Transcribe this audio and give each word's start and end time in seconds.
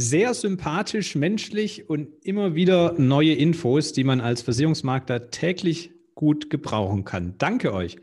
Sehr 0.00 0.32
sympathisch, 0.32 1.16
menschlich 1.16 1.90
und 1.90 2.24
immer 2.24 2.54
wieder 2.54 2.94
neue 2.98 3.32
Infos, 3.32 3.92
die 3.92 4.04
man 4.04 4.20
als 4.20 4.42
Versicherungsmakler 4.42 5.30
täglich 5.30 5.90
gut 6.14 6.50
gebrauchen 6.50 7.02
kann. 7.04 7.34
Danke 7.38 7.74
euch. 7.74 7.96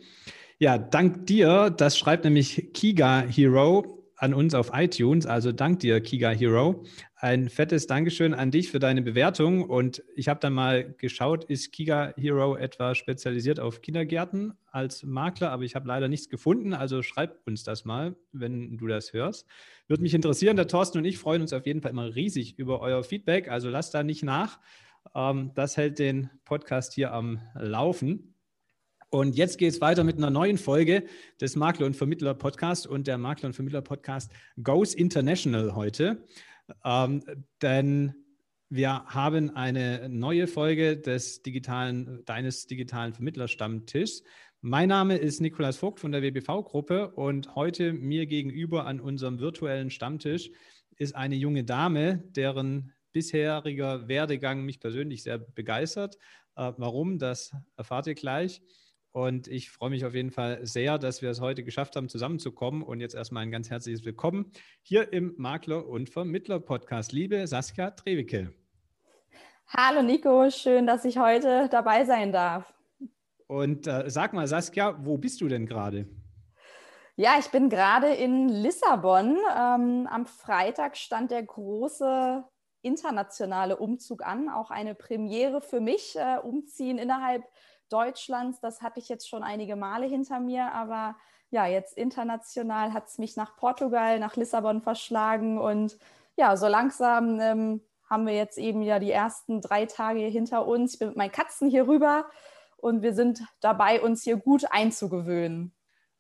Ja, 0.59 0.77
dank 0.77 1.25
dir, 1.25 1.69
das 1.69 1.97
schreibt 1.97 2.25
nämlich 2.25 2.73
Kiga 2.73 3.21
Hero 3.21 4.04
an 4.17 4.33
uns 4.33 4.53
auf 4.53 4.71
iTunes. 4.73 5.25
Also 5.25 5.51
dank 5.51 5.79
dir, 5.79 5.99
Kiga 6.01 6.29
Hero. 6.29 6.83
Ein 7.15 7.49
fettes 7.49 7.87
Dankeschön 7.87 8.33
an 8.33 8.51
dich 8.51 8.71
für 8.71 8.79
deine 8.79 9.01
Bewertung. 9.01 9.63
Und 9.63 10.03
ich 10.15 10.27
habe 10.27 10.39
dann 10.39 10.53
mal 10.53 10.93
geschaut, 10.97 11.43
ist 11.45 11.71
Kiga 11.71 12.13
Hero 12.17 12.55
etwa 12.55 12.95
spezialisiert 12.95 13.59
auf 13.59 13.81
Kindergärten 13.81 14.53
als 14.71 15.03
Makler? 15.03 15.51
Aber 15.51 15.63
ich 15.63 15.75
habe 15.75 15.87
leider 15.87 16.07
nichts 16.07 16.29
gefunden. 16.29 16.73
Also 16.73 17.01
schreib 17.01 17.39
uns 17.45 17.63
das 17.63 17.83
mal, 17.83 18.15
wenn 18.31 18.77
du 18.77 18.87
das 18.87 19.13
hörst. 19.13 19.47
Würde 19.87 20.03
mich 20.03 20.13
interessieren. 20.13 20.55
Der 20.55 20.67
Thorsten 20.67 20.99
und 20.99 21.05
ich 21.05 21.17
freuen 21.17 21.41
uns 21.41 21.53
auf 21.53 21.65
jeden 21.65 21.81
Fall 21.81 21.91
immer 21.91 22.15
riesig 22.15 22.57
über 22.57 22.81
euer 22.81 23.03
Feedback. 23.03 23.49
Also 23.49 23.69
lasst 23.69 23.93
da 23.93 24.03
nicht 24.03 24.23
nach. 24.23 24.59
Ähm, 25.13 25.51
das 25.55 25.77
hält 25.77 25.99
den 25.99 26.29
Podcast 26.45 26.93
hier 26.93 27.11
am 27.11 27.39
Laufen. 27.55 28.34
Und 29.09 29.35
jetzt 29.35 29.57
geht 29.57 29.71
es 29.71 29.81
weiter 29.81 30.03
mit 30.03 30.17
einer 30.17 30.29
neuen 30.29 30.57
Folge 30.57 31.05
des 31.39 31.55
Makler 31.55 31.85
und 31.85 31.95
Vermittler 31.95 32.33
Podcast 32.33 32.87
und 32.87 33.07
der 33.07 33.17
Makler 33.17 33.47
und 33.47 33.53
Vermittler 33.53 33.81
Podcast 33.81 34.31
goes 34.61 34.93
international 34.93 35.75
heute. 35.75 36.25
Ähm, 36.83 37.23
denn 37.61 38.13
wir 38.69 39.05
haben 39.05 39.55
eine 39.55 40.09
neue 40.09 40.47
Folge 40.47 40.97
des 40.97 41.43
digitalen, 41.43 42.25
deines 42.25 42.65
digitalen 42.67 43.13
Vermittlerstammtischs. 43.13 44.23
Mein 44.61 44.89
Name 44.89 45.17
ist 45.17 45.39
Nikolas 45.39 45.77
Vogt 45.77 45.99
von 45.99 46.11
der 46.11 46.23
WBV-Gruppe 46.23 47.11
und 47.11 47.55
heute 47.55 47.93
mir 47.93 48.25
gegenüber 48.25 48.87
an 48.87 48.99
unserem 48.99 49.39
virtuellen 49.39 49.91
Stammtisch 49.91 50.49
ist 50.97 51.15
eine 51.15 51.35
junge 51.35 51.63
Dame, 51.63 52.23
deren 52.29 52.91
bisheriger 53.11 54.07
Werdegang 54.07 54.65
mich 54.65 54.79
persönlich 54.79 55.21
sehr 55.23 55.37
begeistert. 55.37 56.17
Äh, 56.55 56.73
warum, 56.77 57.19
das 57.19 57.55
erfahrt 57.77 58.07
ihr 58.07 58.15
gleich. 58.15 58.61
Und 59.15 59.47
ich 59.47 59.71
freue 59.71 59.91
mich 59.91 60.03
auf 60.03 60.13
jeden 60.13 60.29
Fall 60.29 60.59
sehr, 60.67 60.97
dass 60.97 61.21
wir 61.21 61.29
es 61.29 61.39
heute 61.39 61.63
geschafft 61.63 61.95
haben, 61.95 62.09
zusammenzukommen. 62.09 62.83
Und 62.83 62.99
jetzt 62.99 63.15
erstmal 63.15 63.43
ein 63.43 63.49
ganz 63.49 63.69
herzliches 63.69 64.03
Willkommen 64.03 64.51
hier 64.81 65.13
im 65.13 65.33
Makler- 65.37 65.87
und 65.87 66.09
Vermittler-Podcast. 66.09 67.13
Liebe 67.13 67.47
Saskia 67.47 67.91
Trewicke. 67.91 68.53
Hallo 69.69 70.01
Nico, 70.01 70.49
schön, 70.49 70.85
dass 70.85 71.05
ich 71.05 71.17
heute 71.17 71.69
dabei 71.71 72.03
sein 72.03 72.33
darf. 72.33 72.73
Und 73.47 73.87
äh, 73.87 74.03
sag 74.09 74.33
mal, 74.33 74.47
Saskia, 74.47 74.97
wo 74.99 75.17
bist 75.17 75.39
du 75.39 75.47
denn 75.47 75.65
gerade? 75.65 76.09
Ja, 77.15 77.37
ich 77.39 77.47
bin 77.47 77.69
gerade 77.69 78.13
in 78.13 78.49
Lissabon. 78.49 79.37
Ähm, 79.57 80.09
am 80.11 80.25
Freitag 80.25 80.97
stand 80.97 81.31
der 81.31 81.43
große 81.43 82.43
internationale 82.81 83.77
Umzug 83.77 84.25
an, 84.25 84.49
auch 84.49 84.71
eine 84.71 84.93
Premiere 84.93 85.61
für 85.61 85.79
mich, 85.79 86.17
äh, 86.17 86.37
umziehen 86.43 86.97
innerhalb 86.97 87.45
Deutschlands. 87.89 88.59
Das 88.59 88.81
hatte 88.81 88.99
ich 88.99 89.09
jetzt 89.09 89.27
schon 89.27 89.43
einige 89.43 89.75
Male 89.75 90.05
hinter 90.05 90.39
mir, 90.39 90.71
aber 90.73 91.15
ja, 91.49 91.65
jetzt 91.67 91.97
international 91.97 92.93
hat 92.93 93.07
es 93.07 93.17
mich 93.17 93.35
nach 93.35 93.55
Portugal, 93.55 94.19
nach 94.19 94.35
Lissabon 94.35 94.81
verschlagen 94.81 95.57
und 95.57 95.97
ja, 96.37 96.57
so 96.57 96.67
langsam 96.67 97.39
ähm, 97.39 97.81
haben 98.09 98.25
wir 98.25 98.33
jetzt 98.33 98.57
eben 98.57 98.81
ja 98.81 98.99
die 98.99 99.11
ersten 99.11 99.61
drei 99.61 99.85
Tage 99.85 100.19
hinter 100.19 100.67
uns. 100.67 100.93
Ich 100.93 100.99
bin 100.99 101.09
mit 101.09 101.17
meinen 101.17 101.31
Katzen 101.31 101.69
hier 101.69 101.87
rüber 101.87 102.25
und 102.77 103.01
wir 103.01 103.13
sind 103.13 103.41
dabei, 103.61 104.01
uns 104.01 104.23
hier 104.23 104.37
gut 104.37 104.65
einzugewöhnen. 104.69 105.73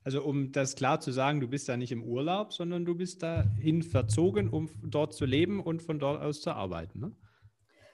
Also 0.03 0.23
um 0.23 0.51
das 0.51 0.75
klar 0.75 0.99
zu 0.99 1.11
sagen, 1.11 1.39
du 1.39 1.47
bist 1.47 1.67
da 1.67 1.77
nicht 1.77 1.91
im 1.91 2.03
Urlaub, 2.03 2.53
sondern 2.53 2.85
du 2.85 2.95
bist 2.95 3.23
dahin 3.23 3.81
verzogen, 3.81 4.49
um 4.49 4.69
dort 4.83 5.13
zu 5.13 5.25
leben 5.25 5.59
und 5.59 5.81
von 5.81 5.97
dort 5.97 6.21
aus 6.21 6.41
zu 6.41 6.51
arbeiten. 6.51 6.99
Ne? 6.99 7.11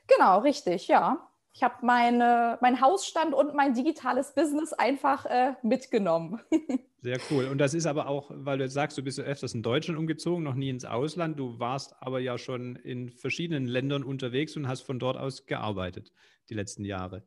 Genau, 0.08 0.40
richtig, 0.40 0.90
ja. 0.90 1.31
Ich 1.54 1.64
habe 1.64 1.86
meine, 1.86 2.58
mein 2.62 2.80
Hausstand 2.80 3.34
und 3.34 3.54
mein 3.56 3.74
digitales 3.74 4.34
Business 4.34 4.72
einfach 4.72 5.26
äh, 5.26 5.54
mitgenommen. 5.64 6.40
Sehr 7.02 7.20
cool. 7.30 7.48
Und 7.48 7.58
das 7.58 7.74
ist 7.74 7.88
aber 7.88 8.08
auch, 8.08 8.32
weil 8.34 8.58
du 8.58 8.64
jetzt 8.64 8.74
sagst, 8.74 8.98
du 8.98 9.04
bist 9.04 9.20
öfters 9.20 9.54
in 9.54 9.64
Deutschland 9.64 10.00
umgezogen, 10.00 10.44
noch 10.44 10.54
nie 10.54 10.70
ins 10.70 10.86
Ausland. 10.86 11.38
Du 11.38 11.60
warst 11.60 11.96
aber 12.00 12.20
ja 12.20 12.38
schon 12.38 12.76
in 12.78 13.10
verschiedenen 13.10 13.66
Ländern 13.66 14.04
unterwegs 14.04 14.56
und 14.56 14.68
hast 14.68 14.82
von 14.82 15.00
dort 15.00 15.18
aus 15.18 15.46
gearbeitet 15.46 16.14
die 16.50 16.54
letzten 16.54 16.86
Jahre. 16.86 17.24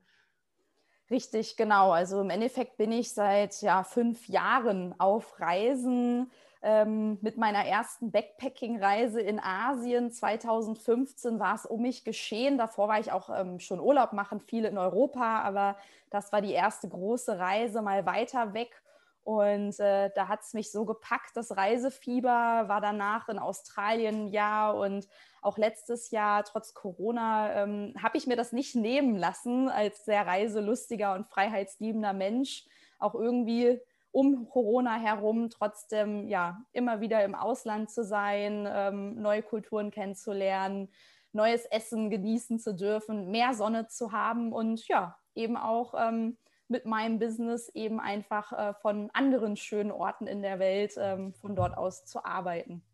Richtig, 1.11 1.57
genau. 1.57 1.91
Also 1.91 2.21
im 2.21 2.31
Endeffekt 2.31 2.79
bin 2.79 2.93
ich 2.93 3.13
seit 3.13 3.61
ja, 3.61 3.85
fünf 3.85 4.29
Jahren 4.29 4.99
auf 4.99 5.39
Reisen 5.39 6.31
ähm, 6.65 7.19
mit 7.21 7.37
meiner 7.37 7.67
ersten 7.67 8.11
Backpacking-Reise 8.11 9.21
in 9.21 9.39
Asien 9.39 10.11
2015 10.11 11.39
war 11.39 11.55
es 11.55 11.67
um 11.67 11.83
mich 11.83 12.05
geschehen. 12.05 12.57
Davor 12.57 12.89
war 12.89 12.99
ich 12.99 13.13
auch 13.13 13.29
ähm, 13.29 13.61
schon 13.61 13.81
Urlaub 13.81 14.15
machen, 14.15 14.41
viel 14.41 14.65
in 14.65 14.79
Europa, 14.79 15.43
aber 15.43 15.77
das 16.09 16.33
war 16.33 16.41
die 16.41 16.53
erste 16.53 16.89
große 16.89 17.39
Reise 17.39 17.83
mal 17.83 18.07
weiter 18.07 18.55
weg. 18.55 18.83
Und 19.25 19.79
äh, 19.79 20.11
da 20.15 20.29
hat 20.29 20.41
es 20.41 20.55
mich 20.55 20.73
so 20.73 20.87
gepackt, 20.87 21.37
das 21.37 21.55
Reisefieber, 21.55 22.65
war 22.67 22.81
danach 22.81 23.29
in 23.29 23.39
Australien 23.39 24.29
ja 24.29 24.71
und 24.71 25.07
auch 25.43 25.59
letztes 25.59 26.11
Jahr, 26.11 26.45
trotz 26.45 26.73
Corona, 26.73 27.63
ähm, 27.63 27.95
habe 28.03 28.17
ich 28.17 28.27
mir 28.27 28.37
das 28.37 28.53
nicht 28.53 28.75
nehmen 28.75 29.17
lassen, 29.17 29.69
als 29.69 30.07
sehr 30.07 30.27
reiselustiger 30.27 31.15
und 31.15 31.27
freiheitsliebender 31.27 32.15
Mensch, 32.15 32.65
auch 32.99 33.15
irgendwie 33.15 33.81
um 34.15 34.49
Corona 34.49 34.95
herum 34.95 35.51
trotzdem 35.51 36.29
ja 36.29 36.63
immer 36.73 37.01
wieder 37.01 37.25
im 37.25 37.35
Ausland 37.35 37.91
zu 37.91 38.05
sein, 38.05 38.69
ähm, 38.71 39.21
neue 39.21 39.43
Kulturen 39.43 39.91
kennenzulernen, 39.91 40.89
neues 41.33 41.67
Essen 41.67 42.11
genießen 42.11 42.61
zu 42.61 42.77
dürfen, 42.77 43.33
mehr 43.33 43.55
Sonne 43.55 43.89
zu 43.89 44.13
haben 44.13 44.53
und 44.53 44.87
ja, 44.87 45.17
eben 45.35 45.57
auch 45.57 45.95
ähm, 45.99 46.39
mit 46.69 46.87
meinem 46.87 47.19
Business 47.19 47.69
eben 47.71 47.99
einfach 47.99 48.53
äh, 48.53 48.75
von 48.75 49.11
anderen 49.15 49.57
schönen 49.57 49.91
Orten 49.91 50.29
in 50.29 50.43
der 50.43 50.61
Welt 50.61 50.95
ähm, 50.97 51.35
von 51.35 51.57
dort 51.57 51.77
aus 51.77 52.05
zu 52.05 52.25
arbeiten. 52.25 52.85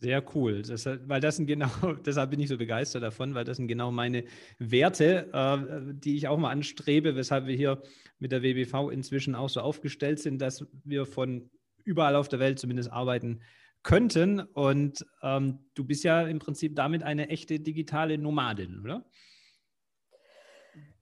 Sehr 0.00 0.24
cool, 0.36 0.62
das, 0.62 0.86
weil 0.86 1.20
das 1.20 1.36
sind 1.36 1.46
genau, 1.46 1.68
deshalb 2.06 2.30
bin 2.30 2.38
ich 2.38 2.48
so 2.48 2.56
begeistert 2.56 3.02
davon, 3.02 3.34
weil 3.34 3.44
das 3.44 3.56
sind 3.56 3.66
genau 3.66 3.90
meine 3.90 4.24
Werte, 4.58 5.28
äh, 5.32 5.92
die 5.94 6.16
ich 6.16 6.28
auch 6.28 6.38
mal 6.38 6.50
anstrebe, 6.50 7.16
weshalb 7.16 7.46
wir 7.46 7.56
hier 7.56 7.82
mit 8.20 8.30
der 8.30 8.42
WBV 8.42 8.90
inzwischen 8.90 9.34
auch 9.34 9.48
so 9.48 9.60
aufgestellt 9.60 10.20
sind, 10.20 10.40
dass 10.40 10.64
wir 10.84 11.04
von 11.04 11.50
überall 11.84 12.14
auf 12.14 12.28
der 12.28 12.38
Welt 12.38 12.60
zumindest 12.60 12.92
arbeiten 12.92 13.40
könnten. 13.82 14.40
Und 14.40 15.04
ähm, 15.22 15.60
du 15.74 15.84
bist 15.84 16.04
ja 16.04 16.22
im 16.22 16.38
Prinzip 16.38 16.76
damit 16.76 17.02
eine 17.02 17.28
echte 17.28 17.58
digitale 17.58 18.18
Nomadin, 18.18 18.80
oder? 18.84 19.04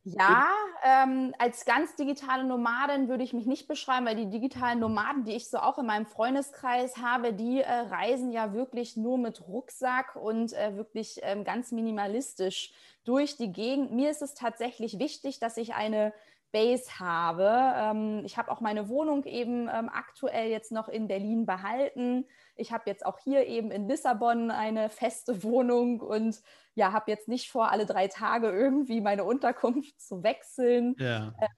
Ja, 0.08 0.46
ähm, 0.84 1.34
als 1.36 1.64
ganz 1.64 1.96
digitale 1.96 2.44
Nomadin 2.44 3.08
würde 3.08 3.24
ich 3.24 3.32
mich 3.32 3.44
nicht 3.44 3.66
beschreiben, 3.66 4.06
weil 4.06 4.14
die 4.14 4.30
digitalen 4.30 4.78
Nomaden, 4.78 5.24
die 5.24 5.32
ich 5.32 5.50
so 5.50 5.58
auch 5.58 5.78
in 5.78 5.86
meinem 5.86 6.06
Freundeskreis 6.06 6.96
habe, 6.98 7.32
die 7.32 7.60
äh, 7.60 7.72
reisen 7.72 8.30
ja 8.30 8.52
wirklich 8.52 8.96
nur 8.96 9.18
mit 9.18 9.48
Rucksack 9.48 10.14
und 10.14 10.52
äh, 10.52 10.76
wirklich 10.76 11.18
ähm, 11.22 11.42
ganz 11.42 11.72
minimalistisch 11.72 12.72
durch 13.02 13.36
die 13.36 13.50
Gegend. 13.50 13.90
Mir 13.90 14.08
ist 14.10 14.22
es 14.22 14.34
tatsächlich 14.34 15.00
wichtig, 15.00 15.40
dass 15.40 15.56
ich 15.56 15.74
eine 15.74 16.12
Base 16.52 17.00
habe. 17.00 17.74
Ähm, 17.74 18.22
ich 18.24 18.38
habe 18.38 18.52
auch 18.52 18.60
meine 18.60 18.88
Wohnung 18.88 19.24
eben 19.24 19.68
ähm, 19.68 19.90
aktuell 19.92 20.50
jetzt 20.50 20.70
noch 20.70 20.88
in 20.88 21.08
Berlin 21.08 21.46
behalten. 21.46 22.26
Ich 22.54 22.70
habe 22.70 22.84
jetzt 22.86 23.04
auch 23.04 23.18
hier 23.18 23.44
eben 23.46 23.72
in 23.72 23.88
Lissabon 23.88 24.52
eine 24.52 24.88
feste 24.88 25.42
Wohnung 25.42 26.00
und 26.00 26.40
ja, 26.76 26.92
habe 26.92 27.10
jetzt 27.10 27.26
nicht 27.26 27.50
vor, 27.50 27.72
alle 27.72 27.86
drei 27.86 28.06
Tage 28.06 28.50
irgendwie 28.50 29.00
meine 29.00 29.24
Unterkunft 29.24 30.00
zu 30.00 30.22
wechseln. 30.22 30.94
Ja. 30.98 31.34
Äh, 31.40 31.48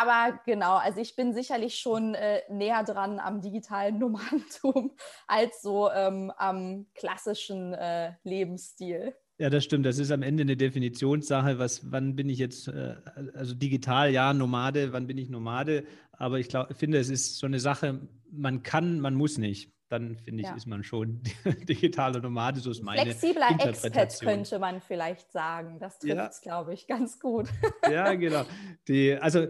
aber 0.00 0.40
genau, 0.46 0.76
also 0.76 1.00
ich 1.00 1.14
bin 1.16 1.34
sicherlich 1.34 1.78
schon 1.78 2.14
äh, 2.14 2.40
näher 2.48 2.82
dran 2.82 3.20
am 3.20 3.42
digitalen 3.42 3.98
Nomadentum 4.00 4.92
als 5.28 5.60
so 5.62 5.90
ähm, 5.90 6.32
am 6.36 6.86
klassischen 6.94 7.74
äh, 7.74 8.14
Lebensstil. 8.24 9.14
Ja, 9.38 9.50
das 9.50 9.64
stimmt. 9.64 9.84
Das 9.84 9.98
ist 9.98 10.10
am 10.10 10.22
Ende 10.22 10.42
eine 10.42 10.56
Definitionssache. 10.56 11.58
Was, 11.58 11.90
wann 11.90 12.16
bin 12.16 12.30
ich 12.30 12.38
jetzt, 12.38 12.68
äh, 12.68 12.96
also 13.34 13.54
digital, 13.54 14.10
ja, 14.10 14.32
Nomade, 14.32 14.92
wann 14.92 15.06
bin 15.06 15.18
ich 15.18 15.28
Nomade? 15.28 15.84
Aber 16.12 16.38
ich 16.38 16.48
glaub, 16.48 16.74
finde, 16.74 16.98
es 16.98 17.10
ist 17.10 17.38
so 17.38 17.46
eine 17.46 17.58
Sache, 17.58 18.08
man 18.30 18.62
kann, 18.62 19.00
man 19.00 19.14
muss 19.14 19.36
nicht 19.36 19.72
dann 19.92 20.16
finde 20.16 20.42
ich, 20.42 20.48
ja. 20.48 20.54
ist 20.54 20.66
man 20.66 20.82
schon 20.82 21.20
digitale 21.68 22.20
Nomade, 22.20 22.60
so 22.60 22.70
ist 22.70 22.82
meine 22.82 23.02
Flexibler 23.02 23.50
Expat 23.60 24.20
könnte 24.20 24.58
man 24.58 24.80
vielleicht 24.80 25.30
sagen. 25.32 25.78
Das 25.78 25.98
trifft 25.98 26.30
es, 26.30 26.44
ja. 26.44 26.50
glaube 26.50 26.72
ich, 26.72 26.86
ganz 26.86 27.20
gut. 27.20 27.48
ja, 27.90 28.14
genau. 28.14 28.44
Die, 28.88 29.14
also 29.14 29.48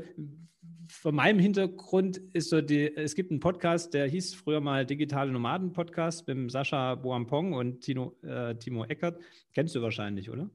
von 0.88 1.14
meinem 1.14 1.38
Hintergrund 1.38 2.18
ist 2.32 2.50
so 2.50 2.60
die, 2.60 2.94
es 2.94 3.14
gibt 3.14 3.30
einen 3.30 3.40
Podcast, 3.40 3.94
der 3.94 4.08
hieß 4.08 4.34
früher 4.34 4.60
mal 4.60 4.84
Digitale 4.84 5.30
Nomaden 5.30 5.72
Podcast 5.72 6.26
mit 6.26 6.50
Sascha 6.50 6.96
Boampong 6.96 7.52
und 7.52 7.80
Tino, 7.80 8.16
äh, 8.22 8.56
Timo 8.56 8.84
Eckert. 8.84 9.20
Kennst 9.54 9.76
du 9.76 9.82
wahrscheinlich, 9.82 10.28
oder? 10.28 10.50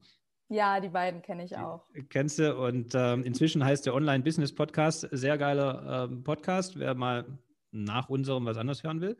Ja, 0.50 0.80
die 0.80 0.88
beiden 0.88 1.22
kenne 1.22 1.44
ich 1.44 1.56
auch. 1.56 1.84
Kennst 2.10 2.38
du 2.38 2.56
und 2.56 2.94
ähm, 2.94 3.24
inzwischen 3.24 3.64
heißt 3.64 3.86
der 3.86 3.94
Online 3.94 4.22
Business 4.22 4.54
Podcast, 4.54 5.08
sehr 5.12 5.38
geiler 5.38 6.08
ähm, 6.10 6.22
Podcast. 6.24 6.78
Wer 6.78 6.94
mal 6.94 7.26
nach 7.70 8.08
unserem 8.08 8.44
was 8.46 8.56
anderes 8.56 8.82
hören 8.82 9.00
will. 9.00 9.16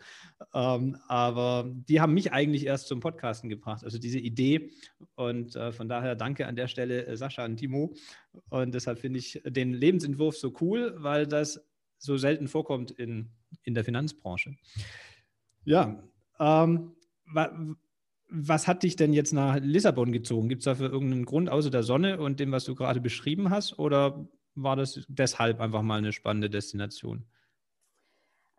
Ähm, 0.55 0.97
aber 1.09 1.71
die 1.89 2.01
haben 2.01 2.15
mich 2.15 2.33
eigentlich 2.33 2.67
erst 2.67 2.89
zum 2.89 3.01
Podcasten 3.01 3.49
gebracht, 3.49 3.85
also 3.85 3.99
diese 3.99 4.19
Idee. 4.19 4.71
Und 5.15 5.57
äh, 5.57 5.73
von 5.73 5.89
daher 5.89 6.15
danke 6.15 6.47
an 6.47 6.57
der 6.57 6.69
Stelle 6.69 7.07
äh, 7.07 7.17
Sascha 7.17 7.45
und 7.45 7.57
Timo. 7.57 7.95
Und 8.49 8.75
deshalb 8.75 8.99
finde 8.99 9.19
ich 9.19 9.43
den 9.45 9.73
Lebensentwurf 9.73 10.37
so 10.37 10.55
cool, 10.61 10.95
weil 10.99 11.27
das 11.27 11.65
so 11.99 12.17
selten 12.17 12.49
vorkommt 12.49 12.91
in, 12.91 13.31
in 13.63 13.75
der 13.75 13.85
Finanzbranche. 13.85 14.55
Ja, 15.65 16.03
ähm, 16.39 16.95
was 18.31 18.69
hat 18.69 18.83
dich 18.83 18.97
denn 18.97 19.13
jetzt 19.13 19.33
nach 19.33 19.59
Lissabon 19.61 20.13
gezogen? 20.13 20.49
Gibt 20.49 20.61
es 20.61 20.65
dafür 20.65 20.91
irgendeinen 20.91 21.25
Grund 21.25 21.49
außer 21.49 21.71
der 21.71 21.83
Sonne 21.83 22.21
und 22.21 22.41
dem, 22.41 22.53
was 22.53 22.65
du 22.65 22.75
gerade 22.75 23.01
beschrieben 23.01 23.51
hast? 23.51 23.79
Oder 23.79 24.29
war 24.55 24.77
das 24.77 25.05
deshalb 25.09 25.61
einfach 25.61 25.83
mal 25.83 25.99
eine 25.99 26.13
spannende 26.13 26.51
Destination? 26.51 27.25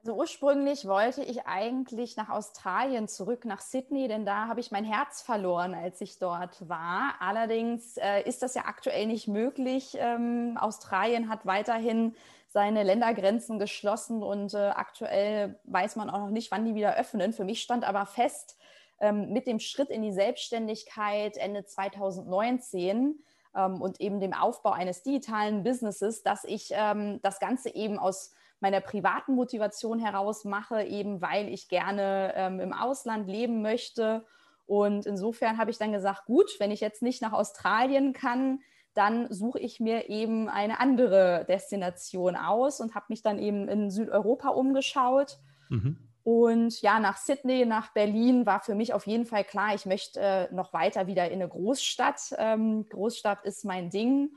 Also 0.01 0.13
ursprünglich 0.15 0.87
wollte 0.87 1.23
ich 1.23 1.45
eigentlich 1.45 2.15
nach 2.15 2.29
Australien 2.29 3.09
zurück, 3.09 3.43
nach 3.43 3.59
Sydney, 3.59 4.07
denn 4.07 4.25
da 4.25 4.47
habe 4.47 4.61
ich 4.61 4.71
mein 4.71 4.85
Herz 4.85 5.21
verloren, 5.21 5.73
als 5.73 5.99
ich 5.99 6.19
dort 6.19 6.69
war. 6.69 7.15
Allerdings 7.19 7.97
äh, 7.97 8.21
ist 8.21 8.41
das 8.41 8.55
ja 8.55 8.63
aktuell 8.65 9.07
nicht 9.07 9.27
möglich. 9.27 9.97
Ähm, 9.99 10.57
Australien 10.57 11.27
hat 11.27 11.45
weiterhin 11.45 12.15
seine 12.47 12.83
Ländergrenzen 12.83 13.59
geschlossen 13.59 14.23
und 14.23 14.53
äh, 14.53 14.69
aktuell 14.69 15.59
weiß 15.65 15.97
man 15.97 16.09
auch 16.09 16.19
noch 16.19 16.29
nicht, 16.29 16.49
wann 16.49 16.63
die 16.63 16.75
wieder 16.75 16.95
öffnen. 16.95 17.33
Für 17.33 17.43
mich 17.43 17.61
stand 17.61 17.83
aber 17.83 18.05
fest, 18.05 18.57
ähm, 19.01 19.33
mit 19.33 19.47
dem 19.47 19.59
Schritt 19.59 19.89
in 19.89 20.01
die 20.01 20.13
Selbstständigkeit 20.13 21.35
Ende 21.35 21.65
2019 21.65 23.21
ähm, 23.53 23.81
und 23.81 23.99
eben 23.99 24.21
dem 24.21 24.33
Aufbau 24.33 24.71
eines 24.71 25.03
digitalen 25.03 25.63
Businesses, 25.63 26.23
dass 26.23 26.45
ich 26.45 26.69
ähm, 26.71 27.19
das 27.21 27.39
Ganze 27.41 27.75
eben 27.75 27.99
aus 27.99 28.33
meiner 28.59 28.81
privaten 28.81 29.33
Motivation 29.35 29.99
heraus 29.99 30.45
mache, 30.45 30.83
eben 30.83 31.21
weil 31.21 31.49
ich 31.49 31.69
gerne 31.69 32.33
ähm, 32.35 32.59
im 32.59 32.73
Ausland 32.73 33.27
leben 33.27 33.61
möchte. 33.61 34.25
Und 34.65 35.05
insofern 35.05 35.57
habe 35.57 35.71
ich 35.71 35.77
dann 35.77 35.91
gesagt, 35.91 36.25
gut, 36.25 36.49
wenn 36.59 36.71
ich 36.71 36.79
jetzt 36.79 37.01
nicht 37.01 37.21
nach 37.21 37.33
Australien 37.33 38.13
kann, 38.13 38.59
dann 38.93 39.31
suche 39.31 39.59
ich 39.59 39.79
mir 39.79 40.09
eben 40.09 40.49
eine 40.49 40.79
andere 40.79 41.45
Destination 41.47 42.35
aus 42.35 42.81
und 42.81 42.95
habe 42.95 43.05
mich 43.09 43.21
dann 43.21 43.39
eben 43.39 43.67
in 43.67 43.89
Südeuropa 43.89 44.49
umgeschaut. 44.49 45.37
Mhm. 45.69 45.97
Und 46.23 46.81
ja, 46.81 46.99
nach 46.99 47.17
Sydney, 47.17 47.65
nach 47.65 47.93
Berlin 47.93 48.45
war 48.45 48.59
für 48.59 48.75
mich 48.75 48.93
auf 48.93 49.07
jeden 49.07 49.25
Fall 49.25 49.43
klar, 49.43 49.73
ich 49.73 49.85
möchte 49.85 50.19
äh, 50.19 50.53
noch 50.53 50.73
weiter 50.73 51.07
wieder 51.07 51.27
in 51.27 51.41
eine 51.41 51.47
Großstadt. 51.47 52.35
Ähm, 52.37 52.87
Großstadt 52.89 53.43
ist 53.45 53.65
mein 53.65 53.89
Ding. 53.89 54.31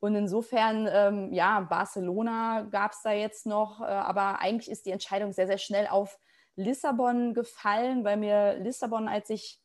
Und 0.00 0.14
insofern, 0.14 0.88
ähm, 0.90 1.32
ja, 1.32 1.60
Barcelona 1.60 2.62
gab 2.70 2.92
es 2.92 3.02
da 3.02 3.12
jetzt 3.12 3.46
noch, 3.46 3.80
äh, 3.80 3.84
aber 3.84 4.40
eigentlich 4.40 4.70
ist 4.70 4.86
die 4.86 4.90
Entscheidung 4.90 5.32
sehr, 5.32 5.46
sehr 5.46 5.58
schnell 5.58 5.86
auf 5.86 6.18
Lissabon 6.56 7.34
gefallen, 7.34 8.04
weil 8.04 8.16
mir 8.16 8.58
Lissabon, 8.58 9.08
als 9.08 9.30
ich, 9.30 9.60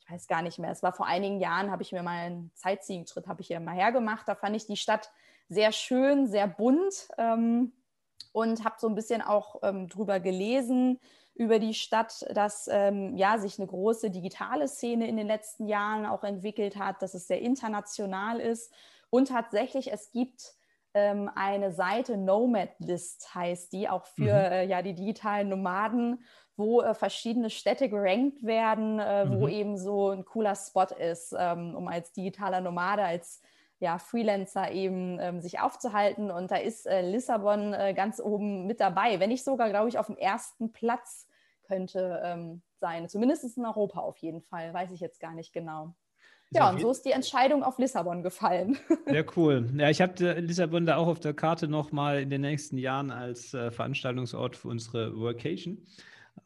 ich 0.00 0.10
weiß 0.10 0.26
gar 0.26 0.42
nicht 0.42 0.58
mehr, 0.58 0.70
es 0.70 0.82
war 0.82 0.92
vor 0.92 1.06
einigen 1.06 1.40
Jahren, 1.40 1.70
habe 1.70 1.82
ich 1.82 1.92
mir 1.92 2.02
mal 2.02 2.18
einen 2.18 2.50
Sightseeing-Trip, 2.54 3.26
habe 3.26 3.40
ich 3.40 3.46
hier 3.48 3.60
mal 3.60 3.74
hergemacht. 3.74 4.26
Da 4.26 4.34
fand 4.34 4.56
ich 4.56 4.66
die 4.66 4.76
Stadt 4.76 5.10
sehr 5.48 5.72
schön, 5.72 6.26
sehr 6.26 6.48
bunt 6.48 7.08
ähm, 7.18 7.72
und 8.32 8.64
habe 8.64 8.76
so 8.78 8.88
ein 8.88 8.94
bisschen 8.94 9.22
auch 9.22 9.56
ähm, 9.62 9.88
drüber 9.88 10.18
gelesen, 10.20 10.98
über 11.34 11.58
die 11.58 11.74
Stadt, 11.74 12.26
dass 12.34 12.68
ähm, 12.70 13.16
ja, 13.16 13.38
sich 13.38 13.58
eine 13.58 13.66
große 13.66 14.10
digitale 14.10 14.68
Szene 14.68 15.08
in 15.08 15.16
den 15.16 15.26
letzten 15.26 15.66
Jahren 15.66 16.06
auch 16.06 16.24
entwickelt 16.24 16.76
hat, 16.76 17.00
dass 17.02 17.14
es 17.14 17.26
sehr 17.26 17.40
international 17.40 18.38
ist 18.38 18.72
und 19.12 19.28
tatsächlich, 19.28 19.92
es 19.92 20.10
gibt 20.10 20.54
ähm, 20.94 21.30
eine 21.34 21.70
Seite 21.70 22.16
Nomad 22.16 22.70
List, 22.78 23.34
heißt 23.34 23.70
die, 23.74 23.86
auch 23.90 24.06
für 24.06 24.22
mhm. 24.22 24.52
äh, 24.52 24.64
ja, 24.64 24.80
die 24.80 24.94
digitalen 24.94 25.50
Nomaden, 25.50 26.24
wo 26.56 26.80
äh, 26.80 26.94
verschiedene 26.94 27.50
Städte 27.50 27.90
gerankt 27.90 28.42
werden, 28.42 28.98
äh, 28.98 29.26
mhm. 29.26 29.38
wo 29.38 29.48
eben 29.48 29.76
so 29.76 30.08
ein 30.08 30.24
cooler 30.24 30.54
Spot 30.56 30.86
ist, 30.98 31.34
ähm, 31.38 31.74
um 31.74 31.88
als 31.88 32.12
digitaler 32.12 32.62
Nomade, 32.62 33.04
als 33.04 33.42
ja, 33.80 33.98
Freelancer 33.98 34.70
eben 34.70 35.18
ähm, 35.20 35.42
sich 35.42 35.60
aufzuhalten. 35.60 36.30
Und 36.30 36.50
da 36.50 36.56
ist 36.56 36.86
äh, 36.86 37.02
Lissabon 37.02 37.74
äh, 37.74 37.92
ganz 37.92 38.18
oben 38.18 38.66
mit 38.66 38.80
dabei, 38.80 39.20
wenn 39.20 39.28
nicht 39.28 39.44
sogar, 39.44 39.68
glaube 39.68 39.90
ich, 39.90 39.98
auf 39.98 40.06
dem 40.06 40.16
ersten 40.16 40.72
Platz 40.72 41.28
könnte 41.64 42.22
ähm, 42.24 42.62
sein. 42.80 43.10
Zumindest 43.10 43.58
in 43.58 43.66
Europa 43.66 44.00
auf 44.00 44.16
jeden 44.16 44.40
Fall, 44.40 44.72
weiß 44.72 44.90
ich 44.92 45.00
jetzt 45.00 45.20
gar 45.20 45.34
nicht 45.34 45.52
genau. 45.52 45.92
Ja, 46.54 46.70
und 46.70 46.80
so 46.80 46.90
ist 46.90 47.02
die 47.04 47.12
Entscheidung 47.12 47.62
auf 47.62 47.78
Lissabon 47.78 48.22
gefallen. 48.22 48.78
Sehr 49.06 49.24
cool. 49.36 49.70
Ja, 49.76 49.90
ich 49.90 50.00
habe 50.00 50.40
Lissabon 50.40 50.86
da 50.86 50.96
auch 50.96 51.06
auf 51.06 51.20
der 51.20 51.34
Karte 51.34 51.68
nochmal 51.68 52.20
in 52.20 52.30
den 52.30 52.42
nächsten 52.42 52.78
Jahren 52.78 53.10
als 53.10 53.54
äh, 53.54 53.70
Veranstaltungsort 53.70 54.56
für 54.56 54.68
unsere 54.68 55.16
Workation, 55.18 55.78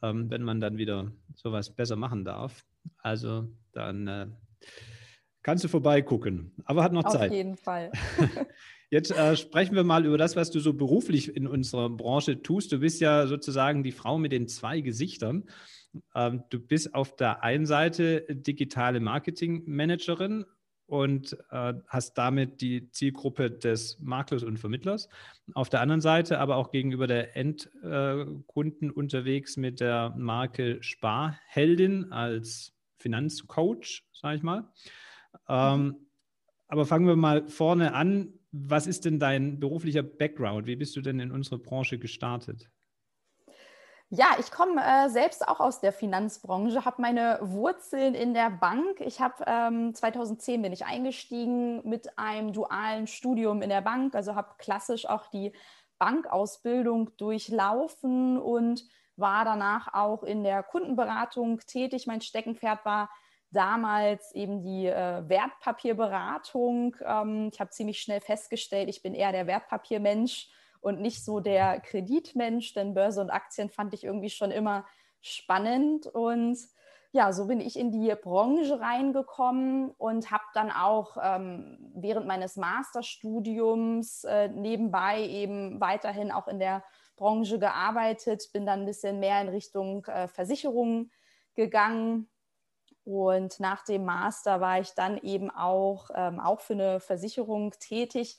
ähm, 0.02 0.30
wenn 0.30 0.42
man 0.42 0.60
dann 0.60 0.78
wieder 0.78 1.10
sowas 1.34 1.70
besser 1.70 1.96
machen 1.96 2.24
darf. 2.24 2.64
Also 2.98 3.48
dann 3.72 4.06
äh, 4.06 4.26
kannst 5.42 5.64
du 5.64 5.68
vorbeigucken, 5.68 6.52
aber 6.64 6.82
hat 6.82 6.92
noch 6.92 7.04
auf 7.04 7.12
Zeit. 7.12 7.30
Auf 7.30 7.36
jeden 7.36 7.56
Fall. 7.56 7.90
Jetzt 8.90 9.10
äh, 9.10 9.36
sprechen 9.36 9.74
wir 9.74 9.84
mal 9.84 10.06
über 10.06 10.18
das, 10.18 10.36
was 10.36 10.50
du 10.50 10.60
so 10.60 10.72
beruflich 10.72 11.34
in 11.34 11.46
unserer 11.46 11.90
Branche 11.90 12.42
tust. 12.42 12.70
Du 12.72 12.78
bist 12.78 13.00
ja 13.00 13.26
sozusagen 13.26 13.82
die 13.82 13.92
Frau 13.92 14.18
mit 14.18 14.32
den 14.32 14.46
zwei 14.46 14.80
Gesichtern. 14.80 15.44
Ähm, 16.14 16.44
du 16.50 16.60
bist 16.60 16.94
auf 16.94 17.16
der 17.16 17.42
einen 17.42 17.66
Seite 17.66 18.24
digitale 18.28 19.00
Marketingmanagerin 19.00 20.44
und 20.86 21.36
äh, 21.50 21.74
hast 21.88 22.14
damit 22.16 22.60
die 22.60 22.90
Zielgruppe 22.90 23.50
des 23.50 23.98
Maklers 24.00 24.44
und 24.44 24.58
Vermittlers. 24.58 25.08
Auf 25.54 25.68
der 25.68 25.80
anderen 25.80 26.00
Seite 26.00 26.38
aber 26.38 26.56
auch 26.56 26.70
gegenüber 26.70 27.08
der 27.08 27.36
Endkunden 27.36 28.90
äh, 28.90 28.92
unterwegs 28.92 29.56
mit 29.56 29.80
der 29.80 30.14
Marke 30.16 30.80
Sparheldin 30.82 32.12
als 32.12 32.72
Finanzcoach, 32.98 34.04
sage 34.12 34.36
ich 34.36 34.42
mal. 34.42 34.70
Ähm, 35.48 35.96
aber 36.68 36.86
fangen 36.86 37.06
wir 37.06 37.16
mal 37.16 37.48
vorne 37.48 37.94
an. 37.94 38.32
Was 38.58 38.86
ist 38.86 39.04
denn 39.04 39.18
dein 39.18 39.60
beruflicher 39.60 40.02
Background? 40.02 40.66
Wie 40.66 40.76
bist 40.76 40.96
du 40.96 41.02
denn 41.02 41.20
in 41.20 41.30
unsere 41.30 41.58
Branche 41.58 41.98
gestartet? 41.98 42.70
Ja, 44.08 44.36
ich 44.38 44.50
komme 44.52 44.80
äh, 44.82 45.08
selbst 45.10 45.46
auch 45.46 45.58
aus 45.58 45.80
der 45.80 45.92
Finanzbranche, 45.92 46.84
habe 46.84 47.02
meine 47.02 47.38
Wurzeln 47.42 48.14
in 48.14 48.34
der 48.34 48.50
Bank. 48.50 49.00
Ich 49.00 49.20
habe 49.20 49.44
ähm, 49.46 49.94
2010 49.94 50.62
bin 50.62 50.72
ich 50.72 50.86
eingestiegen 50.86 51.86
mit 51.86 52.16
einem 52.16 52.52
dualen 52.52 53.08
Studium 53.08 53.62
in 53.62 53.68
der 53.68 53.80
Bank, 53.80 54.14
also 54.14 54.36
habe 54.36 54.54
klassisch 54.58 55.06
auch 55.06 55.26
die 55.26 55.52
Bankausbildung 55.98 57.16
durchlaufen 57.16 58.38
und 58.38 58.84
war 59.16 59.44
danach 59.44 59.92
auch 59.92 60.22
in 60.22 60.44
der 60.44 60.62
Kundenberatung 60.62 61.58
tätig. 61.66 62.06
Mein 62.06 62.20
Steckenpferd 62.20 62.84
war 62.84 63.10
damals 63.56 64.32
eben 64.34 64.62
die 64.62 64.86
äh, 64.86 65.28
Wertpapierberatung. 65.28 66.96
Ähm, 67.04 67.50
ich 67.52 67.58
habe 67.60 67.70
ziemlich 67.70 68.00
schnell 68.00 68.20
festgestellt, 68.20 68.88
ich 68.88 69.02
bin 69.02 69.14
eher 69.14 69.32
der 69.32 69.46
Wertpapiermensch 69.46 70.48
und 70.80 71.00
nicht 71.00 71.24
so 71.24 71.40
der 71.40 71.80
Kreditmensch, 71.80 72.74
denn 72.74 72.94
Börse 72.94 73.20
und 73.20 73.30
Aktien 73.30 73.70
fand 73.70 73.94
ich 73.94 74.04
irgendwie 74.04 74.30
schon 74.30 74.50
immer 74.50 74.86
spannend. 75.20 76.06
Und 76.06 76.58
ja, 77.12 77.32
so 77.32 77.46
bin 77.46 77.60
ich 77.60 77.78
in 77.78 77.90
die 77.90 78.14
Branche 78.14 78.78
reingekommen 78.78 79.90
und 79.98 80.30
habe 80.30 80.44
dann 80.54 80.70
auch 80.70 81.16
ähm, 81.22 81.78
während 81.94 82.26
meines 82.26 82.56
Masterstudiums 82.56 84.24
äh, 84.24 84.48
nebenbei 84.48 85.26
eben 85.26 85.80
weiterhin 85.80 86.30
auch 86.30 86.46
in 86.46 86.58
der 86.58 86.84
Branche 87.16 87.58
gearbeitet, 87.58 88.50
bin 88.52 88.66
dann 88.66 88.80
ein 88.80 88.86
bisschen 88.86 89.18
mehr 89.18 89.40
in 89.40 89.48
Richtung 89.48 90.04
äh, 90.04 90.28
Versicherungen 90.28 91.10
gegangen. 91.54 92.28
Und 93.06 93.60
nach 93.60 93.84
dem 93.84 94.04
Master 94.04 94.60
war 94.60 94.80
ich 94.80 94.90
dann 94.90 95.16
eben 95.18 95.48
auch, 95.50 96.10
ähm, 96.14 96.40
auch 96.40 96.60
für 96.60 96.72
eine 96.72 97.00
Versicherung 97.00 97.72
tätig, 97.78 98.36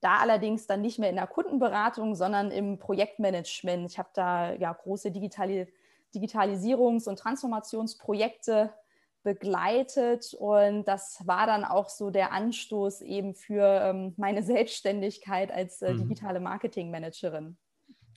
da 0.00 0.16
allerdings 0.18 0.66
dann 0.66 0.80
nicht 0.80 0.98
mehr 0.98 1.10
in 1.10 1.16
der 1.16 1.28
Kundenberatung, 1.28 2.16
sondern 2.16 2.50
im 2.50 2.78
Projektmanagement. 2.78 3.88
Ich 3.88 3.98
habe 3.98 4.08
da 4.12 4.52
ja 4.54 4.72
große 4.72 5.12
Digitali 5.12 5.72
Digitalisierungs- 6.12 7.08
und 7.08 7.20
Transformationsprojekte 7.20 8.74
begleitet 9.22 10.34
und 10.34 10.84
das 10.88 11.22
war 11.24 11.46
dann 11.46 11.64
auch 11.64 11.88
so 11.88 12.10
der 12.10 12.32
Anstoß 12.32 13.02
eben 13.02 13.34
für 13.34 13.64
ähm, 13.64 14.14
meine 14.16 14.42
Selbstständigkeit 14.42 15.52
als 15.52 15.82
äh, 15.82 15.92
mhm. 15.92 15.98
digitale 15.98 16.40
Marketingmanagerin. 16.40 17.56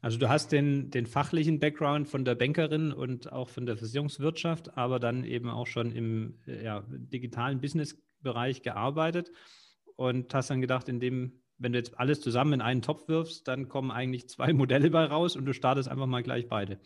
Also 0.03 0.17
du 0.17 0.27
hast 0.27 0.51
den, 0.51 0.91
den 0.91 1.05
fachlichen 1.05 1.62
Background 1.62 2.10
von 2.10 2.25
der 2.25 2.36
Bankerin 2.36 2.91
und 2.91 3.31
auch 3.31 3.48
von 3.48 3.65
der 3.65 3.77
Versicherungswirtschaft, 3.77 4.77
aber 4.77 5.00
dann 5.00 5.24
eben 5.24 5.50
auch 5.50 5.65
schon 5.65 5.93
im 5.93 6.39
äh, 6.45 6.62
ja, 6.62 6.83
digitalen 6.89 7.62
Businessbereich 7.62 8.63
gearbeitet 8.63 9.31
und 9.95 10.33
hast 10.33 10.50
dann 10.50 10.60
gedacht, 10.60 10.89
in 10.89 11.00
dem 11.00 11.39
wenn 11.57 11.72
du 11.72 11.77
jetzt 11.77 11.98
alles 11.98 12.19
zusammen 12.19 12.53
in 12.53 12.62
einen 12.62 12.81
Topf 12.81 13.07
wirfst, 13.07 13.48
dann 13.48 13.69
kommen 13.69 13.91
eigentlich 13.91 14.27
zwei 14.27 14.51
Modelle 14.51 14.89
bei 14.89 15.05
raus 15.05 15.38
und 15.38 15.45
du 15.45 15.53
startest 15.53 15.88
einfach 15.88 16.07
mal 16.07 16.22
gleich 16.22 16.50
beide. 16.50 16.81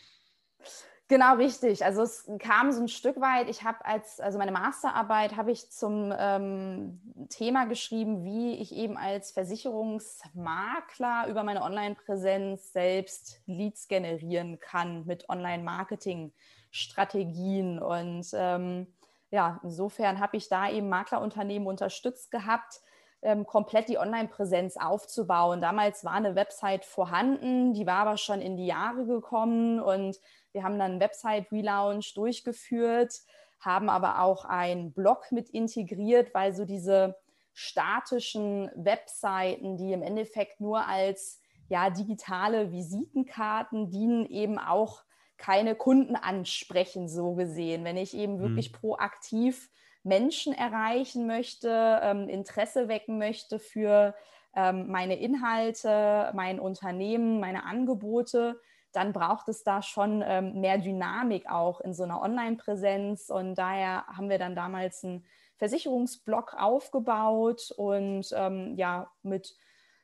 Genau, 1.10 1.36
richtig. 1.36 1.86
Also 1.86 2.02
es 2.02 2.30
kam 2.40 2.74
so 2.74 2.82
ein 2.82 2.90
Stück 2.90 3.22
weit, 3.22 3.50
ich 3.50 3.64
habe 3.64 3.86
als, 3.86 4.20
also 4.20 4.38
meine 4.38 4.52
Masterarbeit 4.52 5.38
habe 5.38 5.52
ich 5.52 5.72
zum 5.72 6.14
ähm, 6.18 7.00
Thema 7.30 7.66
geschrieben, 7.66 8.26
wie 8.26 8.56
ich 8.56 8.76
eben 8.76 8.98
als 8.98 9.32
Versicherungsmakler 9.32 11.28
über 11.30 11.44
meine 11.44 11.62
Online-Präsenz 11.62 12.74
selbst 12.74 13.42
Leads 13.46 13.88
generieren 13.88 14.60
kann 14.60 15.06
mit 15.06 15.30
Online-Marketing-Strategien. 15.30 17.80
Und 17.80 18.28
ähm, 18.34 18.94
ja, 19.32 19.62
insofern 19.64 20.20
habe 20.20 20.36
ich 20.36 20.50
da 20.50 20.70
eben 20.70 20.90
Maklerunternehmen 20.90 21.70
unterstützt 21.70 22.32
gehabt, 22.32 22.82
ähm, 23.22 23.46
komplett 23.46 23.90
die 23.90 23.98
Online-Präsenz 23.98 24.78
aufzubauen. 24.78 25.62
Damals 25.62 26.06
war 26.06 26.14
eine 26.14 26.36
Website 26.36 26.86
vorhanden, 26.86 27.74
die 27.74 27.88
war 27.88 28.00
aber 28.00 28.18
schon 28.18 28.42
in 28.42 28.58
die 28.58 28.68
Jahre 28.68 29.06
gekommen 29.06 29.80
und 29.80 30.20
wir 30.52 30.64
haben 30.64 30.80
dann 30.80 30.92
einen 30.92 31.00
Website-Relaunch 31.00 32.14
durchgeführt, 32.14 33.14
haben 33.60 33.90
aber 33.90 34.22
auch 34.22 34.46
einen 34.46 34.94
Blog 34.94 35.32
mit 35.32 35.50
integriert, 35.50 36.34
weil 36.34 36.54
so 36.54 36.66
diese 36.66 37.16
statischen 37.54 38.70
Webseiten, 38.76 39.78
die 39.78 39.92
im 39.92 40.04
Endeffekt 40.04 40.62
nur 40.62 40.88
als 40.88 41.42
ja, 41.70 41.90
digitale 41.90 42.72
Visitenkarten 42.72 43.90
dienen, 43.90 44.26
eben 44.28 44.60
auch 44.60 45.04
keine 45.38 45.76
Kunden 45.76 46.16
ansprechen, 46.16 47.10
so 47.10 47.34
gesehen. 47.34 47.84
Wenn 47.84 47.98
ich 47.98 48.16
eben 48.16 48.40
wirklich 48.40 48.72
mhm. 48.72 48.78
proaktiv 48.78 49.70
Menschen 50.08 50.54
erreichen 50.54 51.28
möchte, 51.28 52.00
ähm, 52.02 52.30
Interesse 52.30 52.88
wecken 52.88 53.18
möchte 53.18 53.60
für 53.60 54.16
ähm, 54.56 54.88
meine 54.90 55.20
Inhalte, 55.20 56.32
mein 56.34 56.60
Unternehmen, 56.60 57.40
meine 57.40 57.66
Angebote, 57.66 58.60
dann 58.94 59.14
braucht 59.14 59.50
es 59.50 59.64
da 59.64 59.82
schon 59.82 60.24
ähm, 60.26 60.60
mehr 60.62 60.78
Dynamik 60.78 61.50
auch 61.50 61.82
in 61.82 61.94
so 61.94 62.04
einer 62.04 62.22
Online-Präsenz. 62.22 63.30
Und 63.30 63.56
daher 63.56 64.08
haben 64.08 64.30
wir 64.30 64.40
dann 64.40 64.56
damals 64.56 65.04
einen 65.04 65.26
Versicherungsblock 65.58 66.56
aufgebaut 66.58 67.72
und 67.76 68.28
ähm, 68.36 68.76
ja, 68.76 69.12
mit 69.24 69.56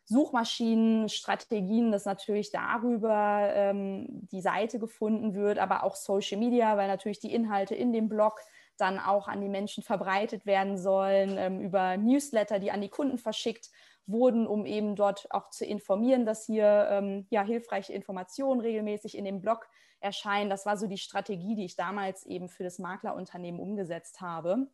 Suchmaschinen, 0.06 1.08
Strategien, 1.08 1.92
dass 1.92 2.06
natürlich 2.06 2.52
darüber 2.52 3.50
ähm, 3.54 4.28
die 4.32 4.42
Seite 4.42 4.78
gefunden 4.78 5.34
wird, 5.34 5.60
aber 5.60 5.84
auch 5.84 5.96
Social 5.96 6.38
Media, 6.38 6.76
weil 6.76 6.88
natürlich 6.88 7.20
die 7.20 7.34
Inhalte 7.34 7.74
in 7.74 7.94
dem 7.94 8.10
Blog 8.10 8.42
dann 8.78 9.00
auch 9.00 9.28
an 9.28 9.42
die 9.42 9.50
Menschen 9.50 9.84
verbreitet 9.84 10.46
werden 10.46 10.78
sollen, 10.78 11.38
ähm, 11.38 11.62
über 11.62 11.98
Newsletter, 11.98 12.60
die 12.60 12.72
an 12.72 12.82
die 12.82 12.90
Kunden 12.90 13.18
verschickt 13.18 13.70
wurden, 14.06 14.48
um 14.48 14.66
eben 14.66 14.96
dort 14.96 15.32
auch 15.32 15.50
zu 15.50 15.66
informieren, 15.66 16.26
dass 16.26 16.46
hier 16.46 16.88
ähm, 16.90 17.26
ja, 17.30 17.44
hilfreiche 17.44 17.94
Informationen 17.94 18.60
regelmäßig 18.60 19.18
in 19.18 19.26
dem 19.26 19.42
Blog 19.42 19.68
erscheinen. 20.00 20.50
Das 20.50 20.66
war 20.66 20.78
so 20.78 20.88
die 20.88 20.98
Strategie, 20.98 21.56
die 21.56 21.66
ich 21.66 21.76
damals 21.76 22.26
eben 22.26 22.50
für 22.50 22.64
das 22.64 22.80
Maklerunternehmen 22.80 23.60
umgesetzt 23.60 24.22
habe. 24.22 24.58
Mhm. 24.58 24.68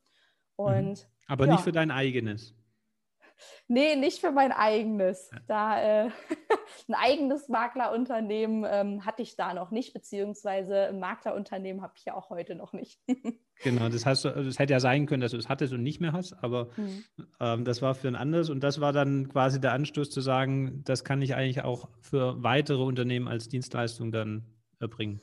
Und, 0.56 1.10
Aber 1.28 1.46
ja. 1.46 1.54
nicht 1.54 1.64
für 1.64 1.72
dein 1.72 1.92
eigenes. 1.92 2.56
Nee, 3.68 3.96
nicht 3.96 4.20
für 4.20 4.32
mein 4.32 4.52
eigenes. 4.52 5.30
Da 5.48 6.06
äh, 6.06 6.10
ein 6.88 6.94
eigenes 6.94 7.50
Maklerunternehmen 7.50 8.66
ähm, 8.70 9.06
hatte 9.06 9.22
ich 9.22 9.36
da 9.36 9.54
noch 9.54 9.72
nicht, 9.72 9.94
beziehungsweise 9.94 10.88
ein 10.88 11.00
Maklerunternehmen 11.00 11.82
habe 11.82 11.94
ich 11.96 12.06
ja 12.06 12.14
auch 12.16 12.30
heute 12.30 12.56
noch 12.56 12.74
nicht. 12.74 13.00
genau, 13.64 13.90
das 13.90 14.06
heißt, 14.06 14.26
es 14.26 14.60
hätte 14.60 14.74
ja 14.74 14.80
sein 14.80 15.06
können, 15.06 15.22
dass 15.22 15.32
du 15.32 15.38
es 15.38 15.50
hattest 15.50 15.74
und 15.74 15.84
nicht 15.84 16.02
mehr 16.02 16.14
hast, 16.14 16.34
aber 16.44 16.70
mhm. 16.78 17.04
ähm, 17.40 17.66
das 17.66 17.82
war 17.82 17.96
für 17.96 18.08
ein 18.08 18.16
anderes 18.16 18.50
und 18.50 18.62
das 18.62 18.80
war 18.82 18.94
dann 18.94 19.30
quasi 19.30 19.60
der 19.60 19.74
Anstoß 19.74 20.10
zu 20.10 20.22
sagen, 20.22 20.84
das 20.84 21.04
kann 21.04 21.22
ich 21.22 21.36
eigentlich 21.36 21.64
auch 21.64 21.90
für 22.02 22.42
weitere 22.44 22.84
Unternehmen 22.84 23.28
als 23.28 23.50
Dienstleistung 23.50 24.12
dann 24.12 24.46
erbringen. 24.80 25.22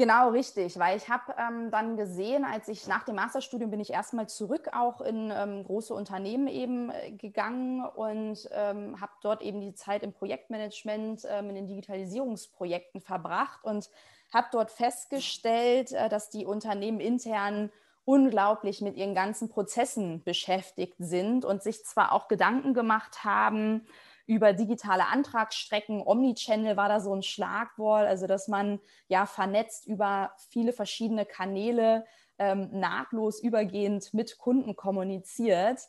Genau, 0.00 0.30
richtig, 0.30 0.78
weil 0.78 0.96
ich 0.96 1.10
habe 1.10 1.34
ähm, 1.36 1.70
dann 1.70 1.98
gesehen, 1.98 2.46
als 2.46 2.68
ich 2.68 2.86
nach 2.86 3.04
dem 3.04 3.16
Masterstudium 3.16 3.70
bin 3.70 3.80
ich 3.80 3.90
erstmal 3.90 4.30
zurück 4.30 4.70
auch 4.72 5.02
in 5.02 5.30
ähm, 5.30 5.62
große 5.62 5.92
Unternehmen 5.92 6.46
eben 6.48 6.90
äh, 6.90 7.10
gegangen 7.10 7.84
und 7.84 8.48
ähm, 8.50 8.98
habe 8.98 9.12
dort 9.20 9.42
eben 9.42 9.60
die 9.60 9.74
Zeit 9.74 10.02
im 10.02 10.14
Projektmanagement, 10.14 11.26
ähm, 11.28 11.50
in 11.50 11.54
den 11.54 11.66
Digitalisierungsprojekten 11.66 13.02
verbracht 13.02 13.62
und 13.62 13.90
habe 14.32 14.46
dort 14.52 14.70
festgestellt, 14.70 15.92
äh, 15.92 16.08
dass 16.08 16.30
die 16.30 16.46
Unternehmen 16.46 17.00
intern 17.00 17.70
unglaublich 18.06 18.80
mit 18.80 18.96
ihren 18.96 19.14
ganzen 19.14 19.50
Prozessen 19.50 20.24
beschäftigt 20.24 20.96
sind 20.96 21.44
und 21.44 21.62
sich 21.62 21.84
zwar 21.84 22.12
auch 22.12 22.28
Gedanken 22.28 22.72
gemacht 22.72 23.22
haben, 23.22 23.86
über 24.30 24.52
digitale 24.52 25.08
Antragsstrecken. 25.08 26.00
Omnichannel 26.06 26.76
war 26.76 26.88
da 26.88 27.00
so 27.00 27.12
ein 27.12 27.24
Schlagwort, 27.24 28.06
also 28.06 28.28
dass 28.28 28.46
man 28.46 28.78
ja 29.08 29.26
vernetzt 29.26 29.88
über 29.88 30.30
viele 30.50 30.72
verschiedene 30.72 31.26
Kanäle 31.26 32.06
ähm, 32.38 32.68
nahtlos 32.70 33.42
übergehend 33.42 34.14
mit 34.14 34.38
Kunden 34.38 34.76
kommuniziert. 34.76 35.80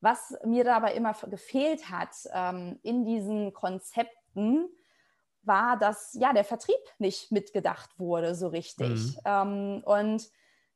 Was 0.00 0.38
mir 0.44 0.62
dabei 0.62 0.94
immer 0.94 1.16
gefehlt 1.28 1.90
hat 1.90 2.14
ähm, 2.32 2.78
in 2.84 3.04
diesen 3.04 3.52
Konzepten, 3.52 4.68
war, 5.42 5.76
dass 5.76 6.14
ja 6.14 6.32
der 6.32 6.44
Vertrieb 6.44 6.78
nicht 6.98 7.32
mitgedacht 7.32 7.98
wurde 7.98 8.36
so 8.36 8.46
richtig. 8.46 9.16
Mhm. 9.16 9.16
Ähm, 9.24 9.82
und 9.84 10.30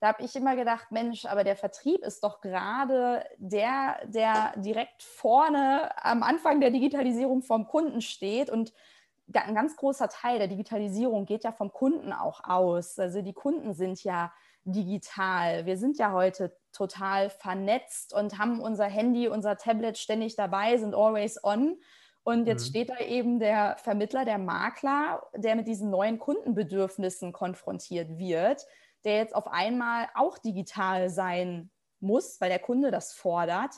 da 0.05 0.09
habe 0.09 0.23
ich 0.23 0.37
immer 0.37 0.55
gedacht, 0.55 0.91
Mensch, 0.91 1.25
aber 1.25 1.45
der 1.45 1.57
Vertrieb 1.57 2.05
ist 2.05 2.25
doch 2.25 2.43
gerade 2.43 3.25
der, 3.39 3.97
der 4.05 4.53
direkt 4.57 5.03
vorne 5.03 5.91
am 5.97 6.23
Anfang 6.23 6.61
der 6.61 6.69
Digitalisierung 6.69 7.41
vom 7.41 7.67
Kunden 7.67 8.03
steht 8.03 8.51
und 8.51 8.75
ein 9.33 9.55
ganz 9.55 9.77
großer 9.77 10.11
Teil 10.11 10.37
der 10.37 10.49
Digitalisierung 10.49 11.25
geht 11.25 11.43
ja 11.45 11.53
vom 11.53 11.73
Kunden 11.73 12.13
auch 12.13 12.45
aus. 12.45 12.99
Also 12.99 13.23
die 13.23 13.33
Kunden 13.33 13.73
sind 13.73 14.05
ja 14.05 14.31
digital. 14.67 15.65
Wir 15.65 15.79
sind 15.79 15.97
ja 15.97 16.13
heute 16.13 16.55
total 16.71 17.31
vernetzt 17.31 18.13
und 18.13 18.39
haben 18.39 18.61
unser 18.61 18.85
Handy, 18.85 19.29
unser 19.29 19.57
Tablet 19.57 19.97
ständig 19.97 20.37
dabei, 20.37 20.77
sind 20.77 20.95
always 20.95 21.43
on. 21.43 21.79
Und 22.25 22.47
jetzt 22.47 22.67
mhm. 22.67 22.69
steht 22.69 22.91
da 22.91 22.99
eben 22.99 23.39
der 23.39 23.77
Vermittler, 23.79 24.27
der 24.27 24.37
Makler, 24.37 25.23
der 25.35 25.57
mit 25.57 25.67
diesen 25.67 25.89
neuen 25.89 26.19
Kundenbedürfnissen 26.19 27.33
konfrontiert 27.33 28.19
wird 28.19 28.67
der 29.05 29.17
jetzt 29.17 29.35
auf 29.35 29.47
einmal 29.47 30.09
auch 30.15 30.39
digital 30.39 31.11
sein 31.11 31.71
muss, 32.01 32.41
weil 32.41 32.51
der 32.51 32.59
Kunde 32.59 32.91
das 32.91 33.13
fordert, 33.13 33.75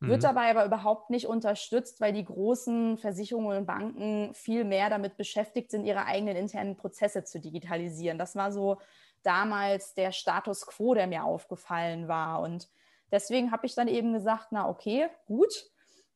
wird 0.00 0.18
mhm. 0.18 0.22
dabei 0.22 0.50
aber 0.50 0.64
überhaupt 0.64 1.10
nicht 1.10 1.26
unterstützt, 1.26 2.00
weil 2.00 2.14
die 2.14 2.24
großen 2.24 2.96
Versicherungen 2.96 3.58
und 3.58 3.66
Banken 3.66 4.32
viel 4.34 4.64
mehr 4.64 4.88
damit 4.88 5.16
beschäftigt 5.16 5.70
sind, 5.70 5.84
ihre 5.84 6.06
eigenen 6.06 6.36
internen 6.36 6.76
Prozesse 6.76 7.24
zu 7.24 7.38
digitalisieren. 7.38 8.18
Das 8.18 8.34
war 8.34 8.50
so 8.50 8.78
damals 9.22 9.92
der 9.92 10.12
Status 10.12 10.66
quo, 10.66 10.94
der 10.94 11.06
mir 11.06 11.24
aufgefallen 11.24 12.08
war. 12.08 12.40
Und 12.40 12.68
deswegen 13.12 13.52
habe 13.52 13.66
ich 13.66 13.74
dann 13.74 13.88
eben 13.88 14.14
gesagt, 14.14 14.48
na 14.52 14.68
okay, 14.70 15.08
gut, 15.26 15.69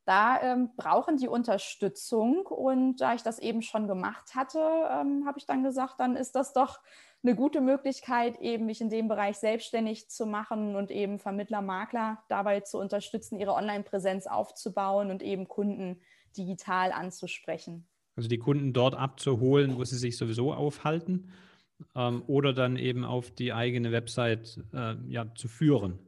da 0.05 0.41
ähm, 0.43 0.71
brauchen 0.77 1.17
die 1.17 1.29
Unterstützung. 1.29 2.47
Und 2.47 2.97
da 3.01 3.15
ich 3.15 3.23
das 3.23 3.39
eben 3.39 3.63
schon 3.63 3.89
gemacht 3.89 4.35
hatte, 4.35 4.59
ähm, 4.59 5.25
habe 5.27 5.39
ich 5.39 5.47
dann 5.47 5.63
gesagt, 5.63 6.01
dann 6.01 6.17
ist 6.17 6.35
das 6.35 6.53
doch 6.53 6.81
eine 7.23 7.35
gute 7.35 7.63
Möglichkeit, 7.63 8.39
eben 8.41 8.67
mich 8.67 8.83
in 8.83 8.91
dem 8.91 9.09
Bereich 9.09 9.39
selbstständig 9.39 10.11
zu 10.11 10.27
machen 10.27 10.77
und 10.77 10.91
eben 10.91 11.19
Vermittler, 11.19 11.63
Makler 11.63 12.23
dabei 12.29 12.61
zu 12.61 12.79
unterstützen, 12.79 13.39
ihre 13.39 13.55
Online-Präsenz 13.55 14.27
aufzubauen 14.27 15.11
und 15.11 15.23
eben 15.23 15.49
Kunden 15.49 16.03
digital 16.37 16.93
anzusprechen. 16.93 17.89
Also 18.17 18.29
die 18.29 18.39
Kunden 18.39 18.73
dort 18.73 18.95
abzuholen, 18.95 19.77
wo 19.77 19.85
sie 19.85 19.97
sich 19.97 20.19
sowieso 20.19 20.53
aufhalten 20.53 21.31
ähm, 21.95 22.23
oder 22.27 22.53
dann 22.53 22.77
eben 22.77 23.05
auf 23.05 23.31
die 23.31 23.53
eigene 23.53 23.91
Website 23.91 24.61
äh, 24.73 24.97
ja, 25.09 25.35
zu 25.35 25.49
führen. 25.49 25.99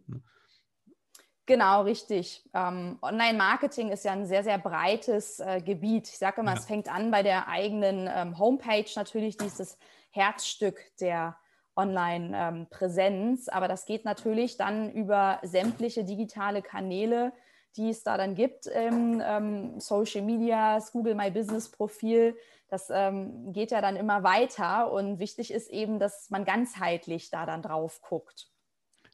Genau, 1.46 1.82
richtig. 1.82 2.42
Ähm, 2.54 2.98
Online-Marketing 3.02 3.90
ist 3.90 4.04
ja 4.04 4.12
ein 4.12 4.26
sehr, 4.26 4.42
sehr 4.42 4.58
breites 4.58 5.38
äh, 5.38 5.60
Gebiet. 5.64 6.08
Ich 6.08 6.18
sage 6.18 6.40
immer, 6.40 6.52
ja. 6.52 6.58
es 6.58 6.66
fängt 6.66 6.92
an 6.92 7.12
bei 7.12 7.22
der 7.22 7.48
eigenen 7.48 8.10
ähm, 8.12 8.36
Homepage 8.36 8.90
natürlich, 8.96 9.36
dieses 9.36 9.78
Herzstück 10.10 10.80
der 11.00 11.36
Online-Präsenz. 11.76 13.46
Ähm, 13.46 13.54
Aber 13.54 13.68
das 13.68 13.86
geht 13.86 14.04
natürlich 14.04 14.56
dann 14.56 14.90
über 14.90 15.38
sämtliche 15.44 16.02
digitale 16.02 16.62
Kanäle, 16.62 17.32
die 17.76 17.90
es 17.90 18.02
da 18.02 18.16
dann 18.16 18.34
gibt 18.34 18.68
ähm, 18.72 19.78
Social 19.78 20.22
Media, 20.22 20.76
das 20.76 20.90
Google 20.90 21.14
My 21.14 21.30
Business 21.30 21.70
Profil. 21.70 22.36
Das 22.68 22.88
ähm, 22.90 23.52
geht 23.52 23.70
ja 23.70 23.80
dann 23.80 23.94
immer 23.94 24.24
weiter 24.24 24.90
und 24.90 25.20
wichtig 25.20 25.52
ist 25.52 25.70
eben, 25.70 26.00
dass 26.00 26.28
man 26.30 26.44
ganzheitlich 26.44 27.30
da 27.30 27.46
dann 27.46 27.62
drauf 27.62 28.00
guckt. 28.02 28.48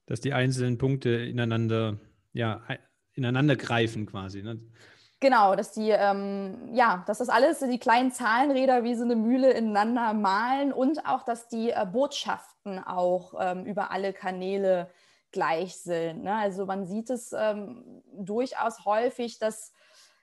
Dass 0.06 0.20
die 0.20 0.32
einzelnen 0.32 0.78
Punkte 0.78 1.10
ineinander 1.10 1.98
ja, 2.32 2.62
ineinander 3.14 3.56
greifen 3.56 4.06
quasi. 4.06 4.42
Ne? 4.42 4.60
Genau, 5.20 5.54
dass 5.54 5.70
die, 5.70 5.90
ähm, 5.90 6.74
ja, 6.74 7.04
dass 7.06 7.18
das 7.18 7.28
alles, 7.28 7.60
die 7.60 7.78
kleinen 7.78 8.10
Zahlenräder 8.10 8.82
wie 8.82 8.96
so 8.96 9.04
eine 9.04 9.14
Mühle 9.14 9.52
ineinander 9.52 10.14
malen 10.14 10.72
und 10.72 11.06
auch, 11.06 11.22
dass 11.22 11.46
die 11.48 11.70
äh, 11.70 11.86
Botschaften 11.86 12.80
auch 12.80 13.34
ähm, 13.38 13.64
über 13.64 13.92
alle 13.92 14.12
Kanäle 14.12 14.90
gleich 15.30 15.76
sind. 15.76 16.24
Ne? 16.24 16.34
Also 16.34 16.66
man 16.66 16.86
sieht 16.86 17.08
es 17.08 17.32
ähm, 17.32 18.02
durchaus 18.12 18.84
häufig, 18.84 19.38
dass 19.38 19.72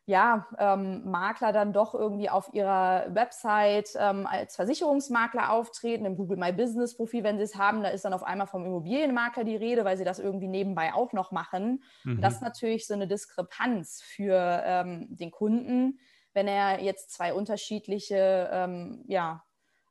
ja, 0.10 0.48
ähm, 0.58 1.08
Makler 1.08 1.54
dann 1.54 1.72
doch 1.72 1.94
irgendwie 1.94 2.32
auf 2.32 2.51
ihrer 2.51 3.13
Website 3.13 3.92
ähm, 3.96 4.25
als 4.25 4.56
Versicherungsmakler 4.56 5.51
auftreten, 5.51 6.04
im 6.06 6.18
Google 6.18 6.36
My 6.36 6.51
Business 6.51 6.98
Profil, 6.98 7.24
wenn 7.24 7.38
sie 7.38 7.44
es 7.44 7.56
haben, 7.56 7.84
da 7.84 7.89
ist 7.89 8.06
dann 8.06 8.13
auf 8.13 8.24
einmal 8.24 8.48
vom 8.48 8.66
Immobilienmakler 8.66 9.44
die 9.44 9.56
Rede, 9.56 9.86
weil 9.86 9.98
sie 9.98 10.04
das 10.04 10.18
irgendwie 10.18 10.48
nebenbei 10.48 10.96
auch 10.96 11.13
noch 11.13 11.32
machen. 11.32 11.84
Mhm. 12.06 12.22
Das 12.22 12.34
ist 12.34 12.42
natürlich 12.42 12.88
so 12.88 12.96
eine 12.96 13.08
Diskrepanz 13.08 14.01
für 14.01 14.63
ähm, 14.66 15.16
den 15.16 15.30
Kunden, 15.30 16.00
wenn 16.34 16.48
er 16.48 16.82
jetzt 16.82 17.12
zwei 17.12 17.32
unterschiedliche 17.32 18.50
ähm, 18.51 19.04
ja, 19.08 19.44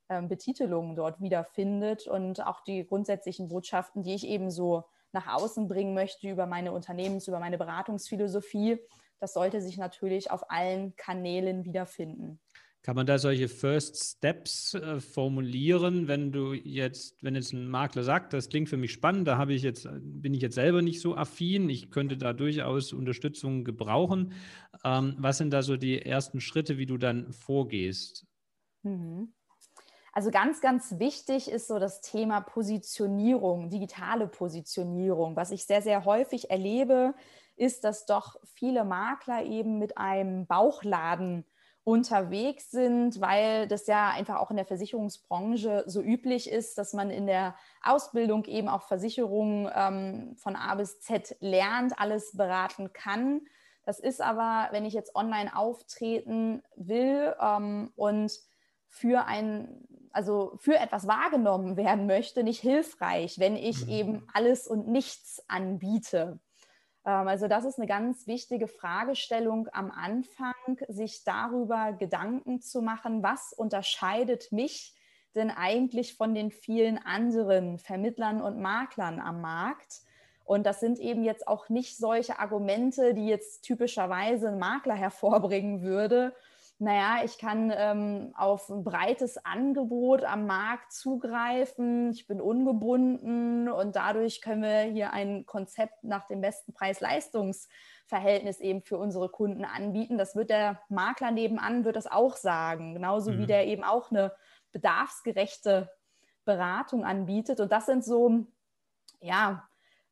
ähm, 0.09 0.29
Betitelungen 0.29 0.97
dort 0.97 1.21
wiederfindet 1.21 2.09
und 2.09 2.45
auch 2.45 2.65
die 2.65 2.85
grundsätzlichen 2.85 3.47
Botschaften, 3.47 4.03
die 4.03 4.17
ich 4.17 4.27
eben 4.27 4.51
so 4.51 4.83
nach 5.13 5.33
außen 5.33 5.69
bringen 5.69 5.95
möchte 5.95 6.29
über 6.29 6.47
meine 6.47 6.73
Unternehmens-, 6.73 7.29
über 7.29 7.39
meine 7.39 7.57
Beratungsphilosophie 7.57 8.81
das 9.21 9.33
sollte 9.33 9.61
sich 9.61 9.77
natürlich 9.77 10.31
auf 10.31 10.51
allen 10.51 10.95
Kanälen 10.97 11.65
wiederfinden. 11.65 12.41
Kann 12.83 12.95
man 12.95 13.07
da 13.07 13.19
solche 13.19 13.49
First 13.49 13.97
Steps 13.97 14.75
äh, 14.75 15.01
formulieren, 15.01 16.07
wenn 16.07 16.33
du 16.33 16.53
jetzt, 16.55 17.23
wenn 17.23 17.35
jetzt 17.35 17.53
ein 17.53 17.69
Makler 17.69 18.05
sagt, 18.05 18.33
das 18.33 18.49
klingt 18.49 18.69
für 18.69 18.77
mich 18.77 18.93
spannend, 18.93 19.27
da 19.27 19.37
habe 19.37 19.53
ich 19.53 19.63
jetzt, 19.63 19.89
bin 20.01 20.33
ich 20.33 20.41
jetzt 20.41 20.55
selber 20.55 20.81
nicht 20.81 21.01
so 21.01 21.17
affin, 21.17 21.69
ich 21.69 21.91
könnte 21.91 22.17
da 22.17 22.33
durchaus 22.33 22.93
Unterstützung 22.93 23.65
gebrauchen. 23.65 24.33
Ähm, 24.85 25.17
was 25.19 25.39
sind 25.39 25.51
da 25.51 25.63
so 25.63 25.77
die 25.77 26.01
ersten 26.01 26.41
Schritte, 26.41 26.79
wie 26.79 26.87
du 26.87 26.99
dann 26.99 27.33
vorgehst? 27.33 28.27
Mhm. 28.85 29.35
Also 30.13 30.31
ganz, 30.31 30.61
ganz 30.61 30.99
wichtig 30.99 31.51
ist 31.51 31.69
so 31.69 31.79
das 31.79 32.01
Thema 32.01 32.41
Positionierung, 32.41 33.71
digitale 33.71 34.29
Positionierung, 34.29 35.37
was 35.37 35.51
ich 35.51 35.65
sehr, 35.65 35.83
sehr 35.83 36.05
häufig 36.05 36.51
erlebe, 36.51 37.15
ist, 37.59 37.85
dass 37.85 38.07
doch 38.07 38.37
viele 38.55 38.85
Makler 38.85 39.45
eben 39.45 39.79
mit 39.79 39.99
einem 39.99 40.47
Bauchladen 40.47 41.45
unterwegs 41.89 42.71
sind, 42.71 43.19
weil 43.21 43.67
das 43.67 43.87
ja 43.87 44.11
einfach 44.11 44.37
auch 44.37 44.51
in 44.51 44.57
der 44.57 44.67
Versicherungsbranche 44.67 45.85
so 45.87 46.03
üblich 46.03 46.51
ist, 46.51 46.77
dass 46.77 46.93
man 46.93 47.11
in 47.11 47.27
der 47.27 47.55
Ausbildung 47.83 48.45
eben 48.45 48.69
auch 48.69 48.83
Versicherungen 48.83 49.71
ähm, 49.75 50.37
von 50.37 50.55
A 50.55 50.75
bis 50.75 51.01
Z 51.01 51.37
lernt, 51.41 51.99
alles 51.99 52.37
beraten 52.37 52.93
kann. 52.93 53.41
Das 53.85 54.01
ist 54.01 54.21
aber, 54.21 54.69
wenn 54.71 54.85
ich 54.85 54.93
jetzt 54.93 55.17
online 55.17 55.57
auftreten 55.57 56.63
will 56.77 57.35
ähm, 57.41 57.91
und 57.97 58.39
für 58.89 59.25
ein, 59.25 59.89
also 60.13 60.59
für 60.59 60.77
etwas 60.77 61.07
wahrgenommen 61.07 61.79
werden 61.79 62.07
möchte, 62.07 62.45
nicht 62.45 62.61
hilfreich, 62.61 63.39
wenn 63.39 63.57
ich 63.57 63.87
mhm. 63.87 63.93
eben 63.93 64.27
alles 64.35 64.67
und 64.67 64.89
nichts 64.89 65.43
anbiete. 65.49 66.39
Ähm, 67.09 67.27
also 67.27 67.49
das 67.49 67.65
ist 67.65 67.79
eine 67.79 67.89
ganz 67.89 68.27
wichtige 68.27 68.69
Fragestellung 68.69 69.69
am 69.73 69.91
Anfang, 69.91 70.53
sich 70.89 71.25
darüber 71.25 71.95
Gedanken 71.95 72.61
zu 72.61 72.83
machen, 72.83 73.23
was 73.23 73.53
unterscheidet 73.53 74.53
mich 74.53 74.95
denn 75.35 75.51
eigentlich 75.51 76.15
von 76.17 76.35
den 76.35 76.51
vielen 76.51 76.99
anderen 76.99 77.79
Vermittlern 77.79 78.41
und 78.41 78.61
Maklern 78.61 79.21
am 79.21 79.41
Markt. 79.41 80.01
Und 80.45 80.65
das 80.65 80.81
sind 80.81 80.99
eben 80.99 81.23
jetzt 81.23 81.47
auch 81.47 81.69
nicht 81.69 81.97
solche 81.97 82.39
Argumente, 82.39 83.15
die 83.15 83.27
jetzt 83.27 83.63
typischerweise 83.63 84.49
ein 84.49 84.59
Makler 84.59 84.95
hervorbringen 85.07 85.83
würde, 85.83 86.35
naja, 86.81 87.25
ich 87.25 87.39
kann 87.39 87.73
ähm, 87.75 88.33
auf 88.37 88.69
ein 88.69 88.85
breites 88.85 89.45
Angebot 89.45 90.23
am 90.23 90.47
Markt 90.47 90.93
zugreifen, 90.93 92.13
ich 92.13 92.29
bin 92.29 92.41
ungebunden 92.41 93.69
und 93.69 93.97
dadurch 93.97 94.41
können 94.41 94.63
wir 94.63 94.83
hier 94.83 95.13
ein 95.13 95.45
Konzept 95.45 96.05
nach 96.05 96.29
dem 96.29 96.41
besten 96.41 96.73
Preis-Leistungs-Verhältnis 96.73 98.61
eben 98.61 98.83
für 98.83 98.97
unsere 98.97 99.29
Kunden 99.29 99.65
anbieten. 99.65 100.19
Das 100.19 100.37
wird 100.37 100.51
der 100.51 100.81
Makler 100.89 101.33
nebenan, 101.33 101.85
wird 101.85 101.97
das 101.97 102.07
auch 102.07 102.37
sagen, 102.37 102.95
genauso 102.95 103.33
mhm. 103.33 103.39
wie 103.39 103.47
der 103.47 103.67
eben 103.67 103.83
auch 103.83 104.13
eine 104.13 104.33
bedarfsgerechte 104.71 105.91
Beratung 106.45 107.05
anbietet. 107.05 107.59
Und 107.59 107.73
das 107.73 107.87
sind 107.87 108.05
so, 108.05 108.47
ja, 109.21 109.68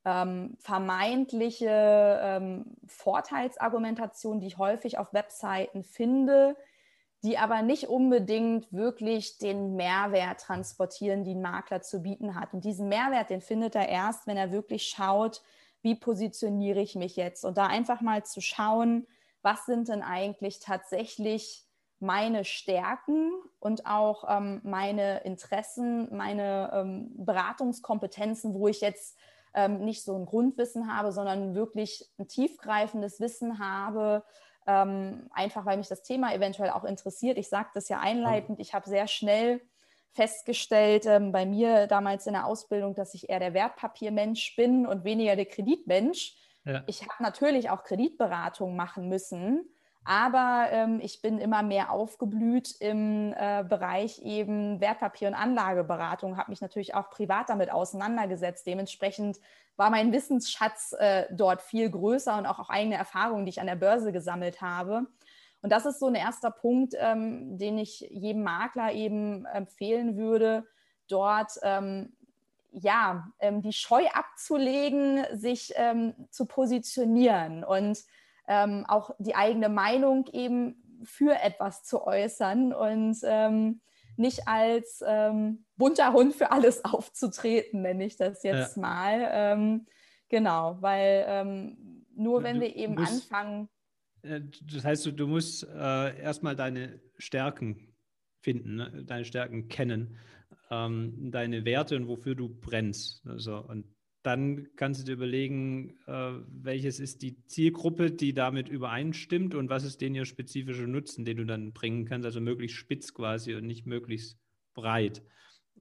ähm, 0.06 0.56
vermeintliche 0.60 2.20
ähm, 2.22 2.76
Vorteilsargumentationen, 2.86 4.40
die 4.40 4.46
ich 4.46 4.56
häufig 4.56 4.98
auf 4.98 5.12
Webseiten 5.12 5.82
finde, 5.82 6.56
die 7.25 7.38
aber 7.38 7.62
nicht 7.62 7.88
unbedingt 7.88 8.72
wirklich 8.72 9.38
den 9.38 9.75
Mehrwert 9.75 10.40
transportieren, 10.40 11.25
den 11.25 11.38
ein 11.38 11.42
Makler 11.42 11.82
zu 11.82 12.02
bieten 12.02 12.36
hat. 12.36 12.54
Und 12.54 12.64
diesen 12.64 12.88
Mehrwert, 12.88 13.30
den 13.30 13.40
findet 13.40 13.75
er 13.75 13.88
erst, 13.88 14.28
wenn 14.28 14.36
er 14.36 14.52
wirklich 14.52 14.86
schaut, 14.86 15.42
wie 15.82 15.96
positioniere 15.96 16.80
ich 16.80 16.95
mich 16.95 17.16
jetzt? 17.16 17.45
Und 17.45 17.58
da 17.58 17.66
einfach 17.66 18.00
mal 18.00 18.25
zu 18.25 18.40
schauen, 18.40 19.08
was 19.42 19.66
sind 19.66 19.88
denn 19.88 20.02
eigentlich 20.02 20.60
tatsächlich 20.60 21.64
meine 21.99 22.45
Stärken 22.45 23.32
und 23.58 23.86
auch 23.86 24.25
ähm, 24.28 24.60
meine 24.62 25.21
Interessen, 25.21 26.14
meine 26.14 26.71
ähm, 26.73 27.10
Beratungskompetenzen, 27.16 28.54
wo 28.54 28.69
ich 28.69 28.80
jetzt 28.80 29.16
ähm, 29.56 29.84
nicht 29.84 30.04
so 30.04 30.14
ein 30.14 30.26
Grundwissen 30.26 30.95
habe, 30.95 31.10
sondern 31.10 31.54
wirklich 31.54 32.08
ein 32.19 32.28
tiefgreifendes 32.28 33.19
Wissen 33.21 33.58
habe, 33.58 34.23
ähm, 34.66 35.28
einfach 35.32 35.64
weil 35.64 35.78
mich 35.78 35.88
das 35.88 36.02
Thema 36.02 36.32
eventuell 36.34 36.71
auch 36.71 36.84
interessiert. 36.84 37.38
Ich 37.38 37.49
sage 37.49 37.71
das 37.75 37.88
ja 37.88 37.99
einleitend, 37.99 38.60
ich 38.60 38.75
habe 38.75 38.88
sehr 38.88 39.08
schnell 39.08 39.62
festgestellt 40.12 41.06
ähm, 41.06 41.32
bei 41.32 41.47
mir 41.47 41.86
damals 41.86 42.26
in 42.26 42.34
der 42.34 42.47
Ausbildung, 42.47 42.95
dass 42.95 43.14
ich 43.14 43.28
eher 43.28 43.40
der 43.40 43.54
Wertpapiermensch 43.54 44.56
bin 44.56 44.86
und 44.86 45.04
weniger 45.04 45.36
der 45.36 45.47
Kreditmensch. 45.47 46.36
Ja. 46.64 46.82
Ich 46.86 47.02
habe 47.02 47.23
natürlich 47.23 47.71
auch 47.71 47.84
Kreditberatung 47.84 48.76
machen 48.76 49.08
müssen, 49.08 49.69
aber 50.06 50.69
ähm, 50.71 51.00
ich 51.02 51.21
bin 51.21 51.38
immer 51.38 51.62
mehr 51.62 51.90
aufgeblüht 51.90 52.76
im 52.78 53.34
äh, 53.36 53.64
Bereich 53.69 54.23
eben 54.23 54.80
Wertpapier- 54.80 55.28
und 55.28 55.34
Anlageberatung, 55.34 56.36
habe 56.36 56.50
mich 56.50 56.60
natürlich 56.60 56.95
auch 56.95 57.10
privat 57.10 57.49
damit 57.49 57.73
auseinandergesetzt. 57.73 58.66
Dementsprechend 58.66 59.38
war 59.76 59.90
mein 59.90 60.12
Wissensschatz 60.12 60.95
äh, 60.99 61.26
dort 61.32 61.60
viel 61.60 61.90
größer 61.90 62.38
und 62.38 62.47
auch, 62.47 62.60
auch 62.60 62.71
eigene 62.71 62.95
Erfahrungen, 62.95 63.47
die 63.47 63.50
ich 63.50 63.60
an 63.60 63.66
der 63.66 63.75
Börse 63.75 64.12
gesammelt 64.12 64.60
habe. 64.60 65.06
Und 65.60 65.73
das 65.73 65.86
ist 65.86 65.99
so 65.99 66.06
ein 66.06 66.14
erster 66.14 66.52
Punkt, 66.52 66.95
ähm, 66.97 67.58
den 67.58 67.76
ich 67.76 68.00
jedem 68.08 68.45
Makler 68.45 68.92
eben 68.92 69.45
empfehlen 69.47 70.16
würde, 70.16 70.66
dort 71.08 71.52
ähm, 71.62 72.12
ja, 72.71 73.32
ähm, 73.40 73.60
die 73.60 73.73
Scheu 73.73 74.06
abzulegen, 74.12 75.25
sich 75.32 75.73
ähm, 75.75 76.14
zu 76.30 76.47
positionieren 76.47 77.64
und 77.64 77.99
ähm, 78.47 78.85
auch 78.87 79.11
die 79.19 79.35
eigene 79.35 79.69
Meinung 79.69 80.26
eben 80.32 81.00
für 81.04 81.35
etwas 81.43 81.82
zu 81.85 82.06
äußern 82.06 82.73
und 82.73 83.17
ähm, 83.25 83.80
nicht 84.17 84.49
als 84.49 85.02
ähm, 85.06 85.65
bunter 85.76 86.13
Hund 86.13 86.35
für 86.35 86.50
alles 86.50 86.85
aufzutreten, 86.85 87.82
nenne 87.82 88.06
ich 88.06 88.17
das 88.17 88.43
jetzt 88.43 88.76
ja. 88.76 88.82
mal. 88.82 89.28
Ähm, 89.30 89.87
genau, 90.28 90.78
weil 90.80 91.25
ähm, 91.28 92.04
nur 92.15 92.43
wenn 92.43 92.56
du, 92.56 92.63
wir 92.63 92.76
eben 92.76 92.95
musst, 92.95 93.32
anfangen. 93.32 93.69
Äh, 94.23 94.41
das 94.73 94.85
heißt, 94.85 95.06
du, 95.06 95.13
du 95.13 95.26
musst 95.26 95.65
äh, 95.65 96.19
erstmal 96.21 96.56
deine 96.56 97.00
Stärken 97.19 97.95
finden, 98.41 98.76
ne? 98.76 99.04
deine 99.04 99.25
Stärken 99.25 99.69
kennen, 99.69 100.17
ähm, 100.71 101.30
deine 101.30 101.65
Werte 101.65 101.97
und 101.97 102.09
wofür 102.09 102.35
du 102.35 102.49
brennst. 102.49 103.26
Also, 103.26 103.59
und 103.59 103.85
dann 104.26 104.69
kannst 104.76 105.00
du 105.00 105.04
dir 105.04 105.12
überlegen, 105.12 105.97
äh, 106.06 106.32
welches 106.49 106.99
ist 106.99 107.23
die 107.23 107.45
Zielgruppe, 107.47 108.10
die 108.10 108.34
damit 108.34 108.69
übereinstimmt 108.69 109.54
und 109.54 109.71
was 109.71 109.84
ist 109.84 110.00
den 110.00 110.15
ihr 110.15 110.25
spezifischer 110.25 110.86
Nutzen, 110.86 111.25
den 111.25 111.36
du 111.36 111.47
dann 111.47 111.73
bringen 111.73 112.04
kannst, 112.04 112.26
also 112.26 112.41
möglichst 112.41 112.76
spitz 112.76 113.15
quasi 113.15 113.54
und 113.54 113.67
nicht 113.67 113.86
möglichst 113.86 114.39
breit 114.75 115.23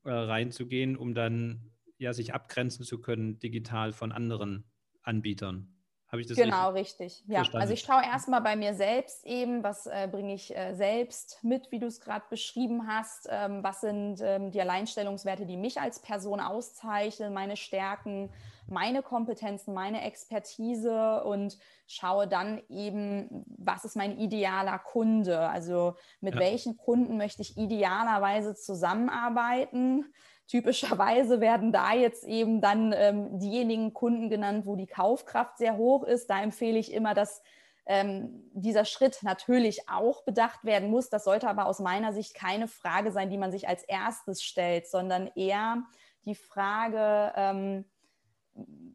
äh, 0.04 0.12
reinzugehen, 0.12 0.96
um 0.96 1.16
dann 1.16 1.72
ja 1.98 2.14
sich 2.14 2.34
abgrenzen 2.34 2.86
zu 2.86 3.02
können 3.02 3.40
digital 3.40 3.94
von 3.94 4.12
anderen 4.12 4.66
Anbietern. 5.02 5.75
Habe 6.16 6.22
ich 6.22 6.28
das 6.28 6.38
Genau, 6.38 6.70
richtig. 6.70 7.24
Ja, 7.28 7.40
verstanden? 7.40 7.62
also 7.62 7.74
ich 7.74 7.82
schaue 7.82 8.02
erstmal 8.04 8.42
bei 8.42 8.56
mir 8.56 8.74
selbst 8.74 9.26
eben, 9.26 9.64
was 9.64 9.86
äh, 9.86 10.08
bringe 10.10 10.34
ich 10.34 10.56
äh, 10.56 10.74
selbst 10.74 11.44
mit, 11.44 11.72
wie 11.72 11.80
du 11.80 11.88
es 11.88 12.00
gerade 12.00 12.24
beschrieben 12.30 12.88
hast. 12.88 13.28
Ähm, 13.30 13.64
was 13.64 13.82
sind 13.82 14.22
ähm, 14.22 14.52
die 14.52 14.62
Alleinstellungswerte, 14.62 15.46
die 15.46 15.58
mich 15.58 15.80
als 15.80 16.00
Person 16.00 16.40
auszeichnen, 16.40 17.34
meine 17.34 17.58
Stärken, 17.58 18.32
meine 18.68 19.04
Kompetenzen, 19.04 19.74
meine 19.74 20.04
Expertise 20.04 21.24
und 21.24 21.58
schaue 21.86 22.28
dann 22.28 22.62
eben, 22.70 23.46
was 23.58 23.84
ist 23.84 23.96
mein 23.96 24.18
idealer 24.18 24.80
Kunde? 24.80 25.40
Also 25.50 25.96
mit 26.22 26.36
ja. 26.36 26.40
welchen 26.40 26.78
Kunden 26.78 27.18
möchte 27.18 27.42
ich 27.42 27.58
idealerweise 27.58 28.56
zusammenarbeiten? 28.56 30.06
Typischerweise 30.48 31.42
werden 31.42 31.72
da 31.72 31.94
jetzt 31.94 32.24
eben 32.24 32.62
dann 32.62 32.94
ähm, 32.96 33.40
diejenigen 33.40 33.94
Kunden 33.94 34.30
genannt, 34.30 34.66
wo 34.66 34.76
die 34.76 34.88
Kaufkraft 34.88 35.58
sehr 35.58 35.78
hoch 35.78 36.04
ist. 36.04 36.30
Da 36.30 36.42
empfehle 36.42 36.78
ich 36.78 36.94
immer, 36.94 37.14
dass 37.14 37.42
ähm, 37.88 38.44
dieser 38.54 38.86
Schritt 38.86 39.20
natürlich 39.24 39.90
auch 39.90 40.24
bedacht 40.24 40.64
werden 40.64 40.90
muss. 40.90 41.10
Das 41.10 41.24
sollte 41.24 41.48
aber 41.48 41.66
aus 41.66 41.80
meiner 41.80 42.14
Sicht 42.14 42.36
keine 42.36 42.68
Frage 42.68 43.12
sein, 43.12 43.30
die 43.30 43.38
man 43.38 43.52
sich 43.52 43.68
als 43.68 43.84
erstes 43.84 44.44
stellt, 44.44 44.88
sondern 44.88 45.28
eher 45.36 45.84
die 46.26 46.36
Frage, 46.36 47.34
ähm, 47.36 47.86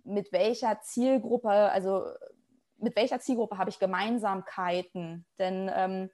mit 0.05 0.33
welcher 0.33 0.81
Zielgruppe, 0.81 1.51
also 1.51 2.05
mit 2.79 2.97
welcher 2.97 3.21
Zielgruppe 3.21 3.59
habe 3.59 3.71
ich 3.71 3.79
Gemeinsamkeiten? 3.79 5.27
Denn 5.39 5.71
ähm, 5.75 6.11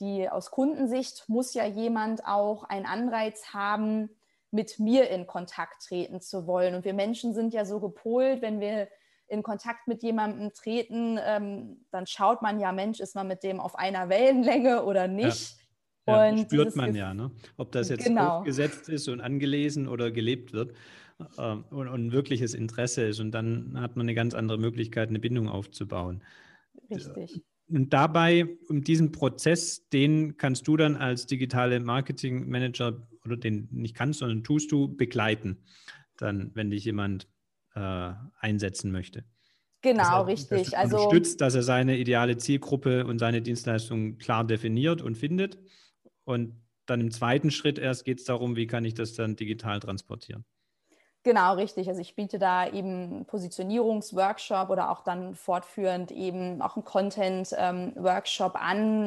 die 0.00 0.28
aus 0.28 0.50
Kundensicht 0.50 1.28
muss 1.28 1.54
ja 1.54 1.64
jemand 1.64 2.24
auch 2.26 2.64
einen 2.64 2.86
Anreiz 2.86 3.52
haben, 3.52 4.10
mit 4.50 4.78
mir 4.78 5.10
in 5.10 5.26
Kontakt 5.26 5.86
treten 5.86 6.20
zu 6.20 6.46
wollen. 6.46 6.74
Und 6.74 6.84
wir 6.84 6.94
Menschen 6.94 7.34
sind 7.34 7.52
ja 7.52 7.64
so 7.64 7.80
gepolt, 7.80 8.42
wenn 8.42 8.60
wir 8.60 8.88
in 9.28 9.42
Kontakt 9.42 9.86
mit 9.86 10.02
jemandem 10.02 10.52
treten, 10.52 11.18
ähm, 11.24 11.84
dann 11.92 12.06
schaut 12.06 12.42
man 12.42 12.58
ja, 12.58 12.72
Mensch, 12.72 12.98
ist 12.98 13.14
man 13.14 13.28
mit 13.28 13.44
dem 13.44 13.60
auf 13.60 13.76
einer 13.76 14.08
Wellenlänge 14.08 14.84
oder 14.84 15.06
nicht. 15.06 15.52
Ja. 15.52 15.60
Ja, 16.06 16.36
spürt 16.36 16.74
man 16.74 16.94
ja, 16.96 17.14
ne? 17.14 17.30
ob 17.56 17.70
das 17.70 17.88
jetzt 17.88 18.04
genau. 18.04 18.38
aufgesetzt 18.38 18.88
ist 18.88 19.06
und 19.08 19.20
angelesen 19.20 19.86
oder 19.86 20.10
gelebt 20.10 20.52
wird 20.52 20.72
äh, 21.36 21.52
und, 21.52 21.88
und 21.88 22.06
ein 22.06 22.12
wirkliches 22.12 22.54
Interesse 22.54 23.02
ist. 23.02 23.20
Und 23.20 23.30
dann 23.30 23.80
hat 23.80 23.96
man 23.96 24.06
eine 24.06 24.14
ganz 24.14 24.34
andere 24.34 24.58
Möglichkeit, 24.58 25.08
eine 25.08 25.20
Bindung 25.20 25.48
aufzubauen. 25.48 26.24
Richtig. 26.90 27.44
Und 27.68 27.92
dabei, 27.92 28.48
um 28.68 28.82
diesen 28.82 29.12
Prozess, 29.12 29.88
den 29.90 30.36
kannst 30.36 30.66
du 30.66 30.76
dann 30.76 30.96
als 30.96 31.26
digitale 31.26 31.78
Marketing 31.78 32.48
Manager 32.48 33.06
oder 33.24 33.36
den 33.36 33.68
nicht 33.70 33.94
kannst, 33.94 34.20
sondern 34.20 34.42
tust 34.44 34.72
du 34.72 34.94
begleiten, 34.94 35.64
dann, 36.16 36.50
wenn 36.54 36.70
dich 36.70 36.84
jemand 36.84 37.28
äh, 37.74 38.12
einsetzen 38.38 38.90
möchte. 38.90 39.24
Genau, 39.82 40.02
dass 40.02 40.10
er, 40.10 40.26
richtig. 40.26 40.64
Dass 40.64 40.74
also 40.74 40.96
unterstützt, 40.96 41.40
dass 41.40 41.54
er 41.54 41.62
seine 41.62 41.96
ideale 41.96 42.36
Zielgruppe 42.36 43.06
und 43.06 43.18
seine 43.18 43.40
Dienstleistung 43.42 44.18
klar 44.18 44.46
definiert 44.46 45.00
und 45.00 45.16
findet. 45.16 45.58
Und 46.24 46.60
dann 46.86 47.00
im 47.00 47.10
zweiten 47.10 47.50
Schritt 47.50 47.78
erst 47.78 48.04
geht 48.04 48.18
es 48.18 48.24
darum, 48.24 48.56
wie 48.56 48.66
kann 48.66 48.84
ich 48.84 48.94
das 48.94 49.14
dann 49.14 49.36
digital 49.36 49.80
transportieren. 49.80 50.44
Genau, 51.22 51.52
richtig. 51.54 51.86
Also 51.88 52.00
ich 52.00 52.14
biete 52.14 52.38
da 52.38 52.66
eben 52.66 53.26
Positionierungsworkshop 53.26 54.70
oder 54.70 54.90
auch 54.90 55.02
dann 55.02 55.34
fortführend 55.34 56.10
eben 56.12 56.62
auch 56.62 56.76
einen 56.76 56.84
Content-Workshop 56.86 58.54
ähm, 58.54 58.60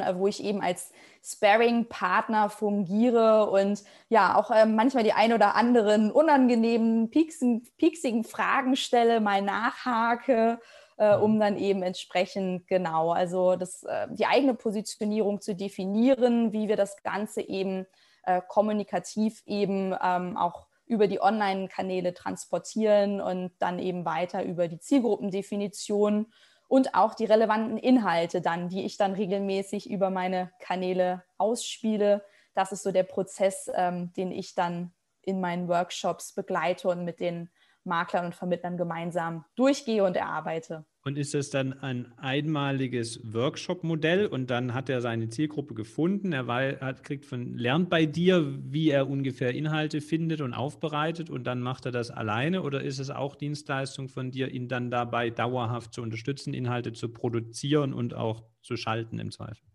an, 0.04 0.20
wo 0.20 0.28
ich 0.28 0.44
eben 0.44 0.62
als 0.62 0.92
Sparring-Partner 1.24 2.52
fungiere 2.52 3.50
und 3.50 3.84
ja 4.10 4.36
auch 4.38 4.52
ähm, 4.54 4.76
manchmal 4.76 5.04
die 5.04 5.14
ein 5.14 5.34
oder 5.34 5.56
anderen 5.56 6.12
unangenehmen, 6.12 7.10
pieksen, 7.10 7.64
pieksigen 7.78 8.24
Fragen 8.24 8.76
stelle, 8.76 9.20
mal 9.20 9.42
nachhake, 9.42 10.60
äh, 10.98 11.16
um 11.16 11.40
dann 11.40 11.58
eben 11.58 11.82
entsprechend 11.82 12.68
genau, 12.68 13.12
also 13.12 13.56
das, 13.56 13.82
äh, 13.84 14.06
die 14.12 14.28
eigene 14.28 14.54
Positionierung 14.54 15.42
zu 15.42 15.56
definieren, 15.56 16.52
wie 16.54 16.68
wir 16.68 16.76
das 16.76 17.02
Ganze 17.02 17.42
eben 17.42 17.88
äh, 18.26 18.40
kommunikativ 18.48 19.42
eben 19.48 19.96
ähm, 20.00 20.38
auch 20.38 20.68
über 20.86 21.08
die 21.08 21.22
Online-Kanäle 21.22 22.14
transportieren 22.14 23.22
und 23.22 23.52
dann 23.60 23.80
eben 23.80 24.06
weiter 24.06 24.44
über 24.44 24.68
die 24.68 24.80
Zielgruppendefinition 24.80 26.32
und 26.68 26.96
auch 26.96 27.14
die 27.14 27.26
relevanten 27.26 27.78
Inhalte 27.78 28.42
dann, 28.42 28.70
die 28.70 28.86
ich 28.86 28.98
dann 28.98 29.14
regelmäßig 29.14 29.90
über 29.90 30.10
meine 30.10 30.52
Kanäle 30.60 31.24
ausspiele. 31.38 32.26
Das 32.54 32.72
ist 32.72 32.84
so 32.84 32.92
der 32.92 33.04
Prozess, 33.04 33.70
ähm, 33.74 34.12
den 34.14 34.32
ich 34.32 34.56
dann 34.56 34.94
in 35.22 35.40
meinen 35.40 35.68
Workshops 35.68 36.34
begleite 36.34 36.90
und 36.90 37.06
mit 37.06 37.20
den 37.20 37.50
Maklern 37.84 38.26
und 38.26 38.36
Vermittlern 38.36 38.78
gemeinsam 38.78 39.46
durchgehe 39.56 40.04
und 40.04 40.18
erarbeite. 40.18 40.86
Und 41.06 41.18
ist 41.18 41.34
das 41.34 41.50
dann 41.50 41.74
ein 41.74 42.18
einmaliges 42.18 43.20
Workshop-Modell? 43.34 44.26
Und 44.26 44.50
dann 44.50 44.74
hat 44.74 44.88
er 44.88 45.02
seine 45.02 45.28
Zielgruppe 45.28 45.74
gefunden, 45.74 46.32
er 46.32 46.48
hat, 46.48 47.04
kriegt 47.04 47.26
von, 47.26 47.58
lernt 47.58 47.90
bei 47.90 48.06
dir, 48.06 48.58
wie 48.72 48.90
er 48.90 49.10
ungefähr 49.10 49.54
Inhalte 49.54 50.00
findet 50.00 50.40
und 50.40 50.54
aufbereitet. 50.54 51.30
Und 51.30 51.44
dann 51.44 51.60
macht 51.60 51.86
er 51.86 51.92
das 51.92 52.10
alleine? 52.10 52.64
Oder 52.64 52.84
ist 52.84 53.00
es 53.00 53.10
auch 53.10 53.36
Dienstleistung 53.36 54.08
von 54.08 54.32
dir, 54.32 54.50
ihn 54.50 54.70
dann 54.70 54.92
dabei 54.92 55.30
dauerhaft 55.30 55.94
zu 55.94 56.02
unterstützen, 56.02 56.54
Inhalte 56.54 56.94
zu 56.94 57.10
produzieren 57.10 57.94
und 57.94 58.14
auch 58.14 58.44
zu 58.62 58.78
schalten 58.78 59.20
im 59.20 59.32
Zweifel? 59.32 59.73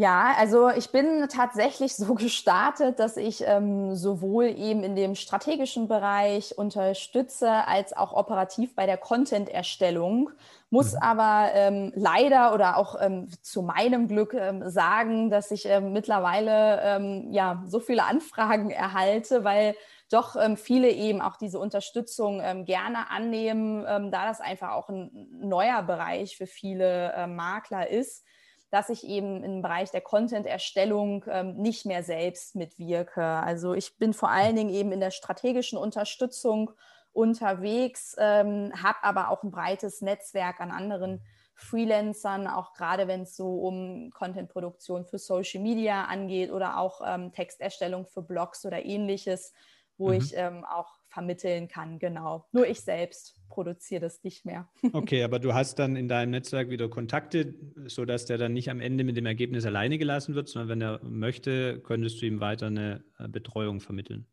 Ja, 0.00 0.32
also 0.38 0.70
ich 0.70 0.92
bin 0.92 1.28
tatsächlich 1.28 1.94
so 1.94 2.14
gestartet, 2.14 2.98
dass 2.98 3.18
ich 3.18 3.44
ähm, 3.46 3.94
sowohl 3.94 4.46
eben 4.46 4.82
in 4.82 4.96
dem 4.96 5.14
strategischen 5.14 5.88
Bereich 5.88 6.56
unterstütze 6.56 7.50
als 7.68 7.94
auch 7.94 8.14
operativ 8.14 8.74
bei 8.74 8.86
der 8.86 8.96
Content-Erstellung, 8.96 10.30
muss 10.70 10.94
mhm. 10.94 11.02
aber 11.02 11.50
ähm, 11.52 11.92
leider 11.94 12.54
oder 12.54 12.78
auch 12.78 12.96
ähm, 12.98 13.28
zu 13.42 13.60
meinem 13.60 14.08
Glück 14.08 14.32
ähm, 14.32 14.70
sagen, 14.70 15.28
dass 15.28 15.50
ich 15.50 15.66
ähm, 15.66 15.92
mittlerweile 15.92 16.80
ähm, 16.80 17.28
ja 17.30 17.62
so 17.66 17.78
viele 17.78 18.04
Anfragen 18.04 18.70
erhalte, 18.70 19.44
weil 19.44 19.74
doch 20.10 20.34
viele 20.56 20.90
eben 20.90 21.20
auch 21.20 21.36
diese 21.36 21.60
Unterstützung 21.60 22.42
gerne 22.64 23.10
annehmen, 23.10 23.84
da 23.84 24.26
das 24.26 24.40
einfach 24.40 24.72
auch 24.72 24.88
ein 24.88 25.28
neuer 25.40 25.84
Bereich 25.84 26.36
für 26.36 26.48
viele 26.48 27.12
äh, 27.12 27.28
Makler 27.28 27.88
ist 27.88 28.24
dass 28.70 28.88
ich 28.88 29.04
eben 29.04 29.42
im 29.42 29.62
Bereich 29.62 29.90
der 29.90 30.00
Content-Erstellung 30.00 31.24
ähm, 31.28 31.56
nicht 31.56 31.86
mehr 31.86 32.02
selbst 32.02 32.54
mitwirke. 32.54 33.24
Also 33.24 33.74
ich 33.74 33.98
bin 33.98 34.14
vor 34.14 34.30
allen 34.30 34.56
Dingen 34.56 34.70
eben 34.70 34.92
in 34.92 35.00
der 35.00 35.10
strategischen 35.10 35.78
Unterstützung 35.78 36.70
unterwegs, 37.12 38.14
ähm, 38.18 38.72
habe 38.80 38.98
aber 39.02 39.30
auch 39.30 39.42
ein 39.42 39.50
breites 39.50 40.00
Netzwerk 40.00 40.60
an 40.60 40.70
anderen 40.70 41.20
Freelancern, 41.54 42.46
auch 42.46 42.72
gerade 42.72 43.06
wenn 43.06 43.22
es 43.22 43.36
so 43.36 43.56
um 43.60 44.10
Content-Produktion 44.12 45.04
für 45.04 45.18
Social 45.18 45.60
Media 45.60 46.04
angeht 46.04 46.50
oder 46.50 46.78
auch 46.78 47.02
ähm, 47.04 47.32
Texterstellung 47.32 48.06
für 48.06 48.22
Blogs 48.22 48.64
oder 48.64 48.84
ähnliches, 48.84 49.52
wo 49.98 50.08
mhm. 50.08 50.14
ich 50.14 50.36
ähm, 50.36 50.64
auch 50.64 50.99
vermitteln 51.10 51.68
kann. 51.68 51.98
Genau. 51.98 52.46
Nur 52.52 52.66
ich 52.66 52.80
selbst 52.80 53.36
produziere 53.48 54.00
das 54.00 54.22
nicht 54.22 54.46
mehr. 54.46 54.68
Okay, 54.92 55.22
aber 55.22 55.38
du 55.38 55.52
hast 55.54 55.78
dann 55.78 55.96
in 55.96 56.08
deinem 56.08 56.30
Netzwerk 56.30 56.70
wieder 56.70 56.88
Kontakte, 56.88 57.54
sodass 57.86 58.24
der 58.24 58.38
dann 58.38 58.52
nicht 58.52 58.70
am 58.70 58.80
Ende 58.80 59.04
mit 59.04 59.16
dem 59.16 59.26
Ergebnis 59.26 59.66
alleine 59.66 59.98
gelassen 59.98 60.34
wird, 60.34 60.48
sondern 60.48 60.68
wenn 60.68 60.80
er 60.80 61.00
möchte, 61.04 61.80
könntest 61.80 62.22
du 62.22 62.26
ihm 62.26 62.40
weiter 62.40 62.66
eine 62.66 63.04
äh, 63.18 63.28
Betreuung 63.28 63.80
vermitteln. 63.80 64.26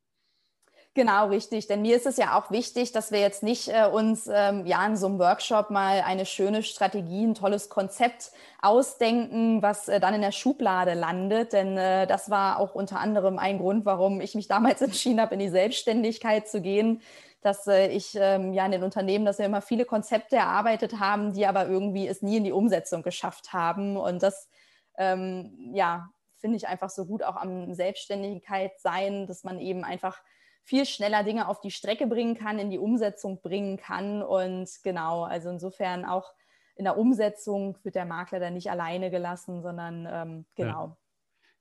Genau, 0.94 1.28
richtig. 1.28 1.68
Denn 1.68 1.84
mir 1.84 1.96
ist 1.96 2.08
es 2.08 2.18
ja 2.18 2.40
auch 2.40 2.50
wichtig, 2.50 2.92
dass 2.92 3.12
wir 3.12 3.20
jetzt 3.20 3.44
nicht 3.44 3.68
äh, 3.68 3.86
uns 3.88 4.28
ähm, 4.34 4.66
ja 4.66 4.84
in 4.86 4.98
so 4.98 5.06
einem 5.06 5.20
Workshop 5.20 5.70
mal 5.70 6.02
eine 6.02 6.26
schöne 6.26 6.64
Strategie, 6.64 7.24
ein 7.24 7.36
tolles 7.36 7.70
Konzept 7.70 8.32
ausdenken, 8.64 9.62
was 9.62 9.88
äh, 9.90 10.00
dann 10.00 10.16
in 10.16 10.22
der 10.22 10.32
Schublade 10.32 10.96
landet. 10.96 11.54
Denn 11.54 11.78
äh, 11.78 12.08
das 12.08 12.32
war 12.32 12.58
auch 12.60 12.74
unter 12.74 13.00
anderem 13.00 13.38
ein 13.38 13.60
Grund, 13.60 13.86
warum 13.86 14.22
ich 14.22 14.34
mich 14.34 14.48
damals 14.48 14.82
entschieden 14.84 15.22
habe, 15.22 15.36
in 15.36 15.40
die 15.40 15.50
Selbstständigkeit 15.50 16.48
zu 16.48 16.62
gehen. 16.62 17.02
Dass 17.42 17.68
äh, 17.68 17.90
ich 17.90 18.16
ähm, 18.20 18.54
ja 18.54 18.66
in 18.66 18.72
den 18.72 18.84
Unternehmen, 18.84 19.24
dass 19.26 19.38
wir 19.38 19.46
immer 19.46 19.62
viele 19.62 19.86
Konzepte 19.86 20.36
erarbeitet 20.38 21.00
haben, 21.00 21.32
die 21.34 21.46
aber 21.46 21.68
irgendwie 21.68 22.08
es 22.08 22.24
nie 22.24 22.38
in 22.38 22.44
die 22.44 22.52
Umsetzung 22.52 23.04
geschafft 23.04 23.54
haben. 23.54 23.98
Und 23.98 24.24
das 24.24 24.50
ähm, 24.98 25.72
ja 25.76 26.10
finde 26.40 26.58
ich 26.58 26.68
einfach 26.68 26.90
so 26.90 27.06
gut 27.06 27.22
auch 27.24 27.36
am 27.36 27.74
Selbstständigkeit 27.76 28.72
sein, 28.80 29.28
dass 29.28 29.44
man 29.44 29.60
eben 29.60 29.84
einfach 29.84 30.20
viel 30.68 30.86
schneller 30.86 31.24
Dinge 31.24 31.48
auf 31.48 31.62
die 31.62 31.72
Strecke 31.72 32.08
bringen 32.08 32.36
kann, 32.36 32.60
in 32.60 32.70
die 32.70 32.78
Umsetzung 32.78 33.42
bringen 33.42 33.78
kann. 33.78 34.22
Und 34.22 34.70
genau, 34.84 35.24
also 35.24 35.50
insofern 35.50 36.04
auch 36.04 36.34
in 36.76 36.84
der 36.84 36.98
Umsetzung 36.98 37.78
wird 37.84 37.96
der 37.96 38.06
Makler 38.06 38.42
dann 38.42 38.54
nicht 38.54 38.70
alleine 38.70 39.10
gelassen, 39.10 39.62
sondern 39.62 40.06
ähm, 40.12 40.46
genau. 40.56 40.98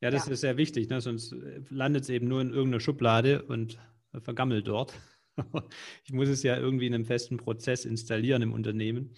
Ja. 0.00 0.08
ja 0.08 0.10
das 0.10 0.26
ja. 0.26 0.32
ist 0.32 0.40
sehr 0.40 0.56
wichtig, 0.56 0.88
ne? 0.88 1.00
sonst 1.00 1.34
landet 1.70 2.02
es 2.02 2.08
eben 2.08 2.26
nur 2.26 2.40
in 2.40 2.50
irgendeiner 2.50 2.80
Schublade 2.80 3.44
und 3.44 3.78
vergammelt 4.22 4.66
dort. 4.66 4.92
ich 6.04 6.12
muss 6.12 6.28
es 6.28 6.42
ja 6.42 6.56
irgendwie 6.56 6.88
in 6.88 6.94
einem 6.94 7.04
festen 7.04 7.36
Prozess 7.36 7.84
installieren 7.84 8.42
im 8.42 8.52
Unternehmen. 8.52 9.14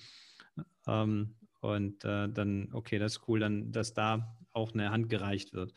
Ähm, 0.86 1.34
und 1.60 2.04
äh, 2.04 2.28
dann, 2.28 2.68
okay, 2.74 2.98
das 2.98 3.16
ist 3.16 3.22
cool, 3.26 3.40
dann, 3.40 3.72
dass 3.72 3.94
da 3.94 4.36
auch 4.58 4.74
eine 4.74 4.90
Hand 4.90 5.08
gereicht 5.08 5.54
wird. 5.54 5.72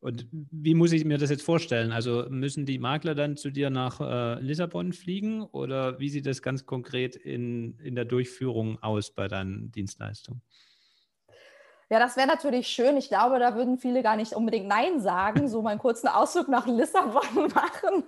Und 0.00 0.28
wie 0.30 0.74
muss 0.74 0.92
ich 0.92 1.04
mir 1.04 1.18
das 1.18 1.30
jetzt 1.30 1.42
vorstellen? 1.42 1.90
Also 1.90 2.26
müssen 2.28 2.66
die 2.66 2.78
Makler 2.78 3.14
dann 3.14 3.36
zu 3.36 3.50
dir 3.50 3.70
nach 3.70 4.00
äh, 4.00 4.40
Lissabon 4.40 4.92
fliegen 4.92 5.42
oder 5.42 5.98
wie 5.98 6.10
sieht 6.10 6.26
das 6.26 6.42
ganz 6.42 6.66
konkret 6.66 7.16
in, 7.16 7.78
in 7.80 7.94
der 7.94 8.04
Durchführung 8.04 8.78
aus 8.82 9.14
bei 9.14 9.26
deinen 9.26 9.72
Dienstleistungen? 9.72 10.42
Ja, 11.88 12.00
das 12.00 12.16
wäre 12.16 12.26
natürlich 12.26 12.66
schön. 12.66 12.96
Ich 12.96 13.08
glaube, 13.08 13.38
da 13.38 13.54
würden 13.54 13.78
viele 13.78 14.02
gar 14.02 14.16
nicht 14.16 14.32
unbedingt 14.32 14.66
Nein 14.66 15.00
sagen. 15.00 15.48
So 15.48 15.62
mal 15.62 15.70
einen 15.70 15.78
kurzen 15.78 16.08
Ausflug 16.08 16.48
nach 16.48 16.66
Lissabon 16.66 17.46
machen. 17.54 18.04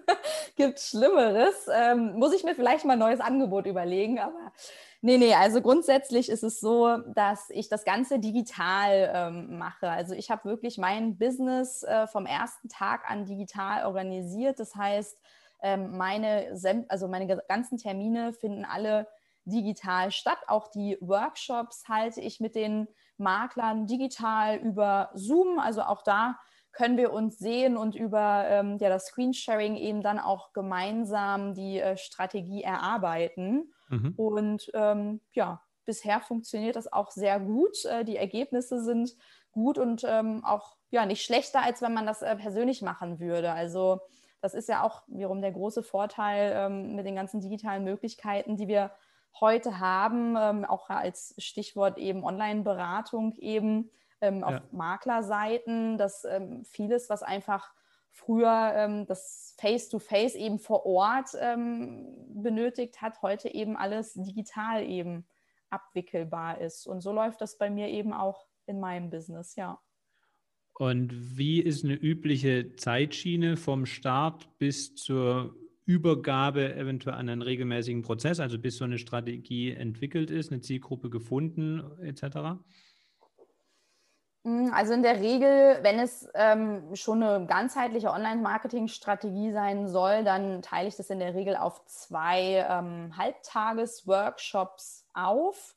Gibt 0.57 0.81
Schlimmeres. 0.81 1.69
Ähm, 1.73 2.15
muss 2.15 2.35
ich 2.35 2.43
mir 2.43 2.57
vielleicht 2.57 2.85
mal 2.85 2.95
ein 2.95 2.99
neues 2.99 3.21
Angebot 3.21 3.67
überlegen. 3.67 4.19
Aber 4.19 4.53
Nee, 5.01 5.17
nee, 5.17 5.33
also 5.33 5.61
grundsätzlich 5.63 6.29
ist 6.29 6.43
es 6.43 6.59
so, 6.59 6.97
dass 7.15 7.51
ich 7.51 7.69
das 7.69 7.85
Ganze 7.85 8.19
digital 8.19 9.13
ähm, 9.15 9.57
mache. 9.57 9.89
Also 9.89 10.13
ich 10.13 10.29
habe 10.29 10.45
wirklich 10.47 10.77
mein 10.77 11.17
Business 11.17 11.85
äh, 11.85 12.09
vom 12.09 12.27
ersten 12.27 12.69
Tag 12.69 13.09
an 13.09 13.25
digital 13.25 13.87
organisiert. 13.87 14.59
Das 14.59 14.75
heißt, 14.75 15.17
ähm, 15.63 15.97
meine, 15.97 16.53
also 16.89 17.07
meine 17.07 17.29
ganzen 17.49 17.79
Termine 17.79 18.33
finden 18.33 18.65
alle 18.65 19.07
digital 19.45 20.11
statt. 20.11 20.39
Auch 20.49 20.67
die 20.69 20.99
Workshops 21.01 21.85
halte 21.89 22.21
ich 22.21 22.41
mit 22.41 22.57
den 22.57 22.89
Maklern 23.19 23.87
digital 23.87 24.57
über 24.57 25.11
Zoom. 25.15 25.59
Also 25.59 25.83
auch 25.83 26.03
da 26.03 26.39
können 26.73 26.97
wir 26.97 27.13
uns 27.13 27.39
sehen 27.39 27.77
und 27.77 27.95
über 27.95 28.45
ähm, 28.49 28.79
ja, 28.79 28.89
das 28.89 29.07
Screensharing 29.07 29.77
eben 29.77 30.03
dann 30.03 30.19
auch 30.19 30.53
gemeinsam 30.53 31.55
die 31.55 31.81
äh, 31.81 31.97
Strategie 31.97 32.63
erarbeiten. 32.63 33.73
Mhm. 33.89 34.15
Und 34.17 34.71
ähm, 34.75 35.21
ja, 35.33 35.63
bisher 35.85 36.21
funktioniert 36.21 36.77
das 36.77 36.93
auch 36.93 37.11
sehr 37.11 37.41
gut. 37.41 37.85
Äh, 37.85 38.05
die 38.05 38.17
Ergebnisse 38.17 38.83
sind 38.83 39.17
gut 39.51 39.79
und 39.79 40.05
ähm, 40.07 40.45
auch 40.45 40.77
ja, 40.91 41.05
nicht 41.05 41.25
schlechter, 41.25 41.63
als 41.63 41.83
wenn 41.83 41.95
man 41.95 42.07
das 42.07 42.23
äh, 42.23 42.37
persönlich 42.37 42.83
machen 42.83 43.19
würde. 43.19 43.53
Also 43.53 44.01
das 44.41 44.55
ist 44.55 44.69
ja 44.69 44.83
auch 44.83 45.03
wiederum 45.09 45.41
der 45.41 45.53
große 45.53 45.83
Vorteil 45.83 46.53
ähm, 46.55 46.95
mit 46.95 47.07
den 47.07 47.17
ganzen 47.17 47.41
digitalen 47.41 47.85
Möglichkeiten, 47.85 48.57
die 48.57 48.69
wir 48.69 48.93
heute 49.41 49.79
haben, 49.79 50.37
ähm, 50.37 50.65
auch 50.65 50.91
als 50.91 51.35
Stichwort 51.39 51.99
eben 51.99 52.25
Online-Beratung 52.25 53.35
eben 53.37 53.91
ähm, 54.21 54.43
auf 54.43 54.55
ja. 54.55 54.63
Maklerseiten, 54.73 55.99
dass 55.99 56.25
ähm, 56.25 56.65
vieles, 56.65 57.09
was 57.09 57.23
einfach 57.23 57.73
früher 58.11 58.73
ähm, 58.75 59.07
das 59.07 59.55
Face-to-Face 59.59 60.35
-face 60.35 60.39
eben 60.39 60.59
vor 60.59 60.87
Ort 60.87 61.31
ähm, 61.41 62.07
benötigt 62.29 63.01
hat, 63.01 63.23
heute 63.23 63.49
eben 63.49 63.77
alles 63.77 64.15
digital 64.15 64.83
eben 64.85 65.27
abwickelbar 65.71 66.61
ist. 66.61 66.87
Und 66.87 67.01
so 67.01 67.13
läuft 67.13 67.41
das 67.41 67.59
bei 67.59 67.71
mir 67.71 67.89
eben 67.89 68.13
auch 68.13 68.47
in 68.67 68.81
meinem 68.81 69.11
Business, 69.11 69.55
ja. 69.57 69.81
Und 70.75 71.37
wie 71.37 71.61
ist 71.61 71.85
eine 71.85 71.95
übliche 71.95 72.77
Zeitschiene 72.77 73.57
vom 73.57 73.85
Start 73.85 74.59
bis 74.59 74.95
zur 74.95 75.57
Übergabe 75.89 76.75
eventuell 76.77 77.17
an 77.17 77.31
einen 77.31 77.41
regelmäßigen 77.41 78.03
Prozess, 78.03 78.41
also 78.41 78.59
bis 78.59 78.77
so 78.77 78.85
eine 78.85 78.99
Strategie 78.99 79.73
entwickelt 79.73 80.31
ist, 80.31 80.53
eine 80.53 80.61
Zielgruppe 80.61 81.09
gefunden 81.09 81.83
etc.? 82.03 82.61
Hm, 84.45 84.71
also 84.75 84.93
in 84.93 85.03
der 85.03 85.19
Regel, 85.19 85.79
wenn 85.81 85.99
es 85.99 86.29
ähm, 86.35 86.95
schon 86.95 87.23
eine 87.23 87.47
ganzheitliche 87.47 88.11
Online-Marketing-Strategie 88.11 89.51
sein 89.51 89.89
soll, 89.89 90.25
dann 90.25 90.61
teile 90.61 90.89
ich 90.89 90.97
das 90.97 91.09
in 91.09 91.21
der 91.21 91.35
Regel 91.35 91.57
auf 91.57 91.83
zwei 91.87 92.67
ähm, 92.69 93.17
Halbtages-Workshops 93.17 95.07
auf. 95.15 95.75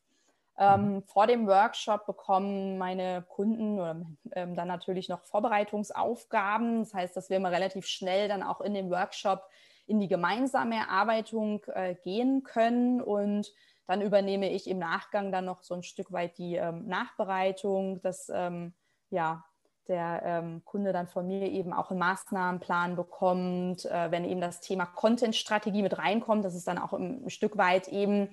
Ähm, 0.57 0.95
mhm. 0.95 1.03
vor 1.03 1.25
dem 1.25 1.47
Workshop 1.47 2.05
bekommen 2.05 2.77
meine 2.77 3.23
Kunden 3.29 3.79
oder, 3.79 4.01
ähm, 4.33 4.55
dann 4.55 4.67
natürlich 4.67 5.07
noch 5.07 5.21
Vorbereitungsaufgaben. 5.21 6.79
Das 6.79 6.93
heißt, 6.93 7.15
dass 7.15 7.29
wir 7.29 7.37
immer 7.37 7.51
relativ 7.51 7.87
schnell 7.87 8.27
dann 8.27 8.43
auch 8.43 8.59
in 8.59 8.73
dem 8.73 8.89
Workshop 8.91 9.47
in 9.91 9.99
die 9.99 10.07
gemeinsame 10.07 10.75
Erarbeitung 10.75 11.63
äh, 11.67 11.95
gehen 11.95 12.43
können 12.43 13.01
und 13.01 13.53
dann 13.87 14.01
übernehme 14.01 14.49
ich 14.49 14.69
im 14.69 14.79
Nachgang 14.79 15.33
dann 15.33 15.43
noch 15.43 15.63
so 15.63 15.73
ein 15.73 15.83
Stück 15.83 16.13
weit 16.13 16.37
die 16.37 16.55
ähm, 16.55 16.87
Nachbereitung, 16.87 18.01
dass 18.01 18.31
ähm, 18.33 18.73
ja, 19.09 19.43
der 19.89 20.21
ähm, 20.23 20.61
Kunde 20.63 20.93
dann 20.93 21.09
von 21.09 21.27
mir 21.27 21.51
eben 21.51 21.73
auch 21.73 21.91
einen 21.91 21.99
Maßnahmenplan 21.99 22.95
bekommt, 22.95 23.83
äh, 23.83 24.09
wenn 24.09 24.23
eben 24.23 24.39
das 24.39 24.61
Thema 24.61 24.85
Content-Strategie 24.85 25.81
mit 25.81 25.97
reinkommt, 25.97 26.45
das 26.45 26.55
ist 26.55 26.69
dann 26.69 26.77
auch 26.77 26.93
ein, 26.93 27.29
Stück 27.29 27.57
weit 27.57 27.89
eben, 27.89 28.29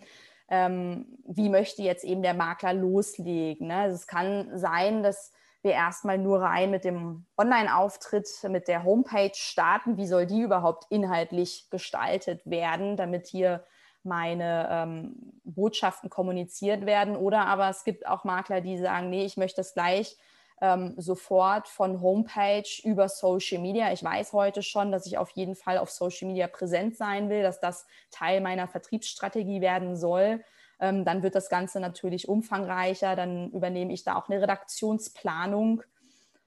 ähm, 0.49 1.19
wie 1.27 1.49
möchte 1.49 1.83
jetzt 1.83 2.05
eben 2.05 2.23
der 2.23 2.35
Makler 2.35 2.75
loslegen. 2.75 3.67
Ne? 3.67 3.75
Also 3.75 3.97
es 3.97 4.07
kann 4.07 4.57
sein, 4.57 5.03
dass 5.03 5.33
wir 5.69 5.75
erstmal 5.75 6.19
nur 6.19 6.41
rein 6.41 6.71
mit 6.71 6.85
dem 6.85 7.27
Online-Auftritt, 7.37 8.29
mit 8.49 8.67
der 8.67 8.85
Homepage 8.85 9.35
starten. 9.35 9.97
Wie 9.97 10.07
soll 10.07 10.27
die 10.27 10.41
überhaupt 10.41 10.87
inhaltlich 10.89 11.69
gestaltet 11.71 12.41
werden, 12.45 12.97
damit 12.97 13.27
hier 13.27 13.63
meine 14.03 14.69
ähm, 14.71 15.15
Botschaften 15.45 16.11
kommuniziert 16.11 16.87
werden. 16.87 17.17
Oder 17.17 17.47
aber 17.47 17.69
es 17.69 17.85
gibt 17.85 18.07
auch 18.07 18.25
Makler, 18.25 18.61
die 18.61 18.79
sagen, 18.79 19.11
nee, 19.11 19.25
ich 19.25 19.37
möchte 19.37 19.57
das 19.57 19.75
gleich 19.75 20.17
ähm, 20.61 20.95
sofort 20.97 21.69
von 21.69 22.01
Homepage 22.01 22.69
über 22.83 23.09
Social 23.09 23.61
Media. 23.61 23.93
Ich 23.93 24.03
weiß 24.03 24.33
heute 24.33 24.63
schon, 24.63 24.91
dass 24.91 25.07
ich 25.07 25.19
auf 25.19 25.31
jeden 25.31 25.55
Fall 25.55 25.79
auf 25.79 25.91
Social 25.91 26.29
Media 26.29 26.49
präsent 26.49 26.97
sein 26.97 27.29
will, 27.29 27.43
dass 27.43 27.61
das 27.61 27.87
Teil 28.11 28.41
meiner 28.41 28.67
Vertriebsstrategie 28.67 29.61
werden 29.61 29.97
soll. 29.97 30.43
Ähm, 30.81 31.05
dann 31.05 31.23
wird 31.23 31.35
das 31.35 31.49
Ganze 31.49 31.81
natürlich 31.81 32.29
umfangreicher. 32.29 33.17
Dann 33.17 33.51
übernehme 33.51 33.93
ich 33.93 34.05
da 34.05 34.17
auch 34.17 34.29
eine 34.29 34.41
Redaktionsplanung. 34.41 35.83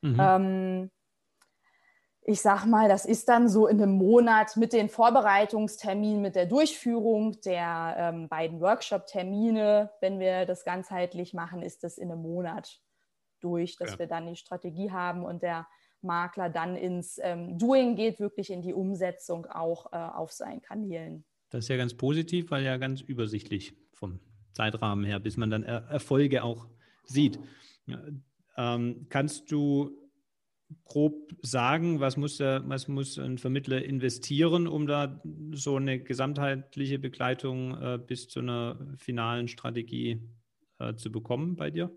Mhm. 0.02 0.18
Ähm, 0.20 0.92
ich 2.24 2.42
sag 2.42 2.66
mal, 2.66 2.88
das 2.88 3.06
ist 3.06 3.30
dann 3.30 3.50
so 3.50 3.68
in 3.68 3.82
einem 3.82 3.94
Monat 3.94 4.56
mit 4.56 4.74
den 4.74 4.90
Vorbereitungsterminen, 4.90 6.22
mit 6.22 6.36
der 6.36 6.46
Durchführung 6.46 7.42
der 7.42 7.96
ähm, 7.98 8.30
beiden 8.30 8.62
Workshop-Termine. 8.62 9.92
Wenn 10.02 10.20
wir 10.20 10.46
das 10.46 10.64
ganzheitlich 10.64 11.34
machen, 11.34 11.64
ist 11.64 11.84
das 11.84 11.98
in 11.98 12.12
einem 12.12 12.22
Monat 12.22 12.80
durch, 13.40 13.76
dass 13.76 13.94
ja. 13.94 14.00
wir 14.00 14.08
dann 14.08 14.28
die 14.28 14.36
Strategie 14.36 14.92
haben 14.92 15.26
und 15.26 15.42
der 15.42 15.68
Makler 16.02 16.50
dann 16.50 16.76
ins 16.76 17.20
ähm, 17.22 17.58
Doing 17.58 17.96
geht, 17.96 18.20
wirklich 18.20 18.52
in 18.52 18.62
die 18.62 18.74
Umsetzung 18.74 19.48
auch 19.48 19.92
äh, 19.92 19.98
auf 19.98 20.32
seinen 20.32 20.62
Kanälen. 20.62 21.26
Das 21.50 21.66
ist 21.66 21.70
ja 21.70 21.78
ganz 21.78 21.96
positiv, 21.96 22.52
weil 22.52 22.64
ja 22.64 22.78
ganz 22.78 23.02
übersichtlich 23.02 23.76
vom 24.02 24.20
Zeitrahmen 24.52 25.06
her, 25.06 25.20
bis 25.20 25.38
man 25.38 25.50
dann 25.50 25.64
er 25.64 25.86
Erfolge 25.86 26.44
auch 26.44 26.68
sieht. 27.06 27.40
Ähm, 28.58 29.06
kannst 29.10 29.52
du 29.52 29.92
grob 30.86 31.14
sagen, 31.42 32.00
was 32.00 32.18
muss, 32.18 32.38
der, 32.38 32.68
was 32.68 32.88
muss 32.88 33.18
ein 33.18 33.38
Vermittler 33.38 33.84
investieren, 33.84 34.68
um 34.68 34.88
da 34.88 35.22
so 35.52 35.76
eine 35.76 36.00
gesamtheitliche 36.00 37.00
Begleitung 37.00 37.80
äh, 37.82 37.98
bis 37.98 38.28
zu 38.28 38.40
einer 38.40 38.78
finalen 38.98 39.48
Strategie 39.48 40.22
äh, 40.80 40.96
zu 40.96 41.12
bekommen 41.12 41.56
bei 41.56 41.70
dir? 41.70 41.92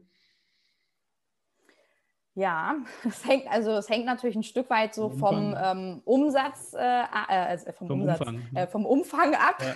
Ja, 2.35 2.77
es 3.05 3.27
hängt, 3.27 3.47
also 3.49 3.73
es 3.73 3.89
hängt 3.89 4.07
natürlich 4.07 4.37
ein 4.37 4.43
Stück 4.43 4.69
weit 4.71 4.95
so 4.95 5.09
vom 5.09 5.55
ähm, 5.57 6.03
Umsatz, 6.05 6.75
äh, 6.75 6.79
äh, 6.79 7.07
also 7.29 7.73
vom, 7.73 7.89
vom, 7.89 8.01
Umsatz 8.01 8.21
Umfang, 8.21 8.69
vom 8.69 8.87
Umfang 8.87 9.35
ab. 9.35 9.63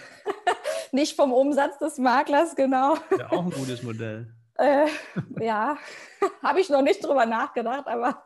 nicht 0.93 1.17
vom 1.17 1.33
Umsatz 1.33 1.79
des 1.79 1.99
Maklers, 1.99 2.57
genau. 2.57 2.97
Ja, 3.19 3.31
auch 3.33 3.45
ein 3.45 3.51
gutes 3.51 3.83
Modell. 3.83 4.29
Äh, 4.61 4.89
ja, 5.39 5.79
habe 6.43 6.61
ich 6.61 6.69
noch 6.69 6.83
nicht 6.83 7.05
drüber 7.05 7.27
nachgedacht, 7.27 7.87
aber 7.87 8.25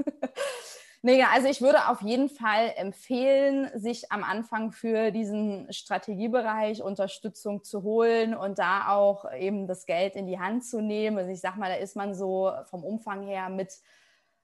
nee, 1.02 1.22
also 1.22 1.46
ich 1.46 1.60
würde 1.60 1.88
auf 1.88 2.00
jeden 2.00 2.30
Fall 2.30 2.72
empfehlen, 2.76 3.68
sich 3.74 4.10
am 4.10 4.24
Anfang 4.24 4.72
für 4.72 5.10
diesen 5.10 5.70
Strategiebereich 5.70 6.82
Unterstützung 6.82 7.64
zu 7.64 7.82
holen 7.82 8.34
und 8.34 8.58
da 8.58 8.88
auch 8.88 9.30
eben 9.34 9.66
das 9.66 9.84
Geld 9.84 10.16
in 10.16 10.26
die 10.26 10.40
Hand 10.40 10.64
zu 10.64 10.80
nehmen. 10.80 11.18
Also 11.18 11.30
ich 11.30 11.40
sage 11.42 11.60
mal, 11.60 11.68
da 11.68 11.76
ist 11.76 11.96
man 11.96 12.14
so 12.14 12.50
vom 12.64 12.82
Umfang 12.82 13.26
her 13.26 13.50
mit 13.50 13.70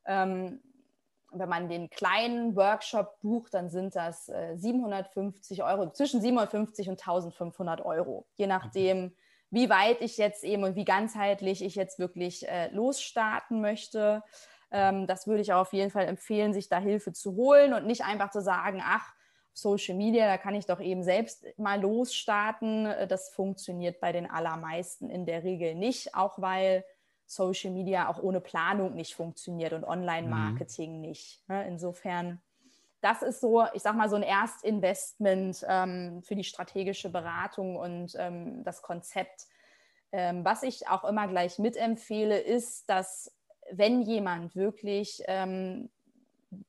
ähm, 0.04 0.60
wenn 1.32 1.48
man 1.48 1.68
den 1.68 1.90
kleinen 1.90 2.56
Workshop 2.56 3.20
bucht, 3.20 3.54
dann 3.54 3.68
sind 3.68 3.96
das 3.96 4.28
äh, 4.28 4.56
750 4.56 5.62
Euro, 5.62 5.90
zwischen 5.90 6.20
750 6.20 6.88
und 6.88 7.00
1500 7.00 7.84
Euro, 7.84 8.26
je 8.36 8.46
nachdem, 8.46 9.14
wie 9.50 9.70
weit 9.70 10.00
ich 10.00 10.18
jetzt 10.18 10.44
eben 10.44 10.64
und 10.64 10.76
wie 10.76 10.84
ganzheitlich 10.84 11.62
ich 11.62 11.74
jetzt 11.74 11.98
wirklich 11.98 12.48
äh, 12.48 12.68
losstarten 12.68 13.60
möchte. 13.60 14.22
Ähm, 14.70 15.06
das 15.06 15.26
würde 15.26 15.42
ich 15.42 15.52
auch 15.52 15.62
auf 15.62 15.72
jeden 15.72 15.90
Fall 15.90 16.06
empfehlen, 16.06 16.52
sich 16.52 16.68
da 16.68 16.78
Hilfe 16.78 17.12
zu 17.12 17.36
holen 17.36 17.72
und 17.72 17.86
nicht 17.86 18.04
einfach 18.04 18.30
zu 18.30 18.42
sagen, 18.42 18.82
ach, 18.84 19.14
Social 19.54 19.96
Media, 19.96 20.26
da 20.26 20.38
kann 20.38 20.54
ich 20.54 20.66
doch 20.66 20.80
eben 20.80 21.02
selbst 21.02 21.44
mal 21.56 21.80
losstarten. 21.80 22.88
Das 23.08 23.30
funktioniert 23.30 24.00
bei 24.00 24.12
den 24.12 24.30
allermeisten 24.30 25.10
in 25.10 25.26
der 25.26 25.42
Regel 25.42 25.74
nicht, 25.74 26.14
auch 26.14 26.38
weil 26.38 26.84
Social 27.28 27.70
Media 27.70 28.08
auch 28.08 28.22
ohne 28.22 28.40
Planung 28.40 28.94
nicht 28.94 29.14
funktioniert 29.14 29.72
und 29.72 29.84
Online-Marketing 29.84 30.96
mhm. 30.96 31.00
nicht. 31.02 31.42
Ne? 31.48 31.66
Insofern 31.68 32.40
das 33.00 33.22
ist 33.22 33.40
so, 33.40 33.64
ich 33.74 33.82
sag 33.82 33.94
mal, 33.94 34.08
so 34.08 34.16
ein 34.16 34.22
Erstinvestment 34.22 35.64
ähm, 35.68 36.22
für 36.24 36.34
die 36.34 36.44
strategische 36.44 37.10
Beratung 37.10 37.76
und 37.76 38.16
ähm, 38.18 38.64
das 38.64 38.82
Konzept. 38.82 39.46
Ähm, 40.10 40.44
was 40.44 40.62
ich 40.62 40.88
auch 40.88 41.04
immer 41.04 41.28
gleich 41.28 41.58
mitempfehle, 41.58 42.40
ist, 42.40 42.90
dass 42.90 43.32
wenn 43.70 44.02
jemand 44.02 44.56
wirklich 44.56 45.22
ähm, 45.26 45.90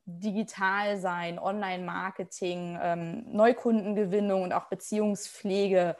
digital 0.06 0.98
sein, 0.98 1.40
Online-Marketing, 1.40 2.78
ähm, 2.82 3.24
Neukundengewinnung 3.32 4.44
und 4.44 4.54
auch 4.54 4.66
Beziehungspflege 4.66 5.96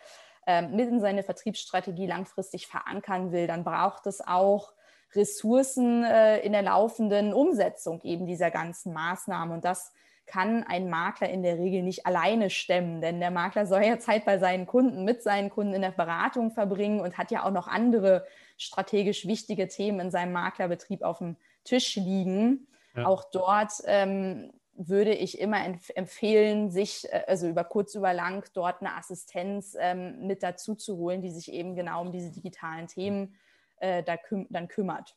ähm, 0.50 0.76
mit 0.76 0.90
in 0.90 1.00
seine 1.00 1.22
Vertriebsstrategie 1.22 2.08
langfristig 2.08 2.66
verankern 2.66 3.32
will, 3.32 3.46
dann 3.46 3.64
braucht 3.64 4.08
es 4.08 4.20
auch 4.20 4.74
Ressourcen 5.14 6.04
äh, 6.04 6.40
in 6.40 6.54
der 6.54 6.64
laufenden 6.64 7.34
Umsetzung 7.34 8.02
eben 8.02 8.26
dieser 8.26 8.50
ganzen 8.50 8.92
Maßnahmen. 8.92 9.54
Und 9.54 9.64
das 9.64 9.94
kann 10.26 10.64
ein 10.64 10.90
Makler 10.90 11.30
in 11.30 11.44
der 11.44 11.60
Regel 11.60 11.84
nicht 11.84 12.08
alleine 12.08 12.50
stemmen, 12.50 13.00
denn 13.00 13.20
der 13.20 13.30
Makler 13.30 13.68
soll 13.68 13.84
ja 13.84 14.00
Zeit 14.00 14.26
bei 14.26 14.40
seinen 14.40 14.66
Kunden, 14.66 15.06
mit 15.06 15.22
seinen 15.22 15.52
Kunden 15.52 15.76
in 15.76 15.84
der 15.84 15.92
Beratung 15.92 16.50
verbringen 16.50 17.00
und 17.00 17.20
hat 17.20 17.30
ja 17.30 17.46
auch 17.46 17.52
noch 17.52 17.68
andere 17.68 18.26
strategisch 18.58 19.28
wichtige 19.28 19.68
Themen 19.68 20.00
in 20.00 20.10
seinem 20.10 20.34
Maklerbetrieb 20.34 21.04
auf 21.04 21.20
dem 21.20 21.38
Tisch 21.64 21.96
liegen. 21.96 22.66
Ja. 22.96 23.06
Auch 23.06 23.26
dort 23.32 23.74
ähm, 23.86 24.52
würde 24.88 25.14
ich 25.14 25.40
immer 25.40 25.64
empfehlen, 25.96 26.72
sich 26.72 27.06
äh, 27.12 27.24
also 27.28 27.50
über 27.50 27.66
kurz 27.66 27.96
über 27.96 28.14
lang 28.14 28.50
dort 28.54 28.82
eine 28.82 28.96
Assistenz 28.96 29.76
ähm, 29.78 30.26
mit 30.26 30.42
dazu 30.42 30.74
zu 30.74 30.96
holen, 30.98 31.22
die 31.22 31.32
sich 31.32 31.52
eben 31.52 31.76
genau 31.76 32.02
um 32.02 32.12
diese 32.12 32.32
digitalen 32.32 32.88
Themen 32.88 33.36
äh, 33.78 34.04
da 34.04 34.16
küm 34.16 34.48
dann 34.50 34.70
kümmert. 34.70 35.16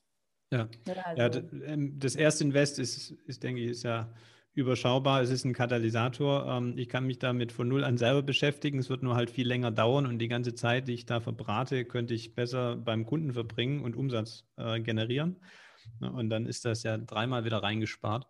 Ja, 0.51 0.69
also, 1.17 1.41
ja 1.41 1.45
ähm, 1.65 1.99
das 1.99 2.17
erste 2.17 2.45
Invest 2.45 2.79
ist, 2.79 3.13
ist, 3.13 3.43
denke 3.43 3.63
ich, 3.63 3.71
ist 3.71 3.85
ja 3.85 4.13
überschaubar, 4.53 5.23
es 5.23 5.31
ist 5.31 5.45
ein 5.45 5.55
Katalysator. 5.55 6.47
Ähm, 6.47 6.77
ich 6.77 6.89
kann 6.89 7.07
mich 7.07 7.21
damit 7.21 7.53
von 7.53 7.69
null 7.69 7.85
an 7.85 7.97
selber 7.97 8.23
beschäftigen. 8.23 8.81
Es 8.81 8.91
wird 8.91 9.05
nur 9.05 9.15
halt 9.15 9.31
viel 9.31 9.47
länger 9.47 9.71
dauern 9.71 10.07
und 10.07 10.19
die 10.19 10.29
ganze 10.29 10.55
Zeit, 10.55 10.89
die 10.89 10.95
ich 10.95 11.07
da 11.07 11.21
verbrate, 11.21 11.85
könnte 11.85 12.15
ich 12.15 12.35
besser 12.35 12.77
beim 12.77 13.07
Kunden 13.07 13.33
verbringen 13.33 13.83
und 13.83 13.95
Umsatz 13.95 14.45
äh, 14.57 14.81
generieren. 14.81 15.41
Und 16.01 16.31
dann 16.31 16.47
ist 16.47 16.65
das 16.65 16.83
ja 16.83 16.99
dreimal 16.99 17.45
wieder 17.45 17.63
reingespart. 17.63 18.27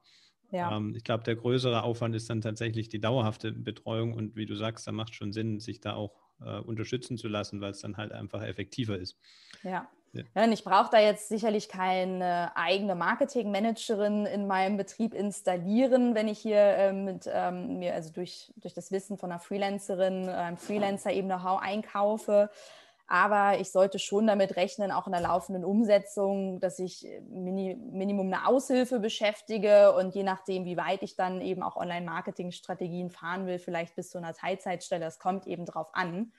Ja. 0.52 0.76
Ähm, 0.76 0.94
ich 0.94 1.02
glaube, 1.02 1.24
der 1.24 1.34
größere 1.34 1.82
Aufwand 1.82 2.14
ist 2.14 2.30
dann 2.30 2.40
tatsächlich 2.40 2.88
die 2.88 3.00
dauerhafte 3.00 3.52
Betreuung 3.52 4.12
und 4.12 4.36
wie 4.36 4.46
du 4.46 4.54
sagst, 4.54 4.86
da 4.86 4.92
macht 4.92 5.14
schon 5.14 5.32
Sinn, 5.32 5.58
sich 5.58 5.80
da 5.80 5.94
auch 5.94 6.12
äh, 6.44 6.58
unterstützen 6.60 7.16
zu 7.16 7.26
lassen, 7.26 7.60
weil 7.60 7.70
es 7.70 7.80
dann 7.80 7.96
halt 7.96 8.12
einfach 8.12 8.42
effektiver 8.42 8.96
ist. 8.98 9.18
Ja. 9.62 9.88
Ja. 10.12 10.46
ich 10.46 10.62
brauche 10.62 10.90
da 10.90 11.00
jetzt 11.00 11.30
sicherlich 11.30 11.70
keine 11.70 12.54
eigene 12.54 12.94
Marketingmanagerin 12.94 14.26
in 14.26 14.46
meinem 14.46 14.76
Betrieb 14.76 15.14
installieren, 15.14 16.14
wenn 16.14 16.28
ich 16.28 16.38
hier 16.38 16.58
äh, 16.58 16.92
mit 16.92 17.26
ähm, 17.32 17.78
mir, 17.78 17.94
also 17.94 18.12
durch, 18.12 18.52
durch 18.56 18.74
das 18.74 18.92
Wissen 18.92 19.16
von 19.16 19.30
einer 19.30 19.40
Freelancerin, 19.40 20.28
einem 20.28 20.58
Freelancer 20.58 21.12
eben 21.12 21.28
Know-how 21.28 21.62
einkaufe. 21.62 22.50
Aber 23.12 23.60
ich 23.60 23.70
sollte 23.70 23.98
schon 23.98 24.26
damit 24.26 24.56
rechnen, 24.56 24.90
auch 24.90 25.06
in 25.06 25.12
der 25.12 25.20
laufenden 25.20 25.66
Umsetzung, 25.66 26.60
dass 26.60 26.78
ich 26.78 27.06
mini, 27.28 27.74
Minimum 27.74 28.28
eine 28.28 28.46
Aushilfe 28.46 29.00
beschäftige 29.00 29.92
und 29.92 30.14
je 30.14 30.22
nachdem, 30.22 30.64
wie 30.64 30.78
weit 30.78 31.02
ich 31.02 31.14
dann 31.14 31.42
eben 31.42 31.62
auch 31.62 31.76
Online-Marketing-Strategien 31.76 33.10
fahren 33.10 33.44
will, 33.44 33.58
vielleicht 33.58 33.96
bis 33.96 34.08
zu 34.08 34.16
einer 34.16 34.32
Teilzeitstelle, 34.32 35.04
das 35.04 35.18
kommt 35.18 35.46
eben 35.46 35.66
drauf 35.66 35.90
an. 35.92 36.32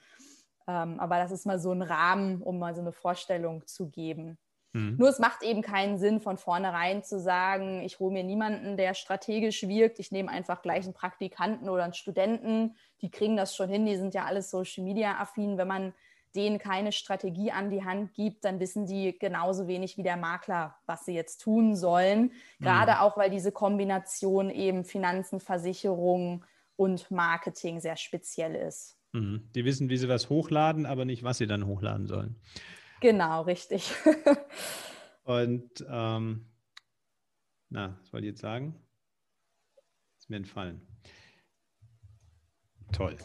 Ähm, 0.67 0.99
aber 0.99 1.19
das 1.19 1.31
ist 1.31 1.45
mal 1.45 1.59
so 1.59 1.71
ein 1.71 1.83
Rahmen, 1.83 2.41
um 2.41 2.57
mal 2.57 2.73
so 2.73 2.81
eine 2.81 2.91
Vorstellung 2.91 3.67
zu 3.67 3.89
geben. 3.91 4.39
Mhm. 4.71 4.95
Nur 4.97 5.09
es 5.09 5.19
macht 5.19 5.43
eben 5.43 5.61
keinen 5.61 5.99
Sinn, 5.99 6.21
von 6.21 6.37
vornherein 6.37 7.03
zu 7.03 7.19
sagen, 7.19 7.83
ich 7.83 7.99
hole 7.99 8.13
mir 8.13 8.23
niemanden, 8.23 8.77
der 8.77 8.95
strategisch 8.95 9.61
wirkt. 9.67 9.99
Ich 9.99 10.11
nehme 10.11 10.31
einfach 10.31 10.63
gleich 10.63 10.85
einen 10.85 10.95
Praktikanten 10.95 11.69
oder 11.69 11.83
einen 11.83 11.93
Studenten. 11.93 12.75
Die 13.01 13.11
kriegen 13.11 13.37
das 13.37 13.55
schon 13.55 13.69
hin. 13.69 13.85
Die 13.85 13.95
sind 13.95 14.15
ja 14.15 14.25
alles 14.25 14.49
Social 14.49 14.83
Media 14.83 15.19
affin. 15.19 15.59
Wenn 15.59 15.67
man 15.67 15.93
denen 16.35 16.59
keine 16.59 16.91
Strategie 16.91 17.51
an 17.51 17.69
die 17.69 17.83
Hand 17.83 18.13
gibt, 18.13 18.45
dann 18.45 18.59
wissen 18.59 18.85
die 18.85 19.17
genauso 19.17 19.67
wenig 19.67 19.97
wie 19.97 20.03
der 20.03 20.17
Makler, 20.17 20.75
was 20.85 21.05
sie 21.05 21.13
jetzt 21.13 21.41
tun 21.41 21.75
sollen. 21.75 22.31
Gerade 22.59 22.93
mhm. 22.93 22.97
auch, 22.99 23.17
weil 23.17 23.29
diese 23.29 23.51
Kombination 23.51 24.49
eben 24.49 24.83
Finanzen, 24.83 25.39
Versicherung 25.39 26.43
und 26.75 27.11
Marketing 27.11 27.79
sehr 27.79 27.97
speziell 27.97 28.55
ist. 28.55 28.97
Mhm. 29.13 29.49
Die 29.55 29.63
wissen, 29.65 29.89
wie 29.89 29.97
sie 29.97 30.09
was 30.09 30.29
hochladen, 30.29 30.85
aber 30.85 31.05
nicht, 31.05 31.23
was 31.23 31.37
sie 31.37 31.47
dann 31.47 31.65
hochladen 31.65 32.07
sollen. 32.07 32.35
Genau, 32.99 33.41
richtig. 33.41 33.91
Und 35.23 35.85
ähm, 35.89 36.45
na, 37.69 37.97
was 38.01 38.13
wollte 38.13 38.27
ich 38.27 38.31
jetzt 38.31 38.41
sagen? 38.41 38.75
Ist 40.17 40.29
mir 40.29 40.37
entfallen. 40.37 40.81
Toll. 42.91 43.17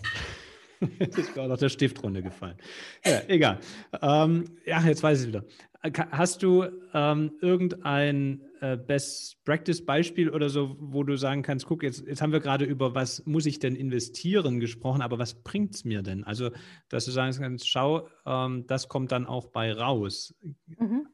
Mir 1.35 1.43
auch 1.43 1.49
noch 1.49 1.59
der 1.59 1.69
Stift 1.69 2.03
runtergefallen. 2.03 2.57
Ja, 3.05 3.21
egal. 3.29 3.59
Ähm, 4.01 4.45
ja, 4.65 4.81
jetzt 4.83 5.03
weiß 5.03 5.23
ich 5.23 5.29
wieder. 5.29 5.45
Hast 6.11 6.43
du 6.43 6.65
ähm, 6.93 7.33
irgendein 7.41 8.43
äh, 8.61 8.77
Best 8.77 9.43
Practice 9.45 9.85
Beispiel 9.85 10.29
oder 10.29 10.51
so, 10.51 10.77
wo 10.81 11.05
du 11.05 11.17
sagen 11.17 11.43
kannst, 11.43 11.67
guck, 11.67 11.85
jetzt, 11.85 12.05
jetzt 12.07 12.21
haben 12.21 12.33
wir 12.33 12.41
gerade 12.41 12.65
über 12.65 12.95
was 12.95 13.25
muss 13.27 13.47
ich 13.47 13.61
denn 13.61 13.77
investieren 13.77 14.59
gesprochen, 14.59 15.03
aber 15.03 15.19
was 15.19 15.43
bringt 15.43 15.75
es 15.77 15.85
mir 15.85 16.03
denn? 16.03 16.25
Also, 16.25 16.51
dass 16.89 17.05
du 17.05 17.13
sagen 17.13 17.33
kannst, 17.39 17.69
schau, 17.69 18.09
ähm, 18.27 18.67
das 18.67 18.89
kommt 18.89 19.13
dann 19.13 19.27
auch 19.27 19.47
bei 19.47 19.73
raus. 19.73 20.35
Mhm. 20.67 21.07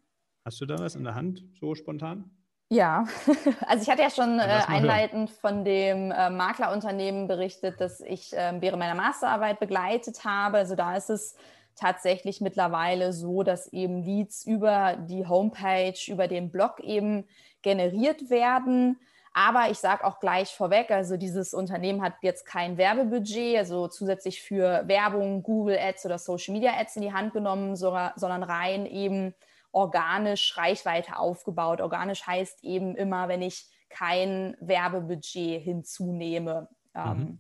Hast 0.44 0.61
du 0.61 0.66
da 0.66 0.79
was 0.79 0.94
in 0.94 1.05
der 1.05 1.14
Hand, 1.14 1.44
so 1.61 1.74
spontan? 1.74 2.31
Ja, 2.74 3.06
also 3.68 3.82
ich 3.82 3.88
hatte 3.88 4.02
ja 4.02 4.10
schon 4.10 4.40
äh, 4.40 4.62
einleitend 4.66 5.30
von 5.30 5.64
dem 5.64 6.10
äh, 6.10 6.28
Maklerunternehmen 6.28 7.28
berichtet, 7.28 7.80
das 7.80 8.00
ich 8.00 8.32
äh, 8.32 8.52
während 8.58 8.80
meiner 8.80 8.96
Masterarbeit 8.96 9.60
begleitet 9.60 10.24
habe. 10.24 10.58
Also 10.58 10.74
da 10.74 10.96
ist 10.96 11.08
es 11.08 11.37
tatsächlich 11.76 12.40
mittlerweile 12.40 13.12
so, 13.12 13.44
dass 13.44 13.72
eben 13.72 14.02
Leads 14.02 14.44
über 14.44 14.96
die 14.96 15.24
Homepage, 15.24 15.94
über 16.08 16.26
den 16.26 16.50
Blog 16.50 16.80
eben 16.80 17.28
generiert 17.62 18.28
werden. 18.28 18.98
Aber 19.32 19.70
ich 19.70 19.78
sage 19.78 20.04
auch 20.04 20.18
gleich 20.18 20.52
vorweg, 20.52 20.90
also 20.90 21.16
dieses 21.16 21.54
Unternehmen 21.54 22.02
hat 22.02 22.14
jetzt 22.22 22.44
kein 22.44 22.76
Werbebudget, 22.76 23.56
also 23.56 23.87
zusätzlich 23.87 24.42
für 24.42 24.82
Werbung, 24.88 25.44
Google 25.44 25.78
Ads 25.78 26.06
oder 26.06 26.18
Social 26.18 26.54
Media 26.54 26.72
Ads 26.76 26.96
in 26.96 27.02
die 27.02 27.12
Hand 27.12 27.34
genommen, 27.34 27.76
sondern 27.76 28.42
rein 28.42 28.84
eben 28.84 29.32
organisch 29.74 30.56
Reichweite 30.56 31.18
aufgebaut. 31.18 31.80
Organisch 31.80 32.26
heißt 32.26 32.64
eben 32.64 32.96
immer, 32.96 33.28
wenn 33.28 33.42
ich 33.42 33.66
kein 33.88 34.56
Werbebudget 34.60 35.62
hinzunehme. 35.62 36.68
Ähm, 36.94 37.16
mhm. 37.16 37.38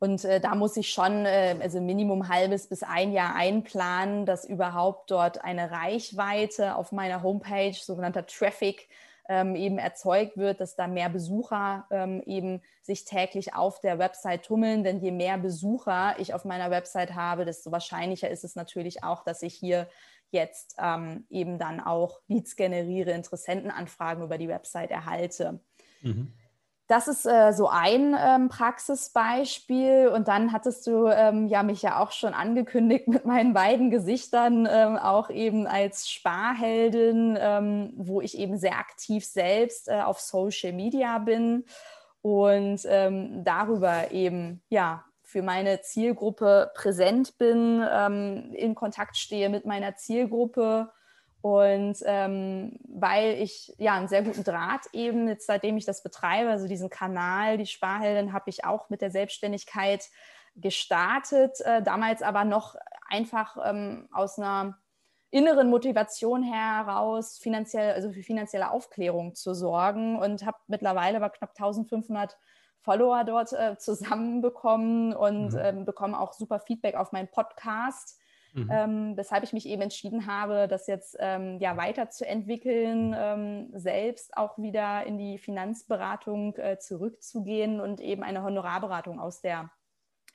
Und 0.00 0.24
äh, 0.24 0.40
da 0.40 0.54
muss 0.54 0.76
ich 0.76 0.90
schon, 0.90 1.24
äh, 1.24 1.56
also 1.62 1.80
Minimum 1.80 2.28
halbes 2.28 2.68
bis 2.68 2.82
ein 2.82 3.12
Jahr 3.12 3.34
einplanen, 3.34 4.26
dass 4.26 4.44
überhaupt 4.44 5.10
dort 5.10 5.42
eine 5.42 5.70
Reichweite 5.70 6.76
auf 6.76 6.92
meiner 6.92 7.22
Homepage, 7.22 7.72
sogenannter 7.72 8.26
Traffic, 8.26 8.88
ähm, 9.28 9.56
eben 9.56 9.78
erzeugt 9.78 10.36
wird, 10.36 10.60
dass 10.60 10.76
da 10.76 10.86
mehr 10.86 11.08
Besucher 11.08 11.86
ähm, 11.90 12.22
eben 12.26 12.60
sich 12.82 13.06
täglich 13.06 13.54
auf 13.54 13.80
der 13.80 13.98
Website 13.98 14.44
tummeln. 14.44 14.84
Denn 14.84 15.00
je 15.00 15.12
mehr 15.12 15.38
Besucher 15.38 16.16
ich 16.18 16.34
auf 16.34 16.44
meiner 16.44 16.70
Website 16.70 17.14
habe, 17.14 17.46
desto 17.46 17.72
wahrscheinlicher 17.72 18.28
ist 18.28 18.44
es 18.44 18.54
natürlich 18.54 19.02
auch, 19.02 19.24
dass 19.24 19.42
ich 19.42 19.54
hier 19.54 19.88
jetzt 20.34 20.76
ähm, 20.78 21.24
eben 21.30 21.58
dann 21.58 21.80
auch 21.80 22.20
Leads 22.28 22.56
generiere, 22.56 23.12
Interessentenanfragen 23.12 24.22
über 24.22 24.36
die 24.36 24.48
Website 24.48 24.90
erhalte. 24.90 25.60
Mhm. 26.02 26.34
Das 26.86 27.08
ist 27.08 27.24
äh, 27.24 27.52
so 27.52 27.68
ein 27.68 28.14
ähm, 28.18 28.48
Praxisbeispiel. 28.50 30.08
Und 30.14 30.28
dann 30.28 30.52
hattest 30.52 30.86
du 30.86 31.06
ähm, 31.06 31.48
ja 31.48 31.62
mich 31.62 31.80
ja 31.80 31.98
auch 31.98 32.12
schon 32.12 32.34
angekündigt 32.34 33.08
mit 33.08 33.24
meinen 33.24 33.54
beiden 33.54 33.90
Gesichtern, 33.90 34.68
ähm, 34.70 34.98
auch 34.98 35.30
eben 35.30 35.66
als 35.66 36.10
Sparheldin, 36.10 37.38
ähm, 37.40 37.94
wo 37.96 38.20
ich 38.20 38.36
eben 38.36 38.58
sehr 38.58 38.78
aktiv 38.78 39.24
selbst 39.24 39.88
äh, 39.88 40.02
auf 40.02 40.20
Social 40.20 40.72
Media 40.72 41.18
bin 41.18 41.64
und 42.20 42.80
ähm, 42.86 43.44
darüber 43.44 44.10
eben 44.10 44.62
ja 44.68 45.04
für 45.34 45.42
meine 45.42 45.80
Zielgruppe 45.80 46.70
präsent 46.76 47.38
bin, 47.38 47.84
ähm, 47.90 48.52
in 48.54 48.76
Kontakt 48.76 49.16
stehe 49.16 49.48
mit 49.48 49.66
meiner 49.66 49.96
Zielgruppe. 49.96 50.92
Und 51.40 51.96
ähm, 52.04 52.78
weil 52.88 53.32
ich 53.42 53.74
ja 53.76 53.94
einen 53.94 54.06
sehr 54.06 54.22
guten 54.22 54.44
Draht 54.44 54.86
eben, 54.92 55.26
jetzt 55.26 55.48
seitdem 55.48 55.76
ich 55.76 55.86
das 55.86 56.04
betreibe, 56.04 56.50
also 56.50 56.68
diesen 56.68 56.88
Kanal, 56.88 57.58
die 57.58 57.66
Sparheldin, 57.66 58.32
habe 58.32 58.48
ich 58.48 58.64
auch 58.64 58.90
mit 58.90 59.00
der 59.00 59.10
Selbstständigkeit 59.10 60.08
gestartet, 60.54 61.60
äh, 61.62 61.82
damals 61.82 62.22
aber 62.22 62.44
noch 62.44 62.76
einfach 63.08 63.56
ähm, 63.68 64.08
aus 64.12 64.38
einer 64.38 64.78
inneren 65.32 65.68
Motivation 65.68 66.44
heraus, 66.44 67.38
finanziell, 67.38 67.92
also 67.94 68.12
für 68.12 68.22
finanzielle 68.22 68.70
Aufklärung 68.70 69.34
zu 69.34 69.52
sorgen. 69.52 70.16
Und 70.16 70.46
habe 70.46 70.58
mittlerweile 70.68 71.16
aber 71.16 71.30
knapp 71.30 71.50
1500 71.58 72.38
Follower 72.84 73.24
dort 73.24 73.52
äh, 73.52 73.76
zusammenbekommen 73.78 75.14
und 75.14 75.52
mhm. 75.52 75.58
ähm, 75.58 75.84
bekomme 75.84 76.20
auch 76.20 76.32
super 76.32 76.60
Feedback 76.60 76.94
auf 76.94 77.12
meinen 77.12 77.28
Podcast 77.28 78.20
Mhm. 78.54 78.68
Ähm, 78.70 79.16
weshalb 79.16 79.42
ich 79.42 79.52
mich 79.52 79.66
eben 79.66 79.82
entschieden 79.82 80.26
habe, 80.26 80.68
das 80.68 80.86
jetzt 80.86 81.16
ähm, 81.18 81.58
ja 81.58 81.76
weiterzuentwickeln, 81.76 83.14
ähm, 83.18 83.70
selbst 83.72 84.36
auch 84.36 84.56
wieder 84.58 85.04
in 85.06 85.18
die 85.18 85.38
Finanzberatung 85.38 86.56
äh, 86.56 86.78
zurückzugehen 86.78 87.80
und 87.80 88.00
eben 88.00 88.22
eine 88.22 88.44
Honorarberatung 88.44 89.18
aus 89.18 89.40
der 89.40 89.70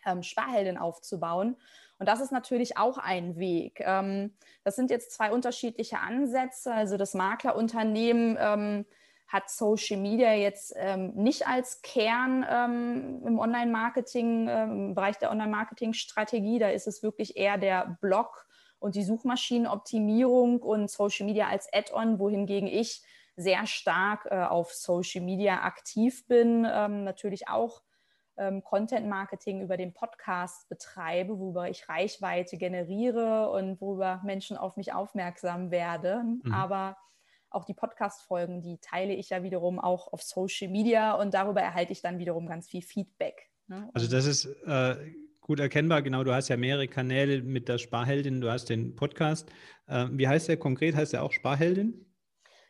ähm, 0.06 0.22
Sparheldin 0.22 0.78
aufzubauen. 0.78 1.56
Und 1.98 2.10
das 2.10 2.20
ist 2.20 2.32
natürlich 2.32 2.78
auch 2.78 2.98
ein 2.98 3.38
Weg. 3.38 3.82
Ähm, 3.86 4.36
das 4.66 4.76
sind 4.76 4.92
jetzt 4.92 5.14
zwei 5.14 5.32
unterschiedliche 5.32 6.00
Ansätze. 6.00 6.74
Also 6.74 6.98
das 6.98 7.14
Maklerunternehmen 7.14 8.38
ähm, 8.38 8.86
hat 9.30 9.50
Social 9.50 9.98
Media 9.98 10.34
jetzt 10.34 10.74
ähm, 10.76 11.13
nicht 11.13 11.48
als 11.48 11.84
Kern 11.84 12.44
ähm, 12.50 13.22
im 13.26 13.39
Online-Marketing, 13.39 14.48
ähm, 14.50 14.72
im 14.72 14.96
Bereich 14.96 15.20
der 15.20 15.30
Online-Marketing-Strategie. 15.30 16.58
Da 16.58 16.70
ist 16.70 16.88
es 16.88 17.04
wirklich 17.04 17.38
eher 17.38 17.60
der 17.60 17.98
Blog 18.02 18.48
und 18.80 18.96
die 18.96 19.04
Suchmaschinenoptimierung 19.04 20.62
und 20.62 20.89
Social 20.89 21.28
Media 21.28 21.48
als 21.48 21.72
Add-on, 21.72 22.18
wohingegen 22.18 22.68
ich 22.68 23.04
sehr 23.36 23.68
stark 23.68 24.26
äh, 24.32 24.44
auf 24.44 24.74
Social 24.74 25.22
Media 25.22 25.62
aktiv 25.62 26.28
bin, 26.28 26.68
ähm, 26.70 27.04
natürlich 27.04 27.48
auch 27.50 27.84
ähm, 28.38 28.63
Content-Marketing 28.63 29.62
über 29.62 29.78
den 29.78 29.94
Podcast 29.94 30.68
betreibe, 30.70 31.38
worüber 31.38 31.70
ich 31.70 31.88
Reichweite 31.88 32.58
generiere 32.58 33.52
und 33.52 33.80
worüber 33.80 34.22
Menschen 34.24 34.58
auf 34.58 34.76
mich 34.76 34.92
aufmerksam 34.92 35.70
werden. 35.70 36.42
Mhm. 36.44 36.54
Aber 36.54 36.98
auch 37.52 37.66
die 37.66 37.74
Podcast-Folgen, 37.74 38.62
die 38.62 38.78
teile 38.80 39.13
ich 39.13 39.30
ja 39.30 39.44
wiederum 39.44 39.80
auch 39.80 40.12
auf 40.13 40.21
Social 40.21 40.69
Media 40.69 41.13
und 41.13 41.34
darüber 41.34 41.62
erhalte 41.62 41.92
ich 41.92 42.02
dann 42.02 42.19
wiederum 42.19 42.48
ganz 42.48 42.67
viel 42.67 42.82
Feedback. 42.82 43.50
Ne? 43.67 43.90
Also 43.94 44.08
das 44.08 44.26
ist 44.26 44.46
äh, 44.65 44.96
gut 45.42 45.60
erkennbar, 45.60 46.02
genau, 46.02 46.23
du 46.23 46.34
hast 46.34 46.48
ja 46.50 46.58
mehrere 46.58 46.88
Kanäle 46.88 47.42
mit 47.42 47.67
der 47.69 47.78
Sparheldin, 47.78 48.42
du 48.42 48.52
hast 48.52 48.69
den 48.69 48.96
Podcast. 48.96 49.50
Äh, 49.88 50.08
wie 50.12 50.28
heißt 50.28 50.48
der 50.48 50.58
konkret? 50.58 50.96
Heißt 50.96 51.13
der 51.13 51.23
auch 51.23 51.32
Sparheldin? 51.32 52.06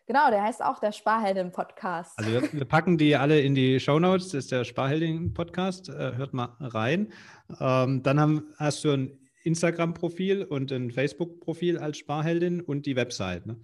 Genau, 0.09 0.31
der 0.31 0.41
heißt 0.41 0.63
auch 0.63 0.79
der 0.79 0.91
Sparheldin-Podcast. 0.91 2.17
Also 2.17 2.31
wir, 2.31 2.51
wir, 2.51 2.65
packen 2.65 2.97
die 2.97 3.15
alle 3.15 3.41
in 3.41 3.53
die 3.53 3.79
Show 3.79 3.99
Notes. 3.99 4.29
Das 4.29 4.45
ist 4.45 4.51
der 4.51 4.63
Sparheldin-Podcast. 4.63 5.89
Äh, 5.89 6.15
hört 6.15 6.33
mal 6.33 6.55
rein. 6.59 7.13
Ähm, 7.59 8.01
dann 8.01 8.19
haben, 8.19 8.51
hast 8.57 8.83
du 8.83 8.91
ein 8.91 9.19
Instagram-Profil 9.43 10.45
und 10.45 10.71
ein 10.71 10.89
Facebook-Profil 10.89 11.77
als 11.77 11.99
Sparheldin 11.99 12.59
und 12.59 12.87
die 12.87 12.95
Website. 12.95 13.45
Ne? 13.45 13.57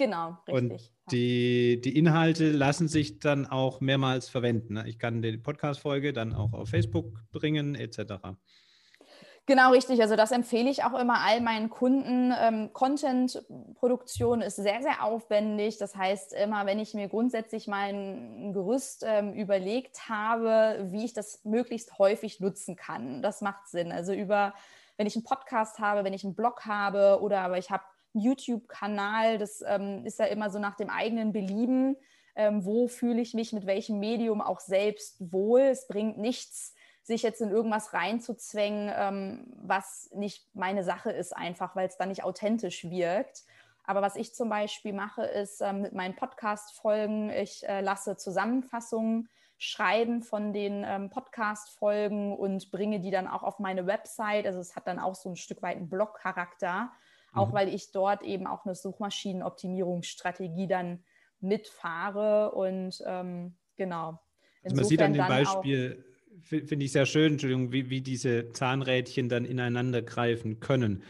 Genau, 0.00 0.38
richtig. 0.48 0.54
Und 0.54 0.90
die, 1.12 1.78
die 1.82 1.98
Inhalte 1.98 2.52
lassen 2.52 2.88
sich 2.88 3.18
dann 3.18 3.44
auch 3.44 3.82
mehrmals 3.82 4.30
verwenden. 4.30 4.74
Ne? 4.74 4.88
Ich 4.88 4.98
kann 4.98 5.20
die 5.20 5.36
Podcast-Folge 5.36 6.14
dann 6.14 6.32
auch 6.32 6.54
auf 6.54 6.70
Facebook 6.70 7.20
bringen, 7.32 7.74
etc. 7.74 8.14
Genau, 9.44 9.72
richtig. 9.72 10.00
Also 10.00 10.16
das 10.16 10.32
empfehle 10.32 10.70
ich 10.70 10.84
auch 10.84 10.98
immer 10.98 11.20
all 11.20 11.42
meinen 11.42 11.68
Kunden. 11.68 12.32
Ähm, 12.34 12.72
Content-Produktion 12.72 14.40
ist 14.40 14.56
sehr, 14.56 14.80
sehr 14.80 15.04
aufwendig. 15.04 15.76
Das 15.76 15.94
heißt, 15.94 16.32
immer 16.32 16.64
wenn 16.64 16.78
ich 16.78 16.94
mir 16.94 17.08
grundsätzlich 17.08 17.66
mein 17.66 18.54
Gerüst 18.54 19.04
ähm, 19.06 19.34
überlegt 19.34 20.08
habe, 20.08 20.88
wie 20.92 21.04
ich 21.04 21.12
das 21.12 21.44
möglichst 21.44 21.98
häufig 21.98 22.40
nutzen 22.40 22.74
kann, 22.74 23.20
das 23.20 23.42
macht 23.42 23.68
Sinn. 23.68 23.92
Also 23.92 24.14
über, 24.14 24.54
wenn 24.96 25.06
ich 25.06 25.14
einen 25.14 25.24
Podcast 25.24 25.78
habe, 25.78 26.04
wenn 26.04 26.14
ich 26.14 26.24
einen 26.24 26.34
Blog 26.34 26.64
habe 26.64 27.20
oder 27.20 27.42
aber 27.42 27.58
ich 27.58 27.70
habe 27.70 27.82
YouTube-Kanal, 28.12 29.38
das 29.38 29.62
ähm, 29.66 30.04
ist 30.04 30.18
ja 30.18 30.26
immer 30.26 30.50
so 30.50 30.58
nach 30.58 30.76
dem 30.76 30.90
eigenen 30.90 31.32
Belieben. 31.32 31.96
Ähm, 32.36 32.64
wo 32.64 32.88
fühle 32.88 33.20
ich 33.20 33.34
mich 33.34 33.52
mit 33.52 33.66
welchem 33.66 33.98
Medium 33.98 34.40
auch 34.40 34.60
selbst 34.60 35.16
wohl? 35.32 35.60
Es 35.60 35.88
bringt 35.88 36.18
nichts, 36.18 36.74
sich 37.02 37.22
jetzt 37.22 37.40
in 37.40 37.50
irgendwas 37.50 37.92
reinzuzwängen, 37.92 38.92
ähm, 38.96 39.52
was 39.56 40.10
nicht 40.14 40.54
meine 40.54 40.84
Sache 40.84 41.10
ist, 41.10 41.36
einfach 41.36 41.74
weil 41.76 41.88
es 41.88 41.96
dann 41.96 42.08
nicht 42.08 42.24
authentisch 42.24 42.84
wirkt. 42.88 43.44
Aber 43.84 44.02
was 44.02 44.16
ich 44.16 44.34
zum 44.34 44.48
Beispiel 44.48 44.92
mache, 44.92 45.24
ist 45.24 45.60
ähm, 45.60 45.82
mit 45.82 45.92
meinen 45.92 46.14
Podcast-Folgen, 46.14 47.30
ich 47.30 47.66
äh, 47.68 47.80
lasse 47.80 48.16
Zusammenfassungen 48.16 49.28
schreiben 49.58 50.22
von 50.22 50.52
den 50.52 50.84
ähm, 50.86 51.10
Podcast-Folgen 51.10 52.34
und 52.34 52.70
bringe 52.70 53.00
die 53.00 53.10
dann 53.10 53.28
auch 53.28 53.42
auf 53.42 53.58
meine 53.58 53.86
Website. 53.86 54.46
Also 54.46 54.58
es 54.58 54.74
hat 54.74 54.86
dann 54.86 54.98
auch 54.98 55.14
so 55.14 55.28
ein 55.28 55.36
Stück 55.36 55.60
weit 55.60 55.76
einen 55.76 55.90
Blog-Charakter, 55.90 56.92
auch 57.32 57.50
mhm. 57.50 57.54
weil 57.54 57.74
ich 57.74 57.92
dort 57.92 58.22
eben 58.22 58.46
auch 58.46 58.64
eine 58.64 58.74
Suchmaschinenoptimierungsstrategie 58.74 60.66
dann 60.66 61.04
mitfahre 61.40 62.52
und 62.52 63.02
ähm, 63.06 63.56
genau. 63.76 64.20
Also 64.62 64.76
man 64.76 64.84
sieht 64.84 65.02
an 65.02 65.12
dem 65.12 65.26
Beispiel, 65.26 66.04
finde 66.42 66.84
ich 66.84 66.92
sehr 66.92 67.06
schön, 67.06 67.32
Entschuldigung, 67.32 67.72
wie, 67.72 67.90
wie 67.90 68.02
diese 68.02 68.50
Zahnrädchen 68.52 69.28
dann 69.28 69.44
ineinander 69.44 70.02
greifen 70.02 70.60
können. 70.60 71.02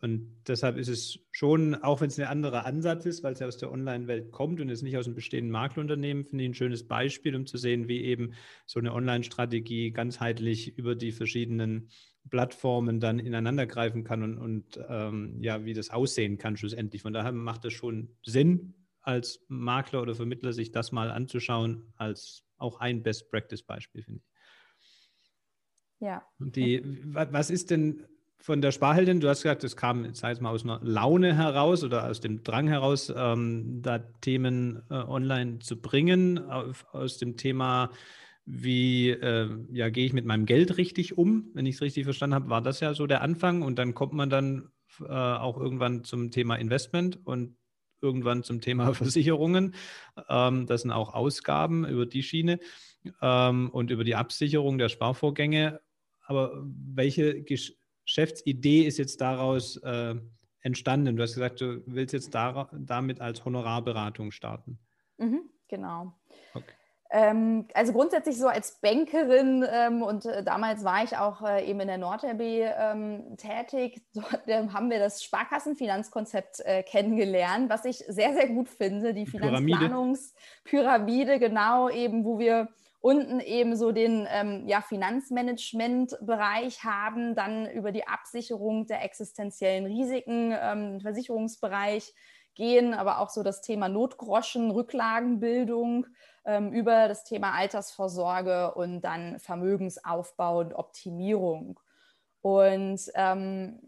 Und 0.00 0.36
deshalb 0.46 0.76
ist 0.76 0.88
es 0.88 1.18
schon, 1.30 1.74
auch 1.74 2.00
wenn 2.00 2.08
es 2.08 2.18
ein 2.18 2.26
anderer 2.26 2.66
Ansatz 2.66 3.06
ist, 3.06 3.22
weil 3.22 3.34
es 3.34 3.40
ja 3.40 3.46
aus 3.46 3.58
der 3.58 3.70
Online-Welt 3.70 4.32
kommt 4.32 4.60
und 4.60 4.68
es 4.70 4.82
nicht 4.82 4.96
aus 4.96 5.06
einem 5.06 5.14
bestehenden 5.14 5.50
Maklerunternehmen, 5.50 6.24
finde 6.24 6.44
ich 6.44 6.50
ein 6.50 6.54
schönes 6.54 6.86
Beispiel, 6.86 7.36
um 7.36 7.46
zu 7.46 7.58
sehen, 7.58 7.88
wie 7.88 8.02
eben 8.02 8.32
so 8.64 8.80
eine 8.80 8.92
Online-Strategie 8.92 9.90
ganzheitlich 9.90 10.76
über 10.76 10.94
die 10.94 11.12
verschiedenen 11.12 11.90
Plattformen 12.30 13.00
dann 13.00 13.18
ineinander 13.18 13.66
greifen 13.66 14.02
kann 14.02 14.22
und, 14.22 14.38
und 14.38 14.80
ähm, 14.88 15.36
ja, 15.40 15.64
wie 15.64 15.74
das 15.74 15.90
aussehen 15.90 16.38
kann 16.38 16.56
schlussendlich. 16.56 17.02
Von 17.02 17.12
daher 17.12 17.32
macht 17.32 17.64
es 17.64 17.72
schon 17.72 18.08
Sinn, 18.24 18.74
als 19.02 19.44
Makler 19.48 20.02
oder 20.02 20.16
Vermittler 20.16 20.52
sich 20.52 20.72
das 20.72 20.90
mal 20.90 21.10
anzuschauen, 21.10 21.92
als 21.96 22.44
auch 22.56 22.80
ein 22.80 23.02
Best-Practice-Beispiel, 23.02 24.02
finde 24.02 24.20
ich. 24.20 24.26
Ja. 26.00 26.22
Die, 26.38 26.82
was 27.04 27.50
ist 27.50 27.70
denn 27.70 28.04
von 28.46 28.62
der 28.62 28.70
Sparheldin? 28.70 29.18
Du 29.18 29.28
hast 29.28 29.42
gesagt, 29.42 29.64
es 29.64 29.76
kam, 29.76 30.14
sei 30.14 30.30
es 30.30 30.40
mal 30.40 30.50
aus 30.50 30.62
einer 30.62 30.78
Laune 30.80 31.34
heraus 31.34 31.82
oder 31.82 32.08
aus 32.08 32.20
dem 32.20 32.44
Drang 32.44 32.68
heraus, 32.68 33.12
ähm, 33.14 33.82
da 33.82 33.98
Themen 34.20 34.84
äh, 34.88 34.94
online 34.94 35.58
zu 35.58 35.80
bringen, 35.80 36.38
auf, 36.38 36.86
aus 36.92 37.18
dem 37.18 37.36
Thema, 37.36 37.90
wie 38.44 39.10
äh, 39.10 39.50
ja, 39.72 39.88
gehe 39.90 40.06
ich 40.06 40.12
mit 40.12 40.26
meinem 40.26 40.46
Geld 40.46 40.76
richtig 40.78 41.18
um? 41.18 41.50
Wenn 41.54 41.66
ich 41.66 41.74
es 41.74 41.82
richtig 41.82 42.04
verstanden 42.04 42.36
habe, 42.36 42.48
war 42.48 42.62
das 42.62 42.78
ja 42.78 42.94
so 42.94 43.08
der 43.08 43.20
Anfang 43.22 43.62
und 43.62 43.80
dann 43.80 43.94
kommt 43.94 44.12
man 44.12 44.30
dann 44.30 44.70
äh, 45.00 45.12
auch 45.12 45.58
irgendwann 45.58 46.04
zum 46.04 46.30
Thema 46.30 46.54
Investment 46.54 47.18
und 47.26 47.56
irgendwann 48.00 48.44
zum 48.44 48.60
Thema 48.60 48.94
Versicherungen. 48.94 49.74
Ähm, 50.28 50.66
das 50.66 50.82
sind 50.82 50.92
auch 50.92 51.14
Ausgaben 51.14 51.84
über 51.84 52.06
die 52.06 52.22
Schiene 52.22 52.60
ähm, 53.20 53.70
und 53.70 53.90
über 53.90 54.04
die 54.04 54.14
Absicherung 54.14 54.78
der 54.78 54.88
Sparvorgänge 54.88 55.80
aber 56.26 56.60
welche 56.64 57.42
Geschäftsidee 58.06 58.82
ist 58.82 58.98
jetzt 58.98 59.20
daraus 59.20 59.76
äh, 59.78 60.14
entstanden? 60.60 61.16
Du 61.16 61.22
hast 61.22 61.34
gesagt, 61.34 61.60
du 61.60 61.82
willst 61.86 62.14
jetzt 62.14 62.34
da, 62.34 62.70
damit 62.72 63.20
als 63.20 63.44
Honorarberatung 63.44 64.30
starten. 64.30 64.78
Mhm, 65.18 65.50
genau. 65.68 66.12
Okay. 66.54 66.72
Ähm, 67.10 67.68
also 67.72 67.92
grundsätzlich 67.92 68.36
so 68.36 68.48
als 68.48 68.80
Bankerin 68.80 69.64
ähm, 69.70 70.02
und 70.02 70.26
äh, 70.26 70.42
damals 70.42 70.82
war 70.82 71.04
ich 71.04 71.16
auch 71.16 71.40
äh, 71.42 71.64
eben 71.64 71.78
in 71.80 71.86
der 71.86 71.98
NordRB 71.98 72.40
ähm, 72.40 73.36
tätig. 73.36 74.02
Dort 74.14 74.48
äh, 74.48 74.66
haben 74.68 74.90
wir 74.90 74.98
das 74.98 75.22
Sparkassenfinanzkonzept 75.22 76.60
äh, 76.60 76.82
kennengelernt, 76.82 77.70
was 77.70 77.84
ich 77.84 77.98
sehr, 77.98 78.34
sehr 78.34 78.48
gut 78.48 78.68
finde. 78.68 79.14
Die 79.14 79.26
Finanzplanungspyramide, 79.26 81.38
genau 81.38 81.88
eben, 81.90 82.24
wo 82.24 82.40
wir 82.40 82.68
unten 83.00 83.40
eben 83.40 83.76
so 83.76 83.92
den 83.92 84.26
ähm, 84.30 84.66
ja, 84.66 84.80
Finanzmanagement-Bereich 84.80 86.84
haben, 86.84 87.34
dann 87.34 87.70
über 87.70 87.92
die 87.92 88.06
Absicherung 88.06 88.86
der 88.86 89.04
existenziellen 89.04 89.86
Risiken, 89.86 90.54
ähm, 90.58 91.00
Versicherungsbereich 91.00 92.14
gehen, 92.54 92.94
aber 92.94 93.20
auch 93.20 93.30
so 93.30 93.42
das 93.42 93.60
Thema 93.60 93.88
Notgroschen, 93.88 94.70
Rücklagenbildung, 94.70 96.06
ähm, 96.44 96.72
über 96.72 97.06
das 97.06 97.24
Thema 97.24 97.52
Altersvorsorge 97.52 98.74
und 98.74 99.02
dann 99.02 99.38
Vermögensaufbau 99.38 100.60
und 100.60 100.74
Optimierung. 100.74 101.78
Und 102.40 103.00
ähm, 103.14 103.78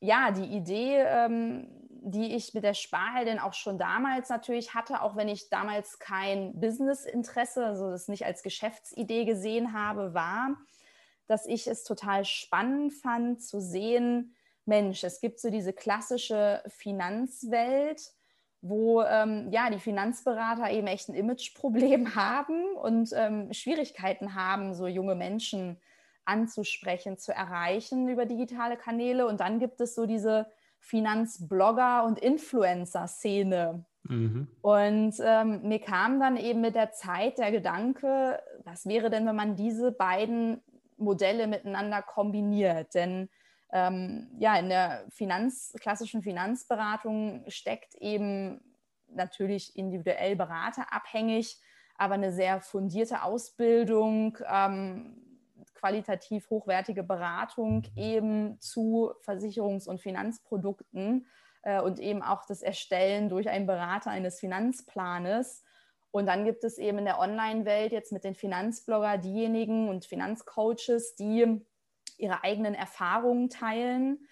ja, 0.00 0.30
die 0.30 0.56
Idee, 0.56 0.98
ähm, 0.98 1.81
die 2.04 2.34
ich 2.34 2.52
mit 2.52 2.64
der 2.64 2.74
Sparheldin 2.74 3.38
auch 3.38 3.54
schon 3.54 3.78
damals 3.78 4.28
natürlich 4.28 4.74
hatte, 4.74 5.02
auch 5.02 5.16
wenn 5.16 5.28
ich 5.28 5.48
damals 5.50 5.98
kein 5.98 6.58
Businessinteresse, 6.58 7.64
also 7.64 7.90
das 7.90 8.08
nicht 8.08 8.26
als 8.26 8.42
Geschäftsidee 8.42 9.24
gesehen 9.24 9.72
habe, 9.72 10.12
war, 10.12 10.56
dass 11.26 11.46
ich 11.46 11.66
es 11.66 11.84
total 11.84 12.24
spannend 12.24 12.92
fand 12.92 13.42
zu 13.42 13.60
sehen, 13.60 14.34
Mensch, 14.64 15.02
es 15.02 15.20
gibt 15.20 15.40
so 15.40 15.50
diese 15.50 15.72
klassische 15.72 16.62
Finanzwelt, 16.68 18.12
wo 18.60 19.02
ähm, 19.02 19.50
ja 19.50 19.70
die 19.70 19.80
Finanzberater 19.80 20.70
eben 20.70 20.86
echt 20.86 21.08
ein 21.08 21.14
Imageproblem 21.14 22.14
haben 22.14 22.74
und 22.76 23.10
ähm, 23.14 23.52
Schwierigkeiten 23.52 24.34
haben, 24.34 24.74
so 24.74 24.86
junge 24.86 25.14
Menschen 25.14 25.80
anzusprechen, 26.24 27.18
zu 27.18 27.32
erreichen 27.32 28.08
über 28.08 28.26
digitale 28.26 28.76
Kanäle. 28.76 29.26
Und 29.26 29.40
dann 29.40 29.58
gibt 29.58 29.80
es 29.80 29.94
so 29.96 30.06
diese 30.06 30.46
Finanzblogger- 30.82 32.04
und 32.04 32.18
Influencer-Szene. 32.18 33.84
Mhm. 34.04 34.48
Und 34.60 35.14
ähm, 35.20 35.62
mir 35.62 35.80
kam 35.80 36.18
dann 36.18 36.36
eben 36.36 36.60
mit 36.60 36.74
der 36.74 36.92
Zeit 36.92 37.38
der 37.38 37.52
Gedanke, 37.52 38.40
was 38.64 38.86
wäre 38.86 39.10
denn, 39.10 39.26
wenn 39.26 39.36
man 39.36 39.56
diese 39.56 39.92
beiden 39.92 40.60
Modelle 40.96 41.46
miteinander 41.46 42.02
kombiniert? 42.02 42.94
Denn 42.94 43.28
ähm, 43.72 44.28
ja, 44.38 44.56
in 44.56 44.68
der 44.68 45.06
Finanz, 45.10 45.72
klassischen 45.80 46.22
Finanzberatung 46.22 47.44
steckt 47.48 47.94
eben 47.94 48.60
natürlich 49.08 49.76
individuell 49.76 50.36
beraterabhängig, 50.36 51.60
aber 51.96 52.14
eine 52.14 52.32
sehr 52.32 52.60
fundierte 52.60 53.22
Ausbildung, 53.22 54.36
ähm, 54.50 55.31
qualitativ 55.74 56.48
hochwertige 56.50 57.02
Beratung 57.02 57.84
eben 57.96 58.60
zu 58.60 59.12
Versicherungs- 59.24 59.88
und 59.88 60.00
Finanzprodukten 60.00 61.26
äh, 61.62 61.80
und 61.80 61.98
eben 61.98 62.22
auch 62.22 62.44
das 62.46 62.62
Erstellen 62.62 63.28
durch 63.28 63.48
einen 63.48 63.66
Berater 63.66 64.10
eines 64.10 64.40
Finanzplanes. 64.40 65.64
Und 66.10 66.26
dann 66.26 66.44
gibt 66.44 66.62
es 66.64 66.78
eben 66.78 66.98
in 66.98 67.04
der 67.06 67.18
Online-Welt 67.18 67.92
jetzt 67.92 68.12
mit 68.12 68.24
den 68.24 68.34
Finanzblogger 68.34 69.18
diejenigen 69.18 69.88
und 69.88 70.04
Finanzcoaches, 70.04 71.14
die 71.16 71.60
ihre 72.18 72.44
eigenen 72.44 72.74
Erfahrungen 72.74 73.48
teilen, 73.48 74.28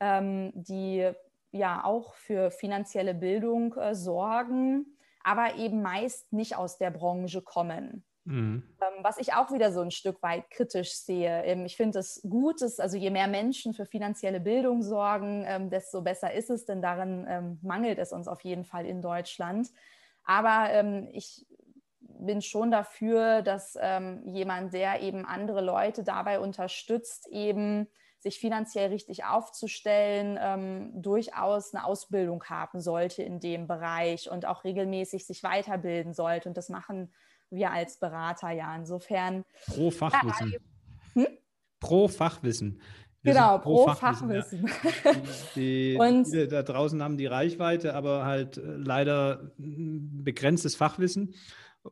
ähm, 0.00 0.52
die 0.54 1.10
ja 1.50 1.84
auch 1.84 2.14
für 2.14 2.50
finanzielle 2.50 3.14
Bildung 3.14 3.74
äh, 3.76 3.94
sorgen, 3.94 4.98
aber 5.22 5.56
eben 5.56 5.82
meist 5.82 6.32
nicht 6.32 6.56
aus 6.56 6.78
der 6.78 6.90
Branche 6.90 7.42
kommen. 7.42 8.04
Mhm. 8.24 8.62
Ähm, 8.80 9.02
was 9.04 9.18
ich 9.18 9.32
auch 9.34 9.52
wieder 9.52 9.72
so 9.72 9.80
ein 9.80 9.90
Stück 9.90 10.22
weit 10.22 10.50
kritisch 10.50 10.92
sehe. 10.92 11.44
Ähm, 11.44 11.64
ich 11.66 11.76
finde 11.76 11.98
es 11.98 12.20
gut, 12.28 12.62
dass, 12.62 12.80
also 12.80 12.96
je 12.96 13.10
mehr 13.10 13.28
Menschen 13.28 13.74
für 13.74 13.86
finanzielle 13.86 14.40
Bildung 14.40 14.82
sorgen, 14.82 15.44
ähm, 15.46 15.70
desto 15.70 16.02
besser 16.02 16.32
ist 16.32 16.50
es, 16.50 16.64
denn 16.64 16.82
darin 16.82 17.58
mangelt 17.62 17.98
es 17.98 18.12
uns 18.12 18.28
auf 18.28 18.42
jeden 18.42 18.64
Fall 18.64 18.86
in 18.86 19.00
Deutschland. 19.02 19.68
Aber 20.24 21.08
ich 21.12 21.44
bin 22.00 22.42
schon 22.42 22.70
dafür, 22.70 23.42
dass 23.42 23.76
jemand, 24.24 24.72
der 24.72 25.00
eben 25.00 25.24
andere 25.26 25.60
Leute 25.60 26.04
dabei 26.04 26.38
unterstützt, 26.38 27.26
eben 27.28 27.88
sich 28.20 28.38
finanziell 28.38 28.90
richtig 28.90 29.24
aufzustellen, 29.24 31.02
durchaus 31.02 31.74
eine 31.74 31.84
Ausbildung 31.84 32.44
haben 32.44 32.80
sollte 32.80 33.24
in 33.24 33.40
dem 33.40 33.66
Bereich 33.66 34.30
und 34.30 34.46
auch 34.46 34.62
regelmäßig 34.62 35.26
sich 35.26 35.42
weiterbilden 35.42 36.14
sollte. 36.14 36.48
Und 36.48 36.56
das 36.56 36.68
machen 36.68 37.12
wir 37.52 37.70
als 37.70 37.98
Berater 37.98 38.50
ja. 38.50 38.74
Insofern. 38.76 39.44
Pro 39.66 39.90
Fachwissen. 39.90 40.52
Ja, 41.14 41.22
hm? 41.22 41.26
Pro 41.80 42.08
Fachwissen. 42.08 42.80
Wir 43.22 43.34
genau, 43.34 43.58
pro, 43.58 43.84
pro 43.84 43.94
Fachwissen. 43.94 44.66
Fachwissen. 44.66 45.04
Ja. 45.04 45.22
Die, 45.54 45.96
und 46.00 46.24
viele 46.24 46.48
da 46.48 46.62
draußen 46.62 47.00
haben 47.02 47.16
die 47.16 47.26
Reichweite, 47.26 47.94
aber 47.94 48.24
halt 48.24 48.56
äh, 48.56 48.62
leider 48.62 49.52
begrenztes 49.56 50.74
Fachwissen. 50.74 51.34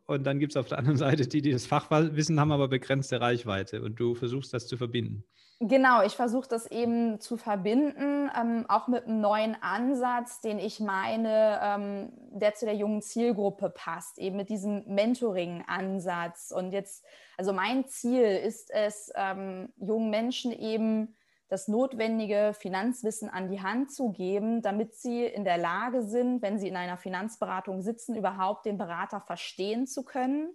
Und 0.07 0.25
dann 0.25 0.39
gibt 0.41 0.53
es 0.53 0.57
auf 0.57 0.69
der 0.69 0.79
anderen 0.79 0.97
Seite 0.99 1.29
die, 1.29 1.43
die 1.43 1.53
das 1.53 1.67
Fachwissen 1.67 2.41
haben, 2.41 2.53
aber 2.53 2.69
begrenzte 2.69 3.21
Reichweite. 3.21 3.83
Und 3.83 4.01
du 4.01 4.15
versuchst 4.15 4.53
das 4.53 4.67
zu 4.67 4.77
verbinden. 4.77 5.25
Genau, 5.63 6.03
ich 6.03 6.17
versuche 6.17 6.49
das 6.49 6.65
eben 6.71 7.21
zu 7.21 7.37
verbinden, 7.37 8.31
ähm, 8.35 8.65
auch 8.69 8.89
mit 8.89 9.05
einem 9.05 9.21
neuen 9.21 9.63
Ansatz, 9.63 10.41
den 10.41 10.59
ich 10.59 10.81
meine, 10.81 11.61
ähm, 11.63 12.13
der 12.31 12.55
zu 12.55 12.65
der 12.65 12.75
jungen 12.77 13.03
Zielgruppe 13.03 13.69
passt, 13.69 14.19
eben 14.19 14.37
mit 14.39 14.49
diesem 14.49 14.85
Mentoring-Ansatz. 14.87 16.51
Und 16.51 16.73
jetzt, 16.73 17.05
also 17.37 17.53
mein 17.53 17.87
Ziel 17.87 18.23
ist 18.25 18.71
es, 18.71 19.13
ähm, 19.15 19.71
jungen 19.77 20.09
Menschen 20.09 20.51
eben 20.53 21.15
das 21.49 21.69
notwendige 21.69 22.55
Finanzwissen 22.59 23.29
an 23.29 23.51
die 23.51 23.61
Hand 23.61 23.93
zu 23.93 24.13
geben, 24.13 24.63
damit 24.63 24.95
sie 24.95 25.27
in 25.27 25.45
der 25.45 25.59
Lage 25.59 26.03
sind, 26.05 26.41
wenn 26.41 26.59
sie 26.59 26.69
in 26.69 26.77
einer 26.77 26.97
Finanzberatung 26.97 27.83
sitzen, 27.83 28.17
überhaupt 28.17 28.65
den 28.65 28.79
Berater 28.79 29.21
verstehen 29.21 29.87
zu 29.87 30.05
können 30.05 30.55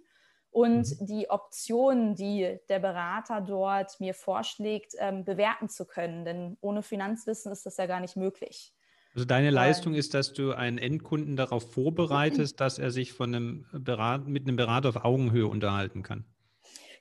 und 0.50 1.00
mhm. 1.00 1.06
die 1.06 1.30
Optionen, 1.30 2.14
die 2.14 2.58
der 2.68 2.78
Berater 2.78 3.40
dort 3.40 4.00
mir 4.00 4.14
vorschlägt, 4.14 4.94
ähm, 4.98 5.24
bewerten 5.24 5.68
zu 5.68 5.86
können. 5.86 6.24
Denn 6.24 6.56
ohne 6.60 6.82
Finanzwissen 6.82 7.52
ist 7.52 7.66
das 7.66 7.76
ja 7.76 7.86
gar 7.86 8.00
nicht 8.00 8.16
möglich. 8.16 8.72
Also 9.14 9.24
deine 9.24 9.48
Leistung 9.48 9.94
ist, 9.94 10.12
dass 10.12 10.34
du 10.34 10.52
einen 10.52 10.76
Endkunden 10.76 11.36
darauf 11.36 11.72
vorbereitest, 11.72 12.60
dass 12.60 12.78
er 12.78 12.90
sich 12.90 13.12
von 13.14 13.34
einem 13.34 13.66
Berat, 13.72 14.26
mit 14.26 14.46
einem 14.46 14.56
Berater 14.56 14.90
auf 14.90 15.04
Augenhöhe 15.04 15.46
unterhalten 15.46 16.02
kann. 16.02 16.24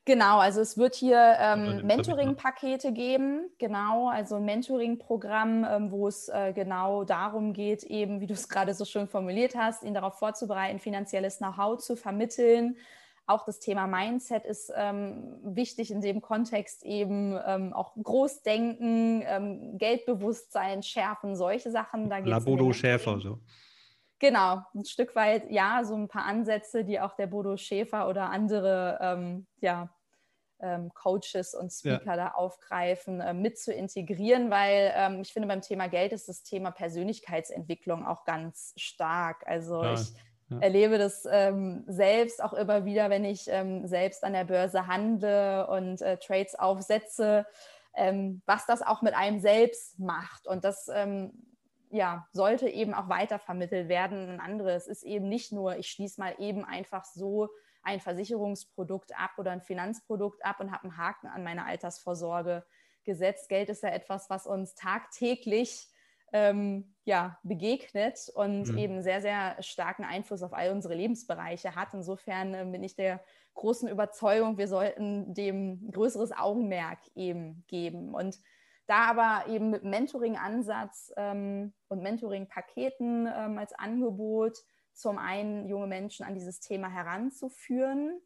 Genau, 0.06 0.38
also 0.38 0.62
es 0.62 0.78
wird 0.78 0.94
hier 0.94 1.36
ähm, 1.40 1.82
Mentoring-Pakete 1.84 2.94
geben, 2.94 3.50
genau, 3.58 4.08
also 4.08 4.36
ein 4.36 4.46
Mentoring-Programm, 4.46 5.66
ähm, 5.68 5.92
wo 5.92 6.08
es 6.08 6.30
äh, 6.30 6.54
genau 6.54 7.04
darum 7.04 7.54
geht, 7.54 7.82
eben, 7.84 8.22
wie 8.22 8.28
du 8.28 8.36
es 8.36 8.48
gerade 8.48 8.76
so 8.76 8.86
schön 8.86 9.08
formuliert 9.08 9.56
hast, 9.56 9.84
ihn 9.84 9.96
darauf 9.96 10.20
vorzubereiten, 10.20 10.80
finanzielles 10.80 11.40
Know-how 11.40 11.80
zu 11.80 11.96
vermitteln, 11.96 12.78
auch 13.28 13.46
das 13.46 13.60
Thema 13.60 13.88
Mindset 13.88 14.46
ist 14.46 14.72
ähm, 14.76 15.40
wichtig 15.44 15.92
in 15.92 16.02
dem 16.02 16.22
Kontext 16.22 16.84
eben 16.84 17.38
ähm, 17.46 17.74
auch 17.74 17.94
Großdenken, 17.96 19.24
ähm, 19.26 19.78
Geldbewusstsein 19.78 20.84
schärfen, 20.84 21.36
solche 21.36 21.72
Sachen. 21.72 22.10
Da 22.10 22.20
La 22.20 22.40
Bodo 22.40 22.72
Schäfer 22.72 23.20
so. 23.20 23.40
Genau, 24.20 24.62
ein 24.74 24.86
Stück 24.86 25.16
weit, 25.16 25.52
ja, 25.52 25.84
so 25.84 25.96
ein 25.96 26.08
paar 26.08 26.26
Ansätze, 26.26 26.86
die 26.86 27.00
auch 27.00 27.16
der 27.16 27.28
Bodo 27.28 27.58
Schäfer 27.58 28.08
oder 28.08 28.30
andere 28.30 28.98
ähm, 29.02 29.48
ja, 29.60 29.90
ähm, 30.62 30.92
Coaches 30.94 31.54
und 31.54 31.72
Speaker 31.72 32.06
ja. 32.06 32.16
da 32.16 32.28
aufgreifen, 32.30 33.20
äh, 33.20 33.34
mit 33.34 33.60
zu 33.60 33.74
integrieren, 33.74 34.50
weil 34.50 34.94
ähm, 34.96 35.22
ich 35.22 35.34
finde, 35.34 35.48
beim 35.48 35.62
Thema 35.62 35.88
Geld 35.88 36.14
ist 36.14 36.30
das 36.30 36.44
Thema 36.44 36.72
Persönlichkeitsentwicklung 36.72 38.06
auch 38.06 38.24
ganz 38.24 38.74
stark. 38.78 39.46
Also 39.48 39.84
ja. 39.84 39.94
ich 39.94 40.14
erlebe 40.50 40.98
das 40.98 41.28
ähm, 41.30 41.84
selbst 41.88 42.44
auch 42.44 42.54
immer 42.54 42.86
wieder, 42.86 43.10
wenn 43.10 43.26
ich 43.26 43.48
ähm, 43.48 43.88
selbst 43.88 44.24
an 44.24 44.34
der 44.34 44.46
Börse 44.46 44.88
handle 44.88 45.68
und 45.68 46.02
äh, 46.02 46.18
Trades 46.18 46.56
aufsetze, 46.56 47.46
ähm, 47.96 48.42
was 48.46 48.66
das 48.66 48.82
auch 48.82 49.02
mit 49.02 49.16
einem 49.16 49.40
selbst 49.40 49.98
macht. 50.00 50.48
Und 50.48 50.64
das 50.64 50.88
ähm, 50.94 51.32
ja, 51.90 52.28
sollte 52.32 52.70
eben 52.70 52.94
auch 52.94 53.10
weitervermittelt 53.10 53.88
werden 53.88 54.30
an 54.30 54.40
andere. 54.40 54.74
Es 54.74 54.88
ist 54.88 55.04
eben 55.04 55.30
nicht 55.30 55.52
nur, 55.52 55.78
ich 55.78 55.90
schließe 55.90 56.20
mal 56.20 56.36
eben 56.40 56.64
einfach 56.64 57.06
so 57.06 57.50
ein 57.82 58.00
Versicherungsprodukt 58.00 59.18
ab 59.18 59.32
oder 59.38 59.52
ein 59.52 59.62
Finanzprodukt 59.62 60.44
ab 60.44 60.60
und 60.60 60.72
habe 60.72 60.84
einen 60.84 60.98
Haken 60.98 61.28
an 61.28 61.44
meine 61.44 61.66
Altersvorsorge 61.66 62.66
gesetzt. 63.04 63.50
Geld 63.50 63.70
ist 63.70 63.84
ja 63.84 63.90
etwas, 63.90 64.30
was 64.30 64.48
uns 64.48 64.76
tagtäglich 64.76 65.88
ähm, 66.36 66.94
ja, 67.06 67.40
begegnet 67.44 68.30
und 68.36 68.68
mhm. 68.68 68.78
eben 68.78 69.02
sehr, 69.02 69.22
sehr 69.22 69.56
starken 69.64 70.04
Einfluss 70.04 70.44
auf 70.44 70.52
all 70.52 70.72
unsere 70.72 70.94
Lebensbereiche 70.94 71.76
hat. 71.76 71.94
Insofern 71.94 72.54
äh, 72.54 72.66
bin 72.70 72.84
ich 72.84 72.98
der 72.98 73.24
großen 73.54 73.88
Überzeugung, 73.88 74.58
wir 74.58 74.68
sollten 74.68 75.34
dem 75.34 75.90
größeres 75.92 76.34
Augenmerk 76.34 77.00
eben 77.16 77.64
geben. 77.68 78.14
Und 78.14 78.38
da 78.86 79.12
aber 79.12 79.50
eben 79.50 79.70
mit 79.70 79.86
Mentoring-Ansatz 79.86 81.14
ähm, 81.16 81.74
und 81.88 82.04
Mentoring-Paketen 82.04 83.30
ähm, 83.34 83.58
als 83.58 83.72
Angebot 83.72 84.58
zum 84.92 85.18
einen 85.18 85.70
junge 85.70 85.88
Menschen 85.88 86.26
an 86.26 86.34
dieses 86.34 86.60
Thema 86.60 86.90
heranzuführen 86.90 88.20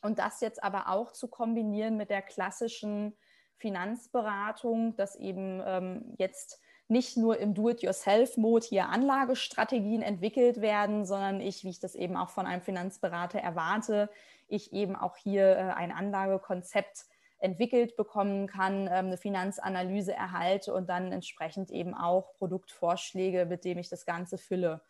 und 0.00 0.18
das 0.18 0.40
jetzt 0.40 0.64
aber 0.64 0.88
auch 0.88 1.12
zu 1.12 1.28
kombinieren 1.28 1.98
mit 1.98 2.08
der 2.08 2.22
klassischen 2.22 3.14
Finanzberatung, 3.58 4.96
dass 4.96 5.14
eben 5.14 5.62
ähm, 5.66 6.14
jetzt 6.16 6.58
nicht 6.90 7.16
nur 7.16 7.38
im 7.38 7.54
Do-it-yourself-Mode 7.54 8.66
hier 8.66 8.88
Anlagestrategien 8.88 10.02
entwickelt 10.02 10.60
werden, 10.60 11.04
sondern 11.04 11.40
ich, 11.40 11.64
wie 11.64 11.70
ich 11.70 11.80
das 11.80 11.94
eben 11.94 12.16
auch 12.16 12.30
von 12.30 12.46
einem 12.46 12.62
Finanzberater 12.62 13.38
erwarte, 13.38 14.10
ich 14.48 14.72
eben 14.72 14.96
auch 14.96 15.16
hier 15.16 15.56
äh, 15.56 15.72
ein 15.72 15.92
Anlagekonzept 15.92 17.06
entwickelt 17.38 17.96
bekommen 17.96 18.46
kann, 18.46 18.82
ähm, 18.82 19.06
eine 19.06 19.16
Finanzanalyse 19.16 20.12
erhalte 20.12 20.74
und 20.74 20.88
dann 20.88 21.12
entsprechend 21.12 21.70
eben 21.70 21.94
auch 21.94 22.34
Produktvorschläge, 22.34 23.46
mit 23.46 23.64
denen 23.64 23.80
ich 23.80 23.88
das 23.88 24.04
Ganze 24.04 24.36
fülle. 24.36 24.82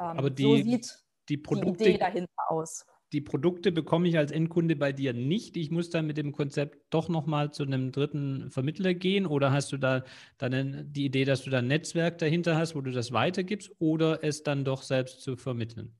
Ähm, 0.00 0.18
Aber 0.18 0.30
die, 0.30 0.42
so 0.42 0.56
sieht 0.56 1.04
die, 1.28 1.36
Produkte, 1.36 1.84
die 1.84 1.90
Idee 1.90 1.98
dahinter 1.98 2.32
aus 2.48 2.86
die 3.12 3.20
Produkte 3.20 3.72
bekomme 3.72 4.08
ich 4.08 4.18
als 4.18 4.32
Endkunde 4.32 4.76
bei 4.76 4.92
dir 4.92 5.12
nicht. 5.12 5.56
Ich 5.56 5.70
muss 5.70 5.90
dann 5.90 6.06
mit 6.06 6.16
dem 6.16 6.32
Konzept 6.32 6.78
doch 6.90 7.08
nochmal 7.08 7.52
zu 7.52 7.62
einem 7.64 7.92
dritten 7.92 8.50
Vermittler 8.50 8.94
gehen 8.94 9.26
oder 9.26 9.52
hast 9.52 9.72
du 9.72 9.76
da 9.76 10.04
dann 10.38 10.90
die 10.92 11.04
Idee, 11.04 11.24
dass 11.24 11.42
du 11.44 11.50
da 11.50 11.58
ein 11.58 11.66
Netzwerk 11.66 12.18
dahinter 12.18 12.56
hast, 12.56 12.74
wo 12.74 12.80
du 12.80 12.90
das 12.90 13.12
weitergibst 13.12 13.70
oder 13.78 14.24
es 14.24 14.42
dann 14.42 14.64
doch 14.64 14.82
selbst 14.82 15.20
zu 15.20 15.36
vermitteln? 15.36 15.94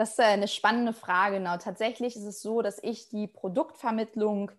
Das 0.00 0.12
ist 0.12 0.20
eine 0.20 0.48
spannende 0.48 0.94
Frage. 0.94 1.36
Genau. 1.36 1.58
Tatsächlich 1.58 2.16
ist 2.16 2.24
es 2.24 2.40
so, 2.40 2.62
dass 2.62 2.82
ich 2.82 3.10
die 3.10 3.26
Produktvermittlung 3.26 4.50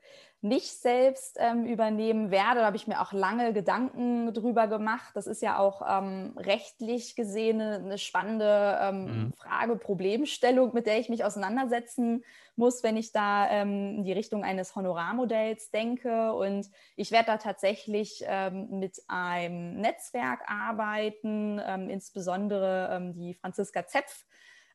nicht 0.42 0.72
selbst 0.72 1.38
ähm, 1.40 1.66
übernehmen 1.66 2.30
werde. 2.30 2.60
Da 2.60 2.68
habe 2.68 2.78
ich 2.78 2.86
mir 2.86 3.02
auch 3.02 3.12
lange 3.12 3.52
Gedanken 3.52 4.36
drüber 4.36 4.68
gemacht. 4.68 5.16
Das 5.16 5.26
ist 5.26 5.42
ja 5.42 5.58
auch 5.58 5.82
ähm, 5.90 6.36
rechtlich 6.38 7.16
gesehen 7.16 7.60
eine, 7.60 7.98
spannende 7.98 8.78
ähm, 8.84 9.06
mhm. 9.06 9.34
Frage, 9.34 9.78
Problemstellung, 9.78 10.76
mit 10.76 10.86
der 10.86 11.00
ich 11.00 11.10
mich 11.10 11.26
auseinandersetzen 11.26 12.24
muss, 12.56 12.84
wenn 12.84 12.96
ich 12.96 13.12
da 13.12 13.50
ähm, 13.50 13.96
in 13.98 14.04
die 14.04 14.14
Richtung 14.14 14.44
eines 14.44 14.76
Honorarmodells 14.76 15.72
denke. 15.72 16.34
Und 16.34 16.70
ich 16.96 17.10
werde 17.10 17.26
da 17.26 17.38
tatsächlich 17.38 18.24
ähm, 18.28 18.68
mit 18.78 19.02
einem 19.08 19.82
Netzwerk 19.82 20.42
arbeiten, 20.46 21.60
ähm, 21.66 21.90
insbesondere 21.90 23.12
die 23.16 23.34
Franziska 23.34 23.88
Zepf, 23.88 24.24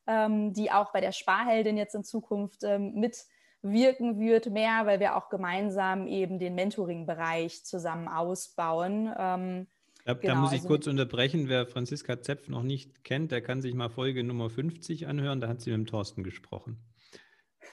die 0.07 0.71
auch 0.71 0.93
bei 0.93 1.01
der 1.01 1.11
Sparheldin 1.11 1.75
jetzt 1.75 1.93
in 1.93 2.03
Zukunft 2.03 2.63
mit 2.63 3.25
wirken 3.61 4.19
wird 4.19 4.49
mehr, 4.49 4.85
weil 4.85 4.99
wir 4.99 5.15
auch 5.15 5.29
gemeinsam 5.29 6.07
eben 6.07 6.39
den 6.39 6.55
Mentoring-Bereich 6.55 7.65
zusammen 7.65 8.07
ausbauen. 8.07 9.11
Ähm, 9.17 9.67
da, 10.05 10.13
genau, 10.13 10.35
da, 10.35 10.39
muss 10.39 10.51
ich 10.51 10.59
also 10.59 10.67
kurz 10.69 10.87
unterbrechen. 10.87 11.49
Wer 11.49 11.65
Franziska 11.65 12.21
Zepf 12.21 12.47
noch 12.47 12.63
nicht 12.63 13.03
kennt, 13.03 13.31
der 13.31 13.41
kann 13.41 13.61
sich 13.61 13.73
mal 13.73 13.89
Folge 13.89 14.23
Nummer 14.23 14.49
50 14.49 15.07
anhören. 15.07 15.41
Da 15.41 15.47
hat 15.49 15.61
sie 15.61 15.71
mit 15.71 15.79
dem 15.79 15.85
Thorsten 15.85 16.23
gesprochen. 16.23 16.77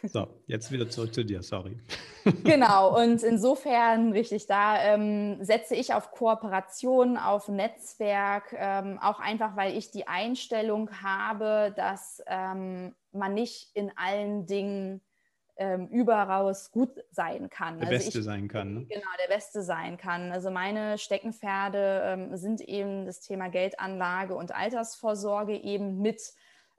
So, 0.03 0.29
jetzt 0.47 0.71
wieder 0.73 0.89
zurück 0.91 1.15
zu 1.15 1.25
dir, 1.25 1.43
sorry. 1.43 1.79
Genau, 2.45 2.99
und 2.99 3.23
insofern, 3.23 4.13
richtig, 4.13 4.47
da 4.47 4.83
ähm, 4.83 5.45
setze 5.45 5.75
ich 5.75 5.93
auf 5.93 6.11
Kooperation, 6.11 7.19
auf 7.19 7.49
Netzwerk, 7.49 8.55
ähm, 8.57 8.99
auch 9.01 9.21
einfach, 9.21 9.57
weil 9.57 9.77
ich 9.77 9.91
die 9.91 10.07
Einstellung 10.07 10.91
habe, 11.03 11.73
dass 11.77 12.23
ähm, 12.27 12.95
man 13.13 13.35
nicht 13.35 13.71
in 13.75 13.93
allen 13.97 14.47
Dingen 14.47 15.03
ähm, 15.57 15.89
überaus 15.89 16.71
gut 16.73 16.91
sein 17.11 17.49
kann. 17.51 17.79
Der 17.79 17.89
also 17.89 18.05
Beste 18.05 18.19
ich, 18.19 18.25
sein 18.25 18.49
kann. 18.49 18.75
Ne? 18.75 18.87
Genau, 18.87 19.07
der 19.23 19.33
Beste 19.33 19.63
sein 19.63 19.97
kann. 19.97 20.33
Also 20.33 20.51
meine 20.51 20.99
Steckenpferde 20.99 22.03
ähm, 22.07 22.37
sind 22.37 22.61
eben 22.61 23.07
das 23.07 23.21
Thema 23.21 23.49
Geldanlage 23.49 24.35
und 24.35 24.55
Altersvorsorge 24.55 25.57
eben 25.57 26.01
mit 26.01 26.21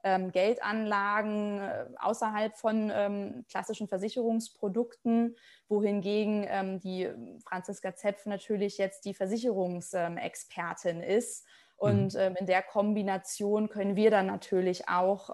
ähm, 0.06 0.30
Geldanlagen 0.30 1.58
äh, 1.58 1.86
außerhalb 1.98 2.56
von 2.56 2.92
ähm, 2.94 3.44
klassischen 3.50 3.88
Versicherungsprodukten, 3.88 5.36
wohingegen 5.68 6.46
ähm, 6.48 6.78
die 6.78 7.08
Franziska 7.44 7.96
Zepf 7.96 8.24
natürlich 8.26 8.78
jetzt 8.78 9.04
die 9.04 9.14
Versicherungsexpertin 9.14 11.00
ist. 11.02 11.44
Und 11.76 12.14
mhm. 12.14 12.20
Ähm, 12.20 12.36
in 12.38 12.46
der 12.46 12.62
Kombination 12.62 13.68
können 13.68 13.96
wir 13.96 14.12
dann 14.12 14.26
natürlich 14.26 14.88
auch 14.88 15.28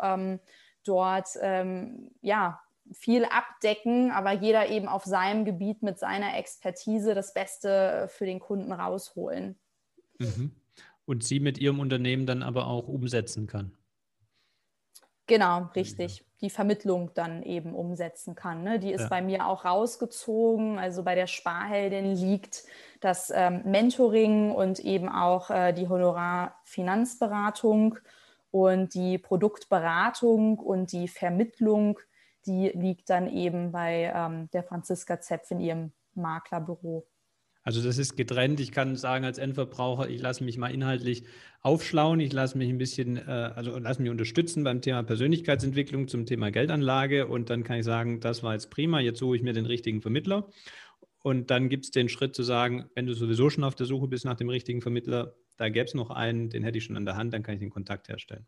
dort 0.85 1.29
ähm, 1.41 2.11
ja 2.23 2.61
viel 2.91 3.25
abdecken, 3.27 4.11
aber 4.11 4.33
jeder 4.33 4.69
eben 4.69 4.89
auf 4.89 5.05
seinem 5.05 5.45
Gebiet 5.45 5.83
mit 5.83 5.99
seiner 5.99 6.37
Expertise 6.37 7.15
das 7.15 7.35
Beste 7.35 8.09
für 8.11 8.25
den 8.25 8.41
Kunden 8.41 8.73
rausholen. 8.73 9.57
Mhm. 10.19 10.51
Und 11.05 11.23
sie 11.23 11.41
mit 11.41 11.59
ihrem 11.59 11.79
Unternehmen 11.79 12.27
dann 12.27 12.43
aber 12.43 12.67
auch 12.67 12.89
umsetzen 12.89 13.47
kann. 13.47 13.77
Genau, 15.27 15.69
richtig. 15.77 16.25
Die 16.41 16.49
Vermittlung 16.51 17.13
dann 17.15 17.43
eben 17.43 17.75
umsetzen 17.75 18.35
kann. 18.35 18.65
Ne? 18.65 18.79
Die 18.81 18.93
ist 18.93 19.03
ja. 19.03 19.09
bei 19.09 19.21
mir 19.23 19.47
auch 19.47 19.65
rausgezogen. 19.65 20.79
Also 20.79 21.05
bei 21.05 21.15
der 21.15 21.29
Sparheldin 21.29 22.17
liegt 22.17 22.65
das 23.01 23.33
ähm, 23.35 23.63
Mentoring 23.65 24.51
und 24.51 24.81
eben 24.81 25.09
auch 25.09 25.49
äh, 25.51 25.73
die 25.73 25.89
Honorarfinanzberatung 25.89 27.99
und 28.51 28.93
die 28.95 29.19
Produktberatung 29.19 30.59
und 30.59 30.93
die 30.93 31.09
Vermittlung, 31.09 31.99
die 32.47 32.69
liegt 32.69 33.09
dann 33.09 33.29
eben 33.29 33.73
bei 33.73 34.13
ähm, 34.15 34.51
der 34.53 34.65
Franziska 34.65 35.21
Zepf 35.21 35.53
in 35.53 35.61
ihrem 35.61 35.93
Maklerbüro. 36.15 37.07
Also 37.65 37.83
das 37.83 37.99
ist 37.99 38.17
getrennt. 38.17 38.59
Ich 38.61 38.73
kann 38.73 38.97
sagen 38.97 39.25
als 39.25 39.39
Endverbraucher, 39.39 40.09
ich 40.09 40.21
lasse 40.21 40.43
mich 40.43 40.59
mal 40.59 40.73
inhaltlich 40.73 41.25
aufschlauen, 41.61 42.19
ich 42.19 42.33
lasse 42.33 42.59
mich 42.59 42.69
ein 42.69 42.79
bisschen, 42.79 43.17
äh, 43.17 43.53
also 43.55 43.79
lasse 43.79 44.03
mich 44.03 44.11
unterstützen 44.11 44.65
beim 44.65 44.81
Thema 44.81 45.05
Persönlichkeitsentwicklung 45.05 46.09
zum 46.09 46.27
Thema 46.27 46.51
Geldanlage 46.51 47.29
und 47.29 47.51
dann 47.51 47.63
kann 47.63 47.79
ich 47.79 47.85
sagen, 47.85 48.21
das 48.21 48.43
war 48.43 48.55
jetzt 48.55 48.71
prima, 48.71 48.99
jetzt 49.01 49.21
suche 49.21 49.37
ich 49.37 49.43
mir 49.43 49.53
den 49.53 49.67
richtigen 49.67 50.03
Vermittler. 50.03 50.49
Und 51.23 51.53
dann 51.53 51.69
gibt 51.69 51.85
es 51.85 51.91
den 51.93 52.09
Schritt 52.09 52.35
zu 52.35 52.43
sagen, 52.43 52.91
wenn 52.97 53.07
du 53.07 53.15
sowieso 53.15 53.49
schon 53.49 53.63
auf 53.63 53.77
der 53.77 53.87
Suche 53.87 54.09
bist 54.09 54.25
nach 54.25 54.35
dem 54.35 54.49
richtigen 54.49 54.83
Vermittler, 54.83 55.35
da 55.57 55.69
gäbe 55.69 55.85
es 55.85 55.95
noch 55.95 56.11
einen, 56.11 56.51
den 56.51 56.65
hätte 56.65 56.79
ich 56.79 56.85
schon 56.85 56.97
an 56.97 57.05
der 57.05 57.17
Hand, 57.17 57.33
dann 57.33 57.45
kann 57.45 57.55
ich 57.55 57.61
den 57.61 57.71
Kontakt 57.71 58.09
herstellen. 58.09 58.47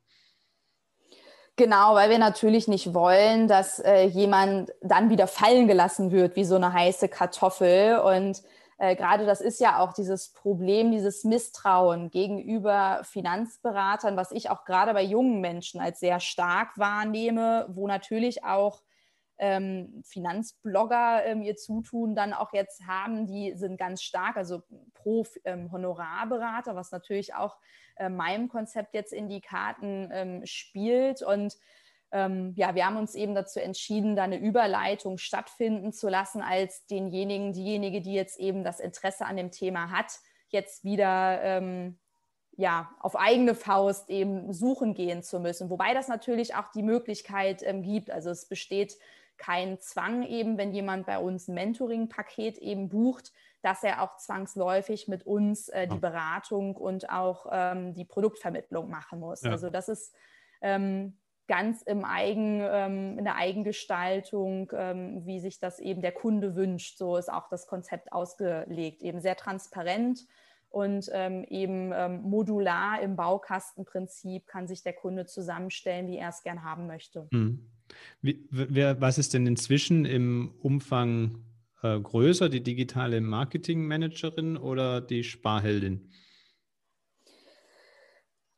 Genau, 1.56 1.94
weil 1.94 2.10
wir 2.10 2.18
natürlich 2.18 2.66
nicht 2.66 2.94
wollen, 2.94 3.46
dass 3.46 3.78
äh, 3.78 4.06
jemand 4.06 4.72
dann 4.82 5.08
wieder 5.08 5.28
fallen 5.28 5.68
gelassen 5.68 6.10
wird 6.10 6.34
wie 6.34 6.42
so 6.42 6.56
eine 6.56 6.72
heiße 6.72 7.08
Kartoffel 7.08 7.98
und 7.98 8.42
äh, 8.78 8.96
gerade 8.96 9.26
das 9.26 9.40
ist 9.40 9.60
ja 9.60 9.78
auch 9.78 9.92
dieses 9.92 10.32
Problem, 10.32 10.90
dieses 10.90 11.24
Misstrauen 11.24 12.10
gegenüber 12.10 13.00
Finanzberatern, 13.04 14.16
was 14.16 14.32
ich 14.32 14.50
auch 14.50 14.64
gerade 14.64 14.92
bei 14.92 15.02
jungen 15.02 15.40
Menschen 15.40 15.80
als 15.80 16.00
sehr 16.00 16.20
stark 16.20 16.76
wahrnehme, 16.78 17.66
wo 17.68 17.86
natürlich 17.86 18.44
auch 18.44 18.82
ähm, 19.38 20.02
Finanzblogger 20.04 21.24
ähm, 21.24 21.42
ihr 21.42 21.56
Zutun 21.56 22.14
dann 22.14 22.32
auch 22.32 22.52
jetzt 22.52 22.86
haben, 22.86 23.26
die 23.26 23.54
sind 23.56 23.78
ganz 23.78 24.02
stark, 24.02 24.36
also 24.36 24.62
pro 24.94 25.26
ähm, 25.44 25.72
Honorarberater, 25.72 26.76
was 26.76 26.92
natürlich 26.92 27.34
auch 27.34 27.56
äh, 27.96 28.08
meinem 28.08 28.48
Konzept 28.48 28.94
jetzt 28.94 29.12
in 29.12 29.28
die 29.28 29.40
Karten 29.40 30.08
ähm, 30.12 30.46
spielt. 30.46 31.22
Und 31.22 31.56
ähm, 32.14 32.52
ja, 32.54 32.76
wir 32.76 32.86
haben 32.86 32.96
uns 32.96 33.16
eben 33.16 33.34
dazu 33.34 33.58
entschieden, 33.58 34.14
da 34.14 34.22
eine 34.22 34.38
Überleitung 34.38 35.18
stattfinden 35.18 35.92
zu 35.92 36.08
lassen, 36.08 36.42
als 36.42 36.86
denjenigen, 36.86 37.52
diejenige, 37.52 38.00
die 38.00 38.14
jetzt 38.14 38.38
eben 38.38 38.62
das 38.62 38.78
Interesse 38.78 39.26
an 39.26 39.36
dem 39.36 39.50
Thema 39.50 39.90
hat, 39.90 40.20
jetzt 40.48 40.84
wieder 40.84 41.42
ähm, 41.42 41.98
ja, 42.52 42.88
auf 43.00 43.16
eigene 43.16 43.56
Faust 43.56 44.10
eben 44.10 44.52
suchen 44.52 44.94
gehen 44.94 45.24
zu 45.24 45.40
müssen. 45.40 45.70
Wobei 45.70 45.92
das 45.92 46.06
natürlich 46.06 46.54
auch 46.54 46.68
die 46.68 46.84
Möglichkeit 46.84 47.64
ähm, 47.64 47.82
gibt. 47.82 48.12
Also 48.12 48.30
es 48.30 48.46
besteht 48.46 48.96
kein 49.36 49.80
Zwang 49.80 50.22
eben, 50.22 50.56
wenn 50.56 50.72
jemand 50.72 51.06
bei 51.06 51.18
uns 51.18 51.48
ein 51.48 51.54
Mentoring-Paket 51.54 52.58
eben 52.58 52.88
bucht, 52.88 53.32
dass 53.62 53.82
er 53.82 54.02
auch 54.02 54.18
zwangsläufig 54.18 55.08
mit 55.08 55.26
uns 55.26 55.68
äh, 55.68 55.88
die 55.88 55.98
Beratung 55.98 56.76
und 56.76 57.10
auch 57.10 57.46
ähm, 57.50 57.92
die 57.94 58.04
Produktvermittlung 58.04 58.88
machen 58.88 59.18
muss. 59.18 59.42
Ja. 59.42 59.50
Also 59.50 59.68
das 59.68 59.88
ist 59.88 60.14
ähm, 60.60 61.18
ganz 61.46 61.82
im 61.82 62.04
Eigen, 62.04 62.60
ähm, 62.62 63.18
in 63.18 63.24
der 63.24 63.36
Eigengestaltung, 63.36 64.72
ähm, 64.74 65.26
wie 65.26 65.40
sich 65.40 65.60
das 65.60 65.78
eben 65.78 66.02
der 66.02 66.12
Kunde 66.12 66.56
wünscht. 66.56 66.98
So 66.98 67.16
ist 67.16 67.30
auch 67.30 67.48
das 67.48 67.66
Konzept 67.66 68.12
ausgelegt, 68.12 69.02
eben 69.02 69.20
sehr 69.20 69.36
transparent 69.36 70.26
und 70.74 71.08
ähm, 71.12 71.44
eben 71.44 71.92
ähm, 71.94 72.22
modular 72.22 73.00
im 73.00 73.14
Baukastenprinzip 73.14 74.46
kann 74.46 74.66
sich 74.66 74.82
der 74.82 74.94
Kunde 74.94 75.24
zusammenstellen, 75.24 76.08
wie 76.08 76.16
er 76.16 76.30
es 76.30 76.42
gern 76.42 76.64
haben 76.64 76.86
möchte. 76.86 77.28
Hm. 77.30 77.70
Wie, 78.22 78.46
wer, 78.50 79.00
was 79.00 79.18
ist 79.18 79.34
denn 79.34 79.46
inzwischen 79.46 80.04
im 80.04 80.54
Umfang 80.62 81.44
äh, 81.82 82.00
größer, 82.00 82.48
die 82.48 82.62
digitale 82.62 83.20
Marketingmanagerin 83.20 84.56
oder 84.56 85.00
die 85.00 85.22
Sparheldin? 85.22 86.10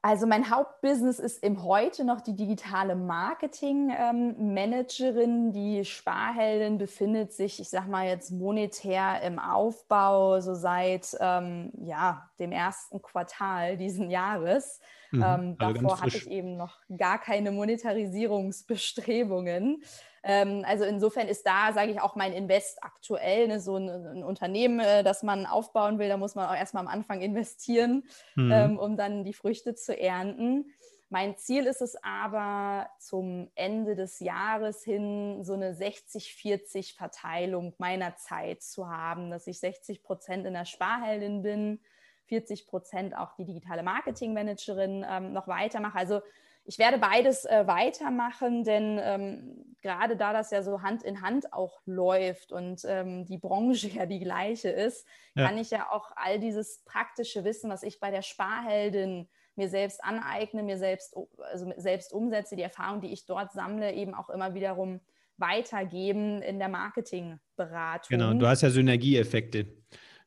Also 0.09 0.29
mein 0.29 0.51
Hauptbusiness 0.51 1.19
ist 1.19 1.43
im 1.43 1.65
Heute 1.65 2.05
noch 2.05 2.21
die 2.21 2.37
digitale 2.37 2.95
Marketing-Managerin. 2.95 5.47
Ähm, 5.47 5.53
die 5.53 5.85
Sparheldin 5.85 6.79
befindet 6.79 7.33
sich, 7.33 7.59
ich 7.59 7.69
sage 7.69 7.91
mal 7.91 8.07
jetzt 8.07 8.31
monetär 8.31 9.21
im 9.23 9.41
Aufbau, 9.41 10.39
so 10.39 10.55
seit 10.55 11.17
ähm, 11.19 11.73
ja, 11.83 12.31
dem 12.39 12.53
ersten 12.53 13.03
Quartal 13.03 13.77
diesen 13.77 14.09
Jahres. 14.09 14.79
Mhm, 15.11 15.23
ähm, 15.23 15.57
also 15.59 15.81
davor 15.81 16.01
hatte 16.01 16.17
ich 16.17 16.31
eben 16.31 16.57
noch 16.57 16.79
gar 16.97 17.21
keine 17.21 17.53
Monetarisierungsbestrebungen. 17.53 19.83
Ähm, 20.23 20.65
also 20.67 20.85
insofern 20.85 21.29
ist 21.29 21.47
da, 21.47 21.73
sage 21.73 21.93
ich, 21.93 22.01
auch 22.01 22.17
mein 22.17 22.33
Invest 22.33 22.83
aktuell, 22.83 23.47
ne, 23.47 23.61
so 23.61 23.77
ein, 23.77 23.89
ein, 23.89 24.25
Unternehmen, 24.25 24.81
äh, 24.81 25.05
das 25.05 25.23
man 25.23 25.47
aufbauen 25.47 26.01
will, 26.01 26.09
da 26.09 26.17
muss 26.17 26.35
man 26.35 26.49
auch 26.49 26.57
erstmal 26.57 26.83
am 26.83 26.89
Anfang 26.89 27.21
investieren, 27.21 28.03
mhm. 28.35 28.53
ähm, 28.53 28.77
um 28.79 28.97
dann 28.97 29.23
die 29.23 29.35
Früchte 29.35 29.77
zu 29.77 29.97
ernten. 29.99 30.73
Mein 31.09 31.37
Ziel 31.37 31.67
ist 31.67 31.81
es 31.81 31.97
aber, 32.03 32.89
zum 32.99 33.49
Ende 33.55 33.95
des 33.95 34.19
Jahres 34.19 34.83
hin 34.83 35.45
so 35.45 35.53
eine 35.53 35.75
60-40 35.75 36.97
Verteilung 36.97 37.75
meiner 37.79 38.17
Zeit 38.17 38.63
zu 38.63 38.89
haben, 38.89 39.31
dass 39.31 39.47
ich 39.47 39.61
60 39.61 40.03
Prozent 40.03 40.47
in 40.47 40.55
der 40.55 40.65
Sparheldin 40.65 41.43
bin, 41.43 41.81
40 42.27 42.67
Prozent 42.67 43.17
auch 43.17 43.35
die 43.37 43.45
digitale 43.45 43.83
Marketingmanagerin 43.83 45.05
ähm, 45.09 45.33
noch 45.33 45.49
weitermache. 45.49 45.99
Also 45.99 46.21
ich 46.67 46.79
werde 46.79 46.99
beides 46.99 47.45
äh, 47.45 47.67
weitermachen, 47.67 48.65
denn 48.65 48.99
ähm, 49.01 49.77
gerade 49.83 50.17
da 50.17 50.33
das 50.33 50.51
ja 50.51 50.63
so 50.63 50.83
Hand 50.83 51.05
in 51.05 51.23
Hand 51.23 51.53
auch 51.53 51.81
läuft 51.87 52.51
und 52.51 52.83
ähm, 52.87 53.25
die 53.25 53.39
Branche 53.39 53.89
ja 53.95 54.07
die 54.07 54.21
gleiche 54.21 54.69
ist, 54.69 55.07
ja. 55.35 55.47
kann 55.47 55.59
ich 55.59 55.71
ja 55.71 55.91
auch 55.91 56.11
all 56.17 56.41
dieses 56.41 56.83
praktische 56.85 57.45
Wissen, 57.45 57.71
was 57.71 57.83
ich 57.83 58.01
bei 58.01 58.11
der 58.11 58.23
Sparheldin 58.23 59.29
mir 59.55 59.69
selbst 59.69 60.05
aneigne, 60.05 60.63
mir 60.63 60.77
selbst, 60.77 61.17
also 61.39 61.73
selbst 61.77 62.13
umsetze, 62.13 62.57
die 62.57 62.63
Erfahrung, 62.63 63.01
die 63.01 63.13
ich 63.13 63.25
dort 63.25 63.53
sammle, 63.53 63.95
eben 63.95 64.15
auch 64.15 64.29
immer 64.29 64.53
wiederum 64.55 65.01
weitergeben 65.39 66.43
in 66.43 66.59
der 66.59 66.69
Marketingberatung. 66.69 68.09
Genau, 68.09 68.35
du 68.35 68.47
hast 68.47 68.63
ja 68.63 68.71
Synergieeffekte 68.71 69.67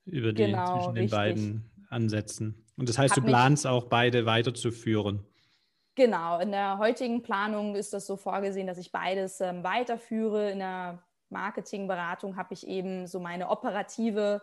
über 0.06 0.34
die 0.34 0.46
genau, 0.46 0.78
zwischen 0.78 0.96
den 0.96 1.04
richtig. 1.04 1.12
beiden 1.12 1.72
Ansätzen. 1.90 2.66
Und 2.78 2.88
das 2.88 2.98
heißt, 2.98 3.18
Hab 3.18 3.24
du 3.24 3.30
planst 3.30 3.68
auch 3.68 3.86
beide 3.86 4.26
weiterzuführen. 4.26 5.26
Genau, 5.96 6.40
in 6.40 6.52
der 6.52 6.78
heutigen 6.78 7.22
Planung 7.24 7.76
ist 7.76 7.94
das 7.94 8.06
so 8.06 8.16
vorgesehen, 8.16 8.68
dass 8.68 8.78
ich 8.78 8.92
beides 8.92 9.42
ähm, 9.42 9.64
weiterführe. 9.64 10.52
In 10.52 10.60
der 10.60 11.04
Marketingberatung 11.30 12.38
habe 12.38 12.54
ich 12.54 12.66
eben 12.66 13.06
so 13.06 13.20
meine 13.20 13.50
operative 13.50 14.42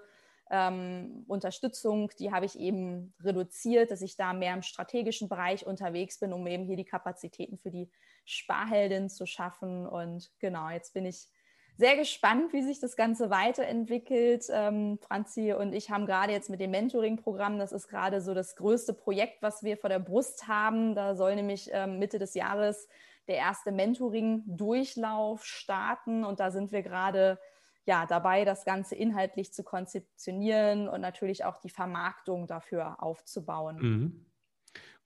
ähm, 0.50 1.24
Unterstützung, 1.26 2.10
die 2.18 2.30
habe 2.30 2.46
ich 2.46 2.58
eben 2.58 3.14
reduziert, 3.22 3.90
dass 3.90 4.02
ich 4.02 4.16
da 4.16 4.32
mehr 4.32 4.54
im 4.54 4.62
strategischen 4.62 5.28
Bereich 5.28 5.66
unterwegs 5.66 6.20
bin, 6.20 6.32
um 6.32 6.46
eben 6.46 6.66
hier 6.66 6.76
die 6.76 6.84
Kapazitäten 6.84 7.58
für 7.58 7.70
die 7.70 7.90
Sparheldin 8.24 9.08
zu 9.08 9.26
schaffen. 9.26 9.86
Und 9.86 10.30
genau, 10.38 10.68
jetzt 10.68 10.94
bin 10.94 11.06
ich 11.06 11.28
sehr 11.76 11.96
gespannt, 11.96 12.52
wie 12.52 12.62
sich 12.62 12.80
das 12.80 12.96
Ganze 12.96 13.30
weiterentwickelt. 13.30 14.46
Ähm, 14.50 14.98
Franzi 15.00 15.52
und 15.52 15.72
ich 15.74 15.90
haben 15.90 16.06
gerade 16.06 16.32
jetzt 16.32 16.50
mit 16.50 16.60
dem 16.60 16.70
Mentoring-Programm, 16.70 17.58
das 17.58 17.72
ist 17.72 17.88
gerade 17.88 18.20
so 18.20 18.34
das 18.34 18.56
größte 18.56 18.94
Projekt, 18.94 19.42
was 19.42 19.62
wir 19.62 19.76
vor 19.76 19.90
der 19.90 19.98
Brust 19.98 20.48
haben. 20.48 20.94
Da 20.94 21.14
soll 21.14 21.34
nämlich 21.34 21.70
ähm, 21.72 21.98
Mitte 21.98 22.18
des 22.18 22.34
Jahres 22.34 22.88
der 23.28 23.36
erste 23.36 23.72
Mentoring-Durchlauf 23.72 25.44
starten 25.44 26.24
und 26.24 26.40
da 26.40 26.50
sind 26.50 26.72
wir 26.72 26.82
gerade 26.82 27.38
ja, 27.84 28.04
dabei, 28.04 28.44
das 28.44 28.64
Ganze 28.64 28.96
inhaltlich 28.96 29.52
zu 29.52 29.62
konzeptionieren 29.62 30.88
und 30.88 31.00
natürlich 31.00 31.44
auch 31.44 31.58
die 31.58 31.70
Vermarktung 31.70 32.46
dafür 32.46 33.02
aufzubauen. 33.02 33.76
Mhm. 33.78 34.26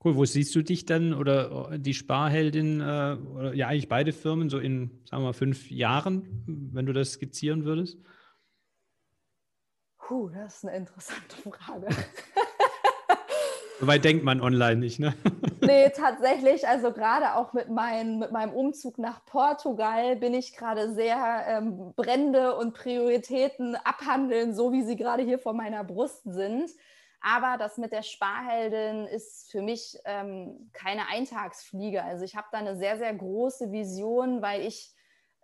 Cool, 0.02 0.16
wo 0.16 0.24
siehst 0.24 0.54
du 0.54 0.62
dich 0.62 0.86
dann 0.86 1.12
oder 1.12 1.72
äh, 1.72 1.78
die 1.78 1.92
Sparheldin 1.92 2.80
äh, 2.80 3.16
oder 3.34 3.54
ja 3.54 3.68
eigentlich 3.68 3.88
beide 3.88 4.12
Firmen 4.12 4.48
so 4.48 4.58
in, 4.58 5.02
sagen 5.04 5.22
wir 5.22 5.28
mal, 5.28 5.32
fünf 5.34 5.70
Jahren, 5.70 6.70
wenn 6.72 6.86
du 6.86 6.94
das 6.94 7.12
skizzieren 7.12 7.64
würdest? 7.64 7.98
Puh, 9.98 10.30
das 10.30 10.56
ist 10.56 10.64
eine 10.64 10.78
interessante 10.78 11.36
Frage. 11.36 11.86
so 13.80 13.86
weit 13.86 14.02
denkt 14.02 14.24
man 14.24 14.40
online 14.40 14.76
nicht, 14.76 14.98
ne? 14.98 15.14
nee, 15.60 15.90
tatsächlich, 15.90 16.66
also 16.66 16.92
gerade 16.92 17.36
auch 17.36 17.52
mit, 17.52 17.68
mein, 17.68 18.18
mit 18.18 18.32
meinem 18.32 18.54
Umzug 18.54 18.98
nach 18.98 19.24
Portugal 19.26 20.16
bin 20.16 20.32
ich 20.32 20.56
gerade 20.56 20.94
sehr 20.94 21.44
ähm, 21.46 21.92
Brände 21.94 22.56
und 22.56 22.72
Prioritäten 22.72 23.76
abhandeln, 23.76 24.54
so 24.54 24.72
wie 24.72 24.82
sie 24.82 24.96
gerade 24.96 25.22
hier 25.22 25.38
vor 25.38 25.52
meiner 25.52 25.84
Brust 25.84 26.22
sind. 26.24 26.70
Aber 27.20 27.56
das 27.58 27.76
mit 27.76 27.92
der 27.92 28.02
Sparheldin 28.02 29.06
ist 29.06 29.50
für 29.50 29.60
mich 29.60 29.98
ähm, 30.04 30.70
keine 30.72 31.08
Eintagsfliege. 31.08 32.02
Also 32.02 32.24
ich 32.24 32.34
habe 32.34 32.48
da 32.50 32.58
eine 32.58 32.76
sehr, 32.76 32.96
sehr 32.96 33.12
große 33.14 33.72
Vision, 33.72 34.40
weil 34.40 34.62
ich 34.62 34.94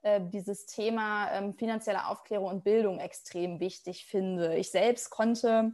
äh, 0.02 0.20
dieses 0.22 0.66
Thema 0.66 1.30
ähm, 1.32 1.54
finanzielle 1.54 2.06
Aufklärung 2.06 2.48
und 2.48 2.64
Bildung 2.64 2.98
extrem 2.98 3.60
wichtig 3.60 4.06
finde. 4.06 4.56
Ich 4.56 4.70
selbst 4.70 5.10
konnte 5.10 5.72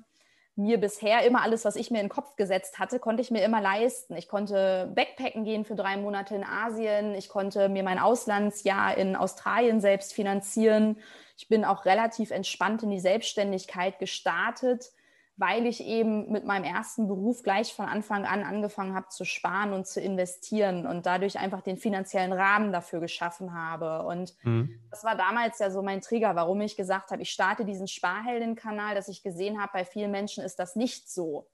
mir 0.56 0.78
bisher 0.78 1.24
immer 1.24 1.42
alles, 1.42 1.64
was 1.64 1.76
ich 1.76 1.90
mir 1.90 2.00
in 2.00 2.06
den 2.06 2.12
Kopf 2.12 2.36
gesetzt 2.36 2.78
hatte, 2.78 2.98
konnte 2.98 3.22
ich 3.22 3.30
mir 3.30 3.42
immer 3.44 3.60
leisten. 3.60 4.16
Ich 4.16 4.28
konnte 4.28 4.90
Backpacken 4.94 5.44
gehen 5.44 5.64
für 5.64 5.76
drei 5.76 5.96
Monate 5.96 6.34
in 6.34 6.44
Asien. 6.44 7.14
Ich 7.14 7.28
konnte 7.28 7.68
mir 7.68 7.82
mein 7.82 7.98
Auslandsjahr 7.98 8.96
in 8.98 9.16
Australien 9.16 9.80
selbst 9.80 10.12
finanzieren. 10.12 10.98
Ich 11.38 11.48
bin 11.48 11.64
auch 11.64 11.84
relativ 11.84 12.32
entspannt 12.32 12.82
in 12.82 12.90
die 12.90 13.00
Selbstständigkeit 13.00 13.98
gestartet 13.98 14.92
weil 15.36 15.66
ich 15.66 15.84
eben 15.84 16.30
mit 16.30 16.44
meinem 16.44 16.64
ersten 16.64 17.08
Beruf 17.08 17.42
gleich 17.42 17.72
von 17.72 17.86
Anfang 17.86 18.26
an 18.26 18.42
angefangen 18.42 18.94
habe 18.94 19.08
zu 19.08 19.24
sparen 19.24 19.72
und 19.72 19.86
zu 19.86 20.00
investieren 20.00 20.86
und 20.86 21.06
dadurch 21.06 21.38
einfach 21.38 21.62
den 21.62 21.78
finanziellen 21.78 22.32
Rahmen 22.32 22.72
dafür 22.72 23.00
geschaffen 23.00 23.54
habe. 23.54 24.04
Und 24.06 24.34
mhm. 24.42 24.78
das 24.90 25.04
war 25.04 25.16
damals 25.16 25.58
ja 25.58 25.70
so 25.70 25.82
mein 25.82 26.02
Trigger, 26.02 26.36
warum 26.36 26.60
ich 26.60 26.76
gesagt 26.76 27.10
habe, 27.10 27.22
ich 27.22 27.30
starte 27.30 27.64
diesen 27.64 27.88
Sparhelden-Kanal, 27.88 28.94
dass 28.94 29.08
ich 29.08 29.22
gesehen 29.22 29.60
habe, 29.60 29.72
bei 29.72 29.84
vielen 29.84 30.10
Menschen 30.10 30.44
ist 30.44 30.58
das 30.58 30.76
nicht 30.76 31.10
so. 31.10 31.48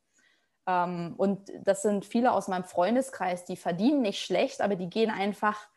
Ähm, 0.66 1.14
und 1.16 1.51
das 1.62 1.83
sind 1.83 2.05
viele 2.05 2.33
aus 2.33 2.49
meinem 2.49 2.64
Freundeskreis, 2.64 3.45
die 3.45 3.57
verdienen 3.57 4.03
nicht 4.03 4.20
schlecht, 4.20 4.61
aber 4.61 4.74
die 4.74 4.91
gehen 4.91 5.11
einfach 5.11 5.68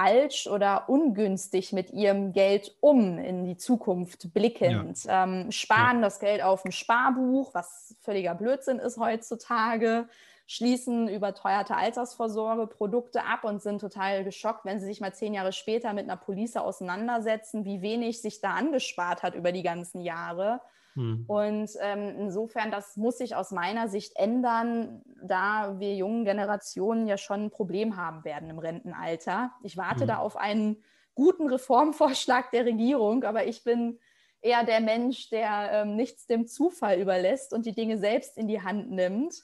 falsch 0.00 0.46
oder 0.46 0.88
ungünstig 0.88 1.72
mit 1.72 1.90
ihrem 1.90 2.32
Geld 2.32 2.74
um 2.80 3.18
in 3.18 3.44
die 3.44 3.56
Zukunft 3.56 4.32
blickend. 4.32 5.04
Ja. 5.04 5.24
Ähm, 5.24 5.52
sparen 5.52 5.96
ja. 5.96 6.02
das 6.02 6.20
Geld 6.20 6.42
auf 6.42 6.62
dem 6.62 6.72
Sparbuch, 6.72 7.54
was 7.54 7.94
völliger 8.00 8.34
Blödsinn 8.34 8.78
ist 8.78 8.98
heutzutage, 8.98 10.08
schließen 10.46 11.08
überteuerte 11.08 11.76
Altersvorsorgeprodukte 11.76 13.24
ab 13.24 13.44
und 13.44 13.62
sind 13.62 13.80
total 13.80 14.24
geschockt, 14.24 14.64
wenn 14.64 14.80
sie 14.80 14.86
sich 14.86 15.00
mal 15.00 15.14
zehn 15.14 15.34
Jahre 15.34 15.52
später 15.52 15.92
mit 15.92 16.04
einer 16.04 16.16
Police 16.16 16.56
auseinandersetzen, 16.56 17.64
wie 17.64 17.82
wenig 17.82 18.20
sich 18.20 18.40
da 18.40 18.54
angespart 18.54 19.22
hat 19.22 19.34
über 19.34 19.52
die 19.52 19.62
ganzen 19.62 20.00
Jahre. 20.00 20.60
Hm. 21.00 21.24
Und 21.26 21.70
ähm, 21.80 22.14
insofern, 22.18 22.70
das 22.70 22.96
muss 22.96 23.18
sich 23.18 23.34
aus 23.34 23.50
meiner 23.50 23.88
Sicht 23.88 24.16
ändern, 24.16 25.02
da 25.22 25.78
wir 25.78 25.94
jungen 25.94 26.24
Generationen 26.26 27.06
ja 27.06 27.16
schon 27.16 27.44
ein 27.44 27.50
Problem 27.50 27.96
haben 27.96 28.24
werden 28.24 28.50
im 28.50 28.58
Rentenalter. 28.58 29.52
Ich 29.62 29.78
warte 29.78 30.02
hm. 30.02 30.08
da 30.08 30.18
auf 30.18 30.36
einen 30.36 30.82
guten 31.14 31.48
Reformvorschlag 31.48 32.50
der 32.50 32.66
Regierung, 32.66 33.24
aber 33.24 33.46
ich 33.46 33.64
bin 33.64 33.98
eher 34.42 34.64
der 34.64 34.80
Mensch, 34.80 35.30
der 35.30 35.70
ähm, 35.72 35.96
nichts 35.96 36.26
dem 36.26 36.46
Zufall 36.46 37.00
überlässt 37.00 37.52
und 37.52 37.64
die 37.64 37.74
Dinge 37.74 37.98
selbst 37.98 38.36
in 38.36 38.46
die 38.46 38.62
Hand 38.62 38.90
nimmt. 38.90 39.42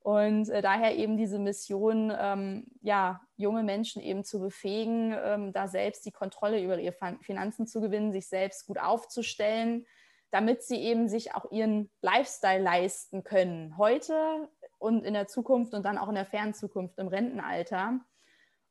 Und 0.00 0.48
äh, 0.50 0.62
daher 0.62 0.96
eben 0.96 1.16
diese 1.16 1.38
Mission, 1.40 2.12
ähm, 2.16 2.66
ja, 2.80 3.20
junge 3.36 3.64
Menschen 3.64 4.00
eben 4.02 4.22
zu 4.22 4.40
befähigen, 4.40 5.16
ähm, 5.20 5.52
da 5.52 5.66
selbst 5.66 6.06
die 6.06 6.12
Kontrolle 6.12 6.62
über 6.62 6.78
ihre 6.78 6.94
Finanzen 7.20 7.66
zu 7.66 7.80
gewinnen, 7.80 8.12
sich 8.12 8.28
selbst 8.28 8.66
gut 8.66 8.78
aufzustellen, 8.78 9.84
damit 10.30 10.62
sie 10.62 10.76
eben 10.76 11.08
sich 11.08 11.34
auch 11.34 11.50
ihren 11.50 11.90
Lifestyle 12.02 12.62
leisten 12.62 13.24
können, 13.24 13.76
heute 13.78 14.48
und 14.78 15.04
in 15.04 15.14
der 15.14 15.26
Zukunft 15.28 15.74
und 15.74 15.84
dann 15.84 15.98
auch 15.98 16.08
in 16.08 16.14
der 16.14 16.26
fernen 16.26 16.54
Zukunft 16.54 16.98
im 16.98 17.08
Rentenalter. 17.08 18.00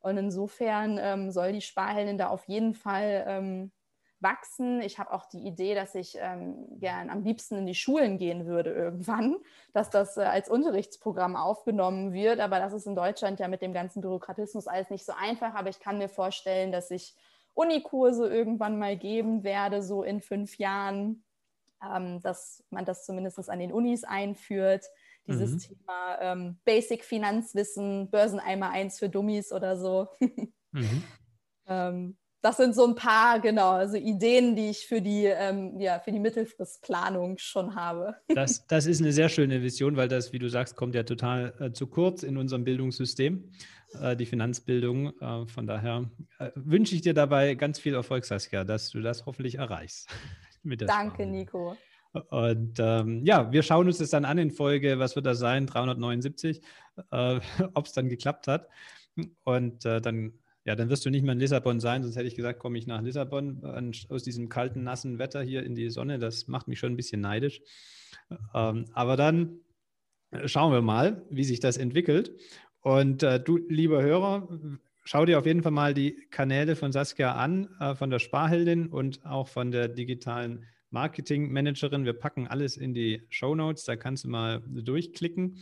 Und 0.00 0.18
insofern 0.18 0.98
ähm, 1.00 1.30
soll 1.30 1.52
die 1.52 1.60
Sparheldin 1.60 2.18
da 2.18 2.28
auf 2.28 2.46
jeden 2.46 2.74
Fall 2.74 3.24
ähm, 3.26 3.72
wachsen. 4.20 4.80
Ich 4.80 4.98
habe 4.98 5.12
auch 5.12 5.26
die 5.26 5.46
Idee, 5.46 5.74
dass 5.74 5.94
ich 5.94 6.16
ähm, 6.20 6.66
gern 6.78 7.10
am 7.10 7.22
liebsten 7.22 7.56
in 7.56 7.66
die 7.66 7.74
Schulen 7.74 8.18
gehen 8.18 8.46
würde 8.46 8.70
irgendwann, 8.72 9.36
dass 9.72 9.90
das 9.90 10.16
äh, 10.16 10.22
als 10.22 10.48
Unterrichtsprogramm 10.48 11.36
aufgenommen 11.36 12.12
wird. 12.12 12.40
Aber 12.40 12.58
das 12.58 12.72
ist 12.72 12.86
in 12.86 12.94
Deutschland 12.94 13.40
ja 13.40 13.48
mit 13.48 13.62
dem 13.62 13.72
ganzen 13.72 14.00
Bürokratismus 14.00 14.66
alles 14.66 14.90
nicht 14.90 15.04
so 15.04 15.12
einfach. 15.12 15.54
Aber 15.54 15.68
ich 15.68 15.80
kann 15.80 15.98
mir 15.98 16.08
vorstellen, 16.08 16.72
dass 16.72 16.90
ich 16.90 17.14
Unikurse 17.54 18.28
irgendwann 18.28 18.78
mal 18.78 18.96
geben 18.96 19.42
werde, 19.42 19.82
so 19.82 20.02
in 20.02 20.20
fünf 20.20 20.58
Jahren, 20.58 21.24
ähm, 21.82 22.20
dass 22.20 22.64
man 22.70 22.84
das 22.84 23.04
zumindest 23.04 23.50
an 23.50 23.58
den 23.58 23.72
Unis 23.72 24.04
einführt. 24.04 24.84
Dieses 25.26 25.52
mhm. 25.52 25.58
Thema 25.58 26.18
ähm, 26.20 26.58
Basic 26.64 27.04
Finanzwissen, 27.04 28.10
Börseneimer 28.10 28.70
1 28.70 28.98
für 28.98 29.08
Dummies 29.08 29.52
oder 29.52 29.76
so. 29.76 30.08
mhm. 30.72 31.02
ähm, 31.66 32.16
das 32.46 32.58
sind 32.58 32.76
so 32.76 32.86
ein 32.86 32.94
paar, 32.94 33.40
genau, 33.40 33.70
also 33.72 33.96
Ideen, 33.96 34.54
die 34.54 34.70
ich 34.70 34.86
für 34.86 35.02
die, 35.02 35.24
ähm, 35.24 35.80
ja, 35.80 35.98
für 35.98 36.12
die 36.12 36.20
Mittelfristplanung 36.20 37.38
schon 37.38 37.74
habe. 37.74 38.14
Das, 38.36 38.64
das 38.68 38.86
ist 38.86 39.00
eine 39.00 39.12
sehr 39.12 39.28
schöne 39.28 39.62
Vision, 39.62 39.96
weil 39.96 40.06
das, 40.06 40.32
wie 40.32 40.38
du 40.38 40.48
sagst, 40.48 40.76
kommt 40.76 40.94
ja 40.94 41.02
total 41.02 41.54
äh, 41.58 41.72
zu 41.72 41.88
kurz 41.88 42.22
in 42.22 42.36
unserem 42.36 42.62
Bildungssystem, 42.62 43.50
äh, 44.00 44.14
die 44.14 44.26
Finanzbildung. 44.26 45.18
Äh, 45.20 45.46
von 45.48 45.66
daher 45.66 46.08
äh, 46.38 46.50
wünsche 46.54 46.94
ich 46.94 47.00
dir 47.00 47.14
dabei 47.14 47.56
ganz 47.56 47.80
viel 47.80 47.94
Erfolg, 47.94 48.24
Saskia, 48.24 48.62
dass 48.62 48.90
du 48.90 49.00
das 49.00 49.26
hoffentlich 49.26 49.56
erreichst. 49.56 50.08
mit 50.66 50.80
der 50.80 50.88
Danke, 50.88 51.22
Sprache. 51.22 51.28
Nico. 51.28 51.76
Und 52.30 52.78
ähm, 52.78 53.24
ja, 53.24 53.52
wir 53.52 53.62
schauen 53.62 53.86
uns 53.86 53.98
das 53.98 54.10
dann 54.10 54.24
an 54.24 54.38
in 54.38 54.50
Folge, 54.50 54.98
was 54.98 55.16
wird 55.16 55.26
das 55.26 55.38
sein, 55.38 55.66
379, 55.66 56.62
äh, 57.10 57.40
ob 57.74 57.86
es 57.86 57.92
dann 57.92 58.08
geklappt 58.08 58.48
hat. 58.48 58.68
Und 59.44 59.84
äh, 59.84 60.00
dann, 60.00 60.32
ja, 60.64 60.74
dann 60.76 60.88
wirst 60.88 61.04
du 61.04 61.10
nicht 61.10 61.22
mehr 61.22 61.32
in 61.32 61.40
Lissabon 61.40 61.80
sein, 61.80 62.02
sonst 62.02 62.16
hätte 62.16 62.28
ich 62.28 62.34
gesagt, 62.34 62.58
komme 62.58 62.78
ich 62.78 62.86
nach 62.86 63.02
Lissabon 63.02 63.62
äh, 63.62 64.12
aus 64.12 64.22
diesem 64.22 64.48
kalten, 64.48 64.82
nassen 64.82 65.18
Wetter 65.18 65.42
hier 65.42 65.62
in 65.62 65.74
die 65.74 65.90
Sonne. 65.90 66.18
Das 66.18 66.48
macht 66.48 66.68
mich 66.68 66.78
schon 66.78 66.92
ein 66.92 66.96
bisschen 66.96 67.20
neidisch. 67.20 67.60
Ähm, 68.54 68.86
aber 68.92 69.16
dann 69.16 69.60
schauen 70.46 70.72
wir 70.72 70.82
mal, 70.82 71.24
wie 71.30 71.44
sich 71.44 71.60
das 71.60 71.76
entwickelt. 71.76 72.32
Und 72.80 73.22
äh, 73.22 73.40
du, 73.40 73.58
lieber 73.68 74.02
Hörer, 74.02 74.48
schau 75.06 75.24
dir 75.24 75.38
auf 75.38 75.46
jeden 75.46 75.62
Fall 75.62 75.72
mal 75.72 75.94
die 75.94 76.26
Kanäle 76.30 76.76
von 76.76 76.92
Saskia 76.92 77.32
an, 77.36 77.68
äh, 77.80 77.94
von 77.94 78.10
der 78.10 78.18
Sparheldin 78.18 78.88
und 78.88 79.24
auch 79.24 79.48
von 79.48 79.70
der 79.70 79.88
digitalen 79.88 80.64
Marketing-Managerin. 80.90 82.04
Wir 82.04 82.12
packen 82.12 82.46
alles 82.48 82.76
in 82.76 82.92
die 82.92 83.22
Show 83.30 83.54
Notes, 83.54 83.84
da 83.84 83.96
kannst 83.96 84.24
du 84.24 84.28
mal 84.28 84.62
durchklicken. 84.66 85.58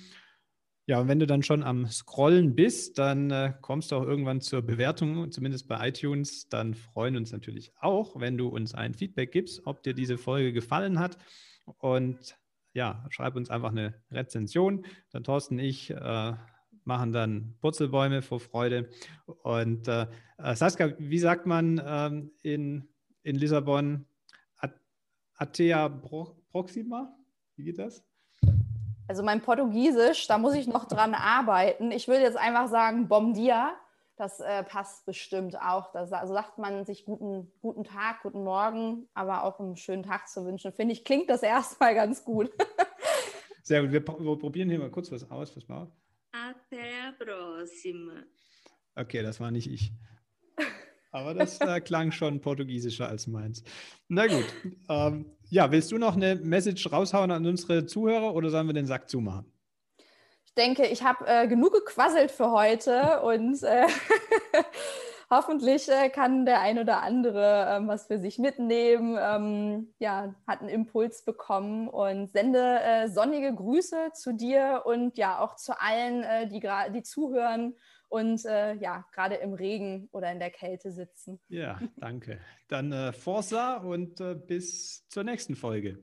Ja, 0.86 1.00
und 1.00 1.08
wenn 1.08 1.18
du 1.18 1.26
dann 1.26 1.42
schon 1.42 1.62
am 1.62 1.86
Scrollen 1.86 2.54
bist, 2.54 2.98
dann 2.98 3.30
äh, 3.30 3.54
kommst 3.60 3.92
du 3.92 3.96
auch 3.96 4.02
irgendwann 4.02 4.40
zur 4.40 4.62
Bewertung, 4.62 5.30
zumindest 5.30 5.68
bei 5.68 5.88
iTunes. 5.88 6.48
Dann 6.48 6.74
freuen 6.74 7.16
uns 7.16 7.32
natürlich 7.32 7.72
auch, 7.80 8.20
wenn 8.20 8.36
du 8.36 8.48
uns 8.48 8.74
ein 8.74 8.94
Feedback 8.94 9.32
gibst, 9.32 9.66
ob 9.66 9.82
dir 9.82 9.94
diese 9.94 10.18
Folge 10.18 10.52
gefallen 10.52 10.98
hat. 10.98 11.18
Und 11.78 12.36
ja, 12.74 13.06
schreib 13.08 13.36
uns 13.36 13.50
einfach 13.50 13.70
eine 13.70 13.94
Rezension. 14.10 14.84
Dann 15.10 15.24
Thorsten 15.24 15.58
ich 15.58 15.90
äh, 15.90 16.32
machen 16.84 17.12
dann 17.12 17.54
Purzelbäume 17.60 18.22
vor 18.22 18.40
Freude. 18.40 18.88
Und 19.42 19.88
äh, 19.88 20.06
äh 20.38 20.54
Saskia, 20.54 20.92
wie 20.98 21.18
sagt 21.18 21.46
man 21.46 21.82
ähm, 21.84 22.30
in, 22.42 22.88
in 23.22 23.36
Lissabon? 23.36 24.06
Atea 25.36 25.88
Proxima? 26.52 27.12
Wie 27.56 27.64
geht 27.64 27.78
das? 27.78 28.04
Also 29.06 29.22
mein 29.22 29.42
Portugiesisch, 29.42 30.26
da 30.26 30.38
muss 30.38 30.54
ich 30.54 30.66
noch 30.66 30.86
dran 30.86 31.14
arbeiten. 31.14 31.90
Ich 31.90 32.08
würde 32.08 32.22
jetzt 32.22 32.38
einfach 32.38 32.68
sagen 32.68 33.08
Bom 33.08 33.34
dia. 33.34 33.74
Das 34.16 34.38
äh, 34.38 34.62
passt 34.62 35.04
bestimmt 35.06 35.60
auch. 35.60 35.90
Das, 35.90 36.12
also 36.12 36.34
sagt 36.34 36.58
man 36.58 36.84
sich 36.84 37.04
guten, 37.04 37.50
guten 37.60 37.82
Tag, 37.82 38.22
guten 38.22 38.44
Morgen, 38.44 39.08
aber 39.12 39.42
auch 39.42 39.58
einen 39.58 39.76
schönen 39.76 40.04
Tag 40.04 40.28
zu 40.28 40.46
wünschen. 40.46 40.72
Finde 40.72 40.92
ich, 40.92 41.04
klingt 41.04 41.28
das 41.28 41.42
erstmal 41.42 41.96
ganz 41.96 42.24
gut. 42.24 42.50
Sehr 43.62 43.82
gut. 43.82 43.90
Wir, 43.90 44.06
wir, 44.06 44.38
probieren 44.38 44.70
hier 44.70 44.78
mal 44.78 44.90
kurz 44.90 45.10
was 45.10 45.28
aus. 45.30 45.52
Pass 45.52 45.66
mal 45.66 45.90
Até 46.74 47.08
a 47.08 47.12
próxima. 47.12 48.24
Okay, 48.96 49.22
das 49.22 49.38
war 49.38 49.52
nicht 49.52 49.70
ich. 49.70 49.92
Aber 51.12 51.32
das 51.32 51.60
äh, 51.60 51.80
klang 51.80 52.10
schon 52.10 52.40
portugiesischer 52.40 53.08
als 53.08 53.28
meins. 53.28 53.62
Na 54.08 54.26
gut. 54.26 54.46
Ähm, 54.88 55.26
ja, 55.50 55.70
willst 55.70 55.92
du 55.92 55.98
noch 55.98 56.16
eine 56.16 56.34
Message 56.34 56.90
raushauen 56.90 57.30
an 57.30 57.46
unsere 57.46 57.86
Zuhörer 57.86 58.34
oder 58.34 58.50
sollen 58.50 58.66
wir 58.66 58.74
den 58.74 58.86
Sack 58.86 59.08
zumachen? 59.08 59.46
Ich 60.44 60.54
denke, 60.54 60.86
ich 60.86 61.04
habe 61.04 61.24
äh, 61.26 61.46
genug 61.46 61.72
gequasselt 61.74 62.32
für 62.32 62.50
heute 62.50 63.20
und 63.22 63.62
äh, 63.62 63.86
hoffentlich 65.36 65.88
äh, 65.88 66.08
kann 66.08 66.46
der 66.46 66.60
ein 66.60 66.78
oder 66.78 67.02
andere 67.02 67.66
ähm, 67.70 67.88
was 67.88 68.06
für 68.06 68.18
sich 68.18 68.38
mitnehmen, 68.38 69.18
ähm, 69.20 69.94
ja, 69.98 70.34
hat 70.46 70.60
einen 70.60 70.68
Impuls 70.68 71.24
bekommen 71.24 71.88
und 71.88 72.32
sende 72.32 72.80
äh, 72.80 73.08
sonnige 73.08 73.54
Grüße 73.54 74.10
zu 74.14 74.32
dir 74.32 74.82
und 74.84 75.18
ja 75.18 75.40
auch 75.40 75.56
zu 75.56 75.80
allen, 75.80 76.22
äh, 76.22 76.48
die, 76.48 76.60
die 76.94 77.02
zuhören 77.02 77.74
und 78.08 78.44
äh, 78.44 78.74
ja, 78.74 79.04
gerade 79.12 79.34
im 79.36 79.54
Regen 79.54 80.08
oder 80.12 80.30
in 80.30 80.38
der 80.38 80.50
Kälte 80.50 80.92
sitzen. 80.92 81.40
Ja, 81.48 81.80
danke. 81.96 82.40
Dann 82.68 82.92
äh, 82.92 83.12
Forza 83.12 83.78
und 83.78 84.20
äh, 84.20 84.34
bis 84.34 85.08
zur 85.08 85.24
nächsten 85.24 85.56
Folge. 85.56 85.98